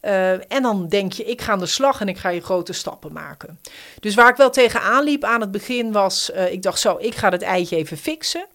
Eh, 0.00 0.32
en 0.52 0.62
dan 0.62 0.88
denk 0.88 1.12
je, 1.12 1.24
ik 1.24 1.40
ga 1.40 1.52
aan 1.52 1.58
de 1.58 1.66
slag 1.66 2.00
en 2.00 2.08
ik 2.08 2.18
ga 2.18 2.28
je 2.28 2.40
grote 2.40 2.72
stappen 2.72 3.12
maken. 3.12 3.58
Dus 4.00 4.14
waar 4.14 4.28
ik 4.28 4.36
wel 4.36 4.50
tegenaan 4.50 5.04
liep 5.04 5.24
aan 5.24 5.40
het 5.40 5.50
begin 5.50 5.92
was, 5.92 6.30
eh, 6.30 6.52
ik 6.52 6.62
dacht 6.62 6.80
zo, 6.80 6.96
ik 7.00 7.14
ga 7.14 7.28
het 7.30 7.42
eitje 7.42 7.76
even 7.76 7.96
fixen. 7.96 8.46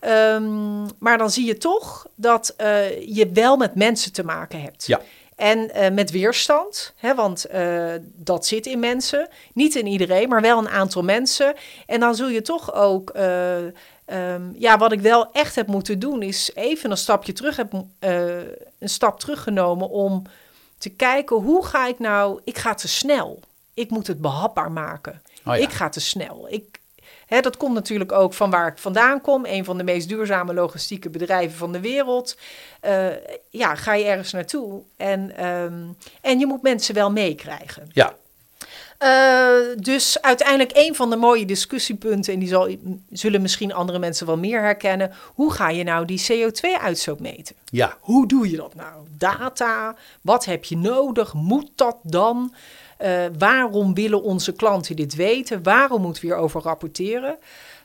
Ehm, 0.00 0.82
maar 0.98 1.18
dan 1.18 1.30
zie 1.30 1.46
je 1.46 1.56
toch 1.58 2.06
dat 2.14 2.54
eh, 2.56 3.00
je 3.14 3.30
wel 3.32 3.56
met 3.56 3.74
mensen 3.74 4.12
te 4.12 4.24
maken 4.24 4.60
hebt. 4.62 4.86
Ja. 4.86 5.00
En 5.36 5.74
eh, 5.74 5.90
met 5.92 6.10
weerstand, 6.10 6.92
hè, 6.96 7.14
want 7.14 7.44
eh, 7.44 7.84
dat 8.14 8.46
zit 8.46 8.66
in 8.66 8.78
mensen. 8.80 9.28
Niet 9.52 9.74
in 9.74 9.86
iedereen, 9.86 10.28
maar 10.28 10.40
wel 10.40 10.58
een 10.58 10.68
aantal 10.68 11.02
mensen. 11.02 11.54
En 11.86 12.00
dan 12.00 12.14
zul 12.14 12.28
je 12.28 12.42
toch 12.42 12.74
ook... 12.74 13.12
eh, 14.06 14.34
ehm, 14.34 14.42
ja, 14.54 14.78
wat 14.78 14.92
ik 14.92 15.00
wel 15.00 15.32
echt 15.32 15.54
heb 15.54 15.66
moeten 15.66 15.98
doen, 15.98 16.22
is 16.22 16.50
even 16.54 16.90
een 16.90 16.96
stapje 16.96 17.32
terug 17.32 17.56
heb, 17.56 17.72
eh, 17.98 18.36
een 18.78 18.88
stap 18.88 19.20
teruggenomen 19.20 19.88
om 19.88 20.22
te 20.78 20.90
kijken 20.90 21.36
hoe 21.36 21.66
ga 21.66 21.86
ik 21.86 21.98
nou. 21.98 22.40
Ik 22.44 22.58
ga 22.58 22.74
te 22.74 22.88
snel. 22.88 23.40
Ik 23.74 23.90
moet 23.90 24.06
het 24.06 24.20
behapbaar 24.20 24.72
maken. 24.72 25.22
Oh 25.44 25.56
ja. 25.56 25.62
Ik 25.62 25.70
ga 25.70 25.88
te 25.88 26.00
snel. 26.00 26.46
Ik, 26.50 26.80
hè, 27.26 27.40
dat 27.40 27.56
komt 27.56 27.74
natuurlijk 27.74 28.12
ook 28.12 28.34
van 28.34 28.50
waar 28.50 28.66
ik 28.66 28.78
vandaan 28.78 29.20
kom. 29.20 29.46
Een 29.46 29.64
van 29.64 29.76
de 29.76 29.84
meest 29.84 30.08
duurzame 30.08 30.54
logistieke 30.54 31.10
bedrijven 31.10 31.58
van 31.58 31.72
de 31.72 31.80
wereld. 31.80 32.38
Eh, 32.80 33.06
ja, 33.50 33.74
ga 33.74 33.94
je 33.94 34.04
ergens 34.04 34.32
naartoe. 34.32 34.82
En, 34.96 35.36
ehm, 35.36 35.84
en 36.20 36.38
je 36.38 36.46
moet 36.46 36.62
mensen 36.62 36.94
wel 36.94 37.10
meekrijgen. 37.10 37.90
ja. 37.92 38.14
Eh, 38.98 39.48
dus 39.76 40.20
uiteindelijk 40.22 40.70
een 40.74 40.94
van 40.94 41.10
de 41.10 41.16
mooie 41.16 41.44
discussiepunten, 41.44 42.32
en 42.32 42.38
die 42.38 42.48
zal, 42.48 42.76
zullen 43.10 43.42
misschien 43.42 43.72
andere 43.72 43.98
mensen 43.98 44.26
wel 44.26 44.36
meer 44.36 44.60
herkennen. 44.60 45.12
Hoe 45.34 45.52
ga 45.52 45.68
je 45.68 45.84
nou 45.84 46.04
die 46.04 46.24
CO2-uitstoot 46.32 47.20
meten? 47.20 47.56
ja. 47.70 47.96
Hoe 48.00 48.28
doe 48.28 48.50
je 48.50 48.56
dat 48.56 48.74
nou? 48.74 49.06
Data, 49.18 49.94
wat 50.20 50.44
heb 50.44 50.64
je 50.64 50.76
nodig? 50.76 51.32
Moet 51.34 51.70
dat 51.74 51.96
dan? 52.02 52.54
Eh, 52.96 53.24
waarom 53.38 53.94
willen 53.94 54.22
onze 54.22 54.52
klanten 54.52 54.96
dit 54.96 55.14
weten? 55.14 55.62
Waarom 55.62 56.02
moeten 56.02 56.22
we 56.22 56.28
hierover 56.28 56.62
rapporteren? 56.62 57.38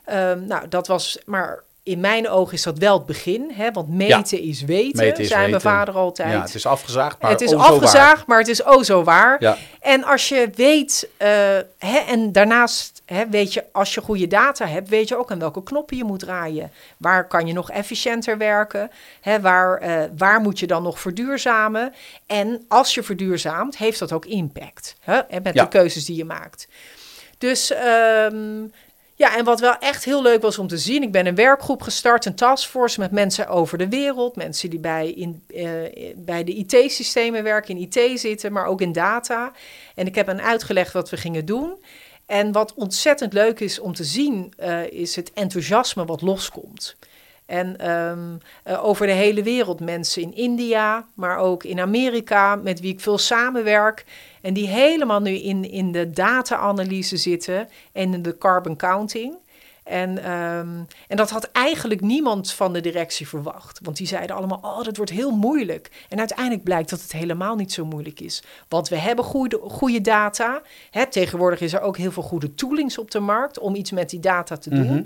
Ehm, 0.04 0.46
nou, 0.46 0.68
dat 0.68 0.86
was, 0.86 1.18
maar 1.24 1.62
in 1.84 2.00
mijn 2.00 2.28
ogen 2.28 2.54
is 2.54 2.62
dat 2.62 2.78
wel 2.78 2.96
het 2.96 3.06
begin, 3.06 3.50
hè? 3.54 3.70
want 3.70 3.88
meten 3.88 4.40
is 4.40 4.62
weten, 4.62 5.04
Meten 5.04 5.22
is 5.22 5.28
zei 5.28 5.40
mijn 5.40 5.52
weten. 5.52 5.70
vader 5.70 5.94
altijd. 5.94 6.32
Ja, 6.32 6.40
het 6.40 6.54
is 6.54 6.66
afgezaagd, 6.66 7.20
maar 7.20 7.30
het 7.30 7.40
is 7.40 7.52
oh 7.54 7.60
zo 7.60 7.68
waar. 7.68 7.72
afgezaagd, 7.72 8.26
maar 8.26 8.38
het 8.38 8.48
is 8.48 8.62
oh 8.62 8.82
zo 8.82 9.02
waar. 9.04 9.36
Ja. 9.40 9.56
En 9.80 10.04
als 10.04 10.28
je 10.28 10.50
weet, 10.54 11.08
eh, 11.16 11.28
hè, 11.78 11.98
en 12.08 12.32
daarnaast 12.32 13.02
hè, 13.04 13.28
weet 13.28 13.52
je, 13.52 13.64
als 13.72 13.94
je 13.94 14.00
goede 14.00 14.26
data 14.26 14.66
hebt, 14.66 14.88
weet 14.88 15.08
je 15.08 15.16
ook 15.16 15.30
aan 15.30 15.38
welke 15.38 15.62
knoppen 15.62 15.96
je 15.96 16.04
moet 16.04 16.18
draaien. 16.18 16.70
Waar 16.96 17.26
kan 17.28 17.46
je 17.46 17.52
nog 17.52 17.70
efficiënter 17.70 18.38
werken? 18.38 18.90
Hè, 19.20 19.40
waar, 19.40 19.78
eh, 19.78 20.02
waar 20.16 20.40
moet 20.40 20.58
je 20.58 20.66
dan 20.66 20.82
nog 20.82 21.00
verduurzamen? 21.00 21.94
En 22.26 22.64
als 22.68 22.94
je 22.94 23.02
verduurzaamt, 23.02 23.76
heeft 23.76 23.98
dat 23.98 24.12
ook 24.12 24.24
impact 24.26 24.96
hè, 25.00 25.20
met 25.42 25.54
de 25.54 25.68
keuzes 25.68 26.04
die 26.04 26.16
je 26.16 26.24
maakt. 26.24 26.68
Dus 27.38 27.72
ehm, 27.72 28.64
ja, 29.22 29.36
en 29.36 29.44
wat 29.44 29.60
wel 29.60 29.78
echt 29.78 30.04
heel 30.04 30.22
leuk 30.22 30.42
was 30.42 30.58
om 30.58 30.66
te 30.66 30.78
zien, 30.78 31.02
ik 31.02 31.12
ben 31.12 31.26
een 31.26 31.34
werkgroep 31.34 31.82
gestart, 31.82 32.24
een 32.24 32.34
taskforce 32.34 33.00
met 33.00 33.10
mensen 33.10 33.48
over 33.48 33.78
de 33.78 33.88
wereld, 33.88 34.36
mensen 34.36 34.70
die 34.70 34.78
bij, 34.78 35.10
in, 35.10 35.42
eh, 35.46 35.66
bij 36.16 36.44
de 36.44 36.52
IT-systemen 36.54 37.42
werken, 37.42 37.76
in 37.76 37.88
IT 37.90 38.20
zitten, 38.20 38.52
maar 38.52 38.66
ook 38.66 38.80
in 38.80 38.92
data. 38.92 39.52
En 39.94 40.06
ik 40.06 40.14
heb 40.14 40.26
hen 40.26 40.42
uitgelegd 40.42 40.92
wat 40.92 41.10
we 41.10 41.16
gingen 41.16 41.44
doen. 41.44 41.82
En 42.26 42.52
wat 42.52 42.74
ontzettend 42.74 43.32
leuk 43.32 43.60
is 43.60 43.78
om 43.78 43.94
te 43.94 44.04
zien, 44.04 44.52
eh, 44.56 44.90
is 44.90 45.16
het 45.16 45.32
enthousiasme 45.32 46.04
wat 46.04 46.22
loskomt. 46.22 46.96
En 47.46 47.76
ehm, 47.78 48.36
eh, 48.62 48.84
over 48.84 49.06
de 49.06 49.12
hele 49.12 49.42
wereld 49.42 49.80
mensen 49.80 50.22
in 50.22 50.34
India, 50.34 51.06
maar 51.14 51.38
ook 51.38 51.64
in 51.64 51.80
Amerika, 51.80 52.56
met 52.56 52.80
wie 52.80 52.92
ik 52.92 53.00
veel 53.00 53.18
samenwerk. 53.18 54.04
En 54.42 54.54
die 54.54 54.68
helemaal 54.68 55.20
nu 55.20 55.30
in, 55.30 55.70
in 55.70 55.92
de 55.92 56.10
data-analyse 56.10 57.16
zitten 57.16 57.68
en 57.92 58.14
in 58.14 58.22
de 58.22 58.38
carbon 58.38 58.76
counting. 58.76 59.40
En, 59.82 60.18
ehm, 60.18 60.68
en 61.08 61.16
dat 61.16 61.30
had 61.30 61.48
eigenlijk 61.52 62.00
niemand 62.00 62.52
van 62.52 62.72
de 62.72 62.80
directie 62.80 63.28
verwacht. 63.28 63.78
Want 63.82 63.96
die 63.96 64.06
zeiden 64.06 64.36
allemaal, 64.36 64.60
oh, 64.62 64.82
dat 64.82 64.96
wordt 64.96 65.12
heel 65.12 65.30
moeilijk. 65.30 65.90
En 66.08 66.18
uiteindelijk 66.18 66.62
blijkt 66.62 66.90
dat 66.90 67.00
het 67.02 67.12
helemaal 67.12 67.56
niet 67.56 67.72
zo 67.72 67.84
moeilijk 67.84 68.20
is. 68.20 68.42
Want 68.68 68.88
we 68.88 68.96
hebben 68.96 69.24
goede, 69.24 69.60
goede 69.62 70.00
data. 70.00 70.62
Hè, 70.90 71.06
tegenwoordig 71.06 71.60
is 71.60 71.72
er 71.72 71.80
ook 71.80 71.96
heel 71.96 72.12
veel 72.12 72.22
goede 72.22 72.54
toolings 72.54 72.98
op 72.98 73.10
de 73.10 73.20
markt 73.20 73.58
om 73.58 73.74
iets 73.74 73.90
met 73.90 74.10
die 74.10 74.20
data 74.20 74.56
te 74.56 74.70
doen. 74.70 74.86
Mhm. 74.86 75.02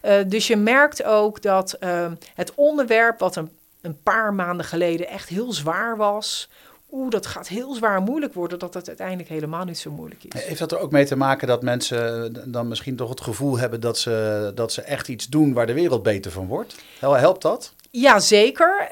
Eh, 0.00 0.14
dus 0.26 0.46
je 0.46 0.56
merkt 0.56 1.04
ook 1.04 1.42
dat 1.42 1.72
ehm, 1.72 2.14
het 2.34 2.52
onderwerp 2.54 3.18
wat 3.18 3.36
een, 3.36 3.50
een 3.80 4.02
paar 4.02 4.34
maanden 4.34 4.66
geleden 4.66 5.08
echt 5.08 5.28
heel 5.28 5.52
zwaar 5.52 5.96
was... 5.96 6.48
Oeh, 6.92 7.10
dat 7.10 7.26
gaat 7.26 7.48
heel 7.48 7.74
zwaar 7.74 8.00
moeilijk 8.00 8.34
worden, 8.34 8.58
dat 8.58 8.74
het 8.74 8.88
uiteindelijk 8.88 9.28
helemaal 9.28 9.64
niet 9.64 9.78
zo 9.78 9.90
moeilijk 9.90 10.24
is. 10.24 10.44
Heeft 10.44 10.58
dat 10.58 10.72
er 10.72 10.78
ook 10.78 10.90
mee 10.90 11.04
te 11.06 11.16
maken 11.16 11.48
dat 11.48 11.62
mensen 11.62 12.32
dan 12.52 12.68
misschien 12.68 12.96
toch 12.96 13.08
het 13.08 13.20
gevoel 13.20 13.58
hebben 13.58 13.80
dat 13.80 13.98
ze, 13.98 14.52
dat 14.54 14.72
ze 14.72 14.82
echt 14.82 15.08
iets 15.08 15.26
doen 15.26 15.52
waar 15.52 15.66
de 15.66 15.72
wereld 15.72 16.02
beter 16.02 16.30
van 16.30 16.46
wordt? 16.46 16.74
Hel- 16.98 17.12
Helpt 17.12 17.42
dat? 17.42 17.72
Ja, 17.90 18.20
zeker. 18.20 18.86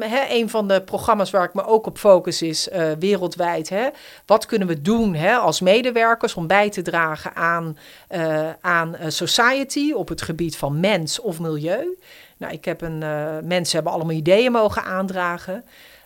Hè, 0.00 0.26
een 0.28 0.50
van 0.50 0.68
de 0.68 0.82
programma's 0.82 1.30
waar 1.30 1.44
ik 1.44 1.54
me 1.54 1.66
ook 1.66 1.86
op 1.86 1.98
focus 1.98 2.42
is 2.42 2.68
eh, 2.68 2.90
wereldwijd. 2.98 3.68
Hè. 3.68 3.88
Wat 4.26 4.46
kunnen 4.46 4.68
we 4.68 4.82
doen 4.82 5.14
hè, 5.14 5.34
als 5.34 5.60
medewerkers 5.60 6.34
om 6.34 6.46
bij 6.46 6.70
te 6.70 6.82
dragen 6.82 7.34
aan, 7.34 7.78
eh, 8.08 8.50
aan 8.60 8.96
eh, 8.96 9.10
society 9.10 9.92
op 9.92 10.08
het 10.08 10.22
gebied 10.22 10.56
van 10.56 10.80
mens 10.80 11.20
of 11.20 11.40
milieu? 11.40 11.98
Nou, 12.36 12.52
ik 12.52 12.64
heb 12.64 12.80
een, 12.80 12.98
mensen 13.46 13.74
hebben 13.74 13.92
allemaal 13.92 14.14
ideeën 14.16 14.52
mogen 14.52 14.84
aandragen. 14.84 15.64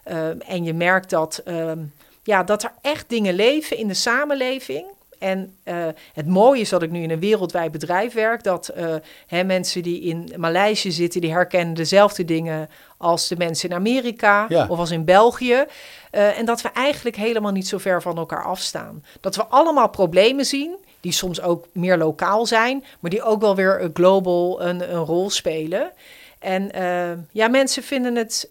Ehm, 0.08 0.38
en 0.46 0.64
je 0.64 0.74
merkt 0.74 1.10
dat, 1.10 1.40
ehm, 1.44 1.78
ja, 2.22 2.42
dat 2.42 2.62
er 2.62 2.72
echt 2.80 3.08
dingen 3.08 3.34
leven 3.34 3.76
in 3.76 3.88
de 3.88 3.94
samenleving. 3.94 4.86
En 5.18 5.54
eh, 5.62 5.86
het 6.12 6.26
mooie 6.26 6.60
is 6.60 6.68
dat 6.68 6.82
ik 6.82 6.90
nu 6.90 7.02
in 7.02 7.10
een 7.10 7.20
wereldwijd 7.20 7.72
bedrijf 7.72 8.12
werk. 8.12 8.42
Dat 8.42 8.68
eh, 8.68 8.94
hè, 9.26 9.44
mensen 9.44 9.82
die 9.82 10.00
in 10.00 10.32
Maleisië 10.36 10.90
zitten, 10.92 11.20
die 11.20 11.32
herkennen 11.32 11.74
dezelfde 11.74 12.24
dingen 12.24 12.68
als 12.96 13.28
de 13.28 13.36
mensen 13.36 13.68
in 13.68 13.74
Amerika 13.74 14.46
Ja. 14.48 14.66
of 14.68 14.78
als 14.78 14.90
in 14.90 15.04
België. 15.04 15.64
Eh, 16.10 16.38
en 16.38 16.44
dat 16.44 16.60
we 16.60 16.68
eigenlijk 16.72 17.16
helemaal 17.16 17.52
niet 17.52 17.68
zo 17.68 17.78
ver 17.78 18.02
van 18.02 18.16
elkaar 18.18 18.44
afstaan. 18.44 19.04
Dat 19.20 19.36
we 19.36 19.44
allemaal 19.46 19.88
problemen 19.88 20.44
zien, 20.44 20.76
die 21.00 21.12
soms 21.12 21.40
ook 21.40 21.66
meer 21.72 21.96
lokaal 21.98 22.46
zijn, 22.46 22.84
maar 23.00 23.10
die 23.10 23.22
ook 23.22 23.40
wel 23.40 23.54
weer 23.54 23.90
global 23.94 24.62
een, 24.62 24.92
een 24.94 25.04
rol 25.04 25.30
spelen. 25.30 25.92
En 26.38 26.72
eh, 26.72 27.18
ja, 27.30 27.48
mensen 27.48 27.82
vinden 27.82 28.16
het 28.16 28.50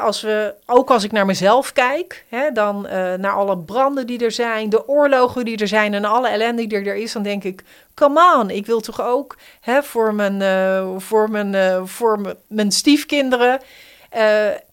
Als 0.00 0.20
we, 0.20 0.54
ook 0.66 0.90
als 0.90 1.04
ik 1.04 1.12
naar 1.12 1.26
mezelf 1.26 1.72
kijk, 1.72 2.24
hè, 2.28 2.50
dan 2.52 2.86
eh, 2.86 3.14
naar 3.14 3.32
alle 3.32 3.58
branden 3.58 4.06
die 4.06 4.24
er 4.24 4.32
zijn, 4.32 4.68
de 4.68 4.88
oorlogen 4.88 5.44
die 5.44 5.56
er 5.56 5.68
zijn 5.68 5.94
en 5.94 6.04
alle 6.04 6.28
ellende 6.28 6.66
die 6.66 6.78
er 6.78 6.94
is, 6.94 7.12
dan 7.12 7.22
denk 7.22 7.44
ik, 7.44 7.62
come 7.94 8.36
on, 8.38 8.50
ik 8.50 8.66
wil 8.66 8.80
toch 8.80 9.00
ook 9.02 9.36
hè, 9.60 9.82
voor, 9.82 10.14
mijn, 10.14 10.42
eh, 10.42 10.88
voor, 10.98 11.30
mijn, 11.30 11.54
eh, 11.54 11.82
voor 11.84 12.36
mijn- 12.46 12.72
stiefkinderen 12.72 13.60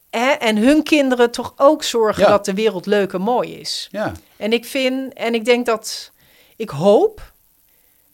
hè, 0.10 0.32
en 0.40 0.58
hun 0.58 0.84
kinderen 0.84 1.32
toch 1.32 1.54
ook 1.58 1.84
zorgen 1.84 2.24
Ja. 2.24 2.30
dat 2.30 2.46
de 2.46 2.54
wereld 2.54 2.86
leuk 2.86 3.14
en 3.14 3.22
mooi 3.22 3.60
is. 3.60 3.88
Ja. 3.92 4.12
En 4.38 4.54
ik 4.54 4.66
vind, 4.66 5.14
en 5.14 5.34
ik 5.34 5.46
denk 5.46 5.66
dat, 5.66 6.12
ik 6.56 6.70
hoop, 6.70 7.32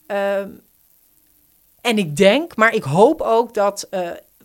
ehm, 0.06 0.48
en 1.80 1.98
ik 1.98 2.16
denk, 2.16 2.56
maar 2.56 2.74
ik 2.74 2.82
hoop 2.82 3.20
ook 3.20 3.54
dat 3.54 3.88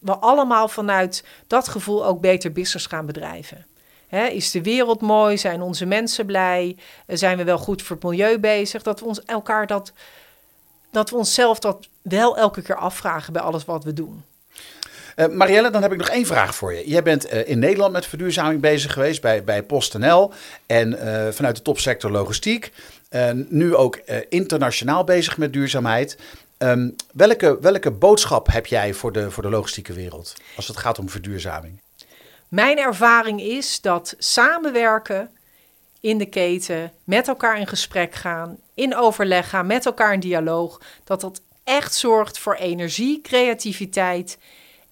we 0.04 0.16
allemaal 0.18 0.68
vanuit 0.68 1.24
dat 1.47 1.68
gevoel 1.68 2.06
ook 2.06 2.22
beter 2.22 2.51
business 2.51 2.86
gaan 2.86 3.06
bedrijven. 3.06 3.66
Is 4.10 4.51
de 4.51 4.62
wereld 4.62 5.01
mooi? 5.01 5.38
Zijn 5.38 5.62
onze 5.62 5.86
mensen 5.86 6.26
blij? 6.26 6.76
Eh, 7.06 7.18
zijn 7.18 7.38
we 7.38 7.43
wel 7.43 7.58
goed 7.58 7.82
voor 7.82 7.95
het 7.95 8.06
milieu 8.06 8.39
bezig? 8.39 8.82
Dat 8.82 8.99
we 8.99 9.06
ons 9.06 9.24
elkaar 9.24 9.68
dat, 9.68 9.91
dat 10.91 11.10
we 11.10 11.16
onszelf 11.16 11.60
dat 11.60 11.88
wel 12.01 12.38
elke 12.38 12.62
keer 12.62 12.76
afvragen 12.76 13.34
bij 13.34 13.41
alles 13.41 13.66
wat 13.66 13.84
we 13.84 13.93
doen. 13.93 14.24
Eh, 15.16 15.28
Marielle, 15.28 15.70
dan 15.70 15.82
heb 15.82 15.91
ik 15.91 15.97
nog 15.97 16.10
één 16.10 16.26
vraag 16.26 16.56
voor 16.56 16.74
je. 16.74 16.89
Jij 16.89 17.04
bent 17.04 17.26
eh, 17.26 17.49
in 17.49 17.60
Nederland 17.60 17.93
met 17.93 18.06
verduurzaming 18.06 18.62
bezig 18.62 18.93
geweest 18.93 19.22
bij, 19.22 19.43
bij 19.43 19.64
PostNL 19.64 20.32
en 20.66 20.97
vanuit 21.34 21.56
de 21.56 21.62
topsector 21.62 22.12
logistiek. 22.12 22.72
Nu 23.49 23.76
ook 23.76 23.99
internationaal 24.30 25.04
bezig 25.04 25.38
met 25.38 25.54
duurzaamheid. 25.54 26.18
Ehm, 26.64 26.89
welke, 27.14 27.57
welke 27.61 27.91
boodschap 27.91 28.47
heb 28.47 28.66
jij 28.66 28.93
voor 28.93 29.11
de, 29.11 29.32
voor 29.32 29.43
de 29.43 29.49
logistieke 29.49 29.93
wereld 29.93 30.34
als 30.55 30.68
het 30.68 30.78
gaat 30.78 30.99
om 30.99 31.09
verduurzaming? 31.09 31.82
Mijn 32.47 32.78
ervaring 32.78 33.41
is 33.41 33.82
dat 33.82 34.16
samenwerken 34.18 35.30
in 35.99 36.18
de 36.18 36.26
keten, 36.26 36.91
met 37.03 37.28
elkaar 37.28 37.59
in 37.59 37.68
gesprek 37.68 38.14
gaan, 38.14 38.57
in 38.74 38.95
overleg 38.95 39.49
gaan, 39.49 39.66
met 39.66 39.86
elkaar 39.86 40.14
in 40.14 40.20
dialoog, 40.20 40.82
dat 41.03 41.22
dat 41.22 41.41
echt 41.64 41.95
zorgt 41.95 42.39
voor 42.39 42.55
energie, 42.55 43.22
creativiteit 43.22 44.38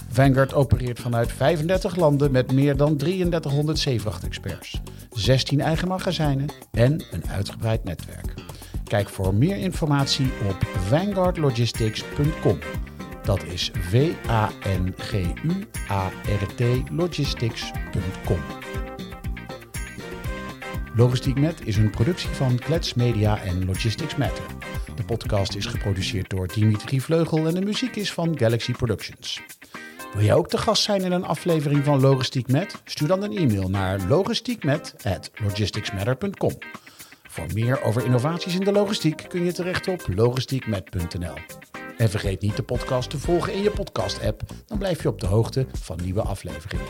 Vanguard 0.09 0.53
opereert 0.53 0.99
vanuit 0.99 1.31
35 1.31 1.95
landen 1.95 2.31
met 2.31 2.51
meer 2.51 2.77
dan 2.77 2.97
3300 2.97 3.79
zeevrachtexperts, 3.79 4.81
16 5.09 5.61
eigen 5.61 5.87
magazijnen 5.87 6.49
en 6.71 7.03
een 7.11 7.23
uitgebreid 7.29 7.83
netwerk. 7.83 8.33
Kijk 8.83 9.09
voor 9.09 9.33
meer 9.35 9.57
informatie 9.57 10.31
op 10.49 10.67
vanguardlogistics.com. 10.77 12.59
Dat 13.23 13.43
is 13.43 13.71
V-A-N-G-U-A-R-T 13.79 14.49
logistics.com. 16.91 18.39
Logistiek 20.95 21.39
Met 21.39 21.67
is 21.67 21.77
een 21.77 21.89
productie 21.89 22.29
van 22.29 22.59
Klets 22.59 22.93
Media 22.93 23.41
en 23.41 23.65
Logistics 23.65 24.15
Matter. 24.15 24.43
De 24.95 25.03
podcast 25.03 25.55
is 25.55 25.65
geproduceerd 25.65 26.29
door 26.29 26.47
Dimitri 26.47 27.01
Vleugel 27.01 27.47
en 27.47 27.53
de 27.53 27.61
muziek 27.61 27.95
is 27.95 28.13
van 28.13 28.37
Galaxy 28.37 28.71
Productions. 28.71 29.41
Wil 30.13 30.23
jij 30.23 30.33
ook 30.33 30.47
te 30.47 30.57
gast 30.57 30.83
zijn 30.83 31.01
in 31.01 31.11
een 31.11 31.25
aflevering 31.25 31.83
van 31.83 32.01
Logistiek 32.01 32.47
Met? 32.47 32.81
Stuur 32.85 33.07
dan 33.07 33.23
een 33.23 33.37
e-mail 33.37 33.69
naar 33.69 33.99
logistiekmet@logisticsmatter.com. 34.07 36.57
Voor 37.23 37.47
meer 37.53 37.83
over 37.83 38.05
innovaties 38.05 38.55
in 38.55 38.63
de 38.63 38.71
logistiek 38.71 39.25
kun 39.27 39.45
je 39.45 39.51
terecht 39.51 39.87
op 39.87 40.07
logistiekmet.nl. 40.15 41.35
En 41.97 42.09
vergeet 42.09 42.41
niet 42.41 42.55
de 42.55 42.63
podcast 42.63 43.09
te 43.09 43.17
volgen 43.17 43.53
in 43.53 43.61
je 43.61 43.71
podcast-app, 43.71 44.41
dan 44.65 44.77
blijf 44.77 45.01
je 45.01 45.09
op 45.09 45.19
de 45.19 45.27
hoogte 45.27 45.65
van 45.81 45.99
nieuwe 46.03 46.21
afleveringen. 46.21 46.87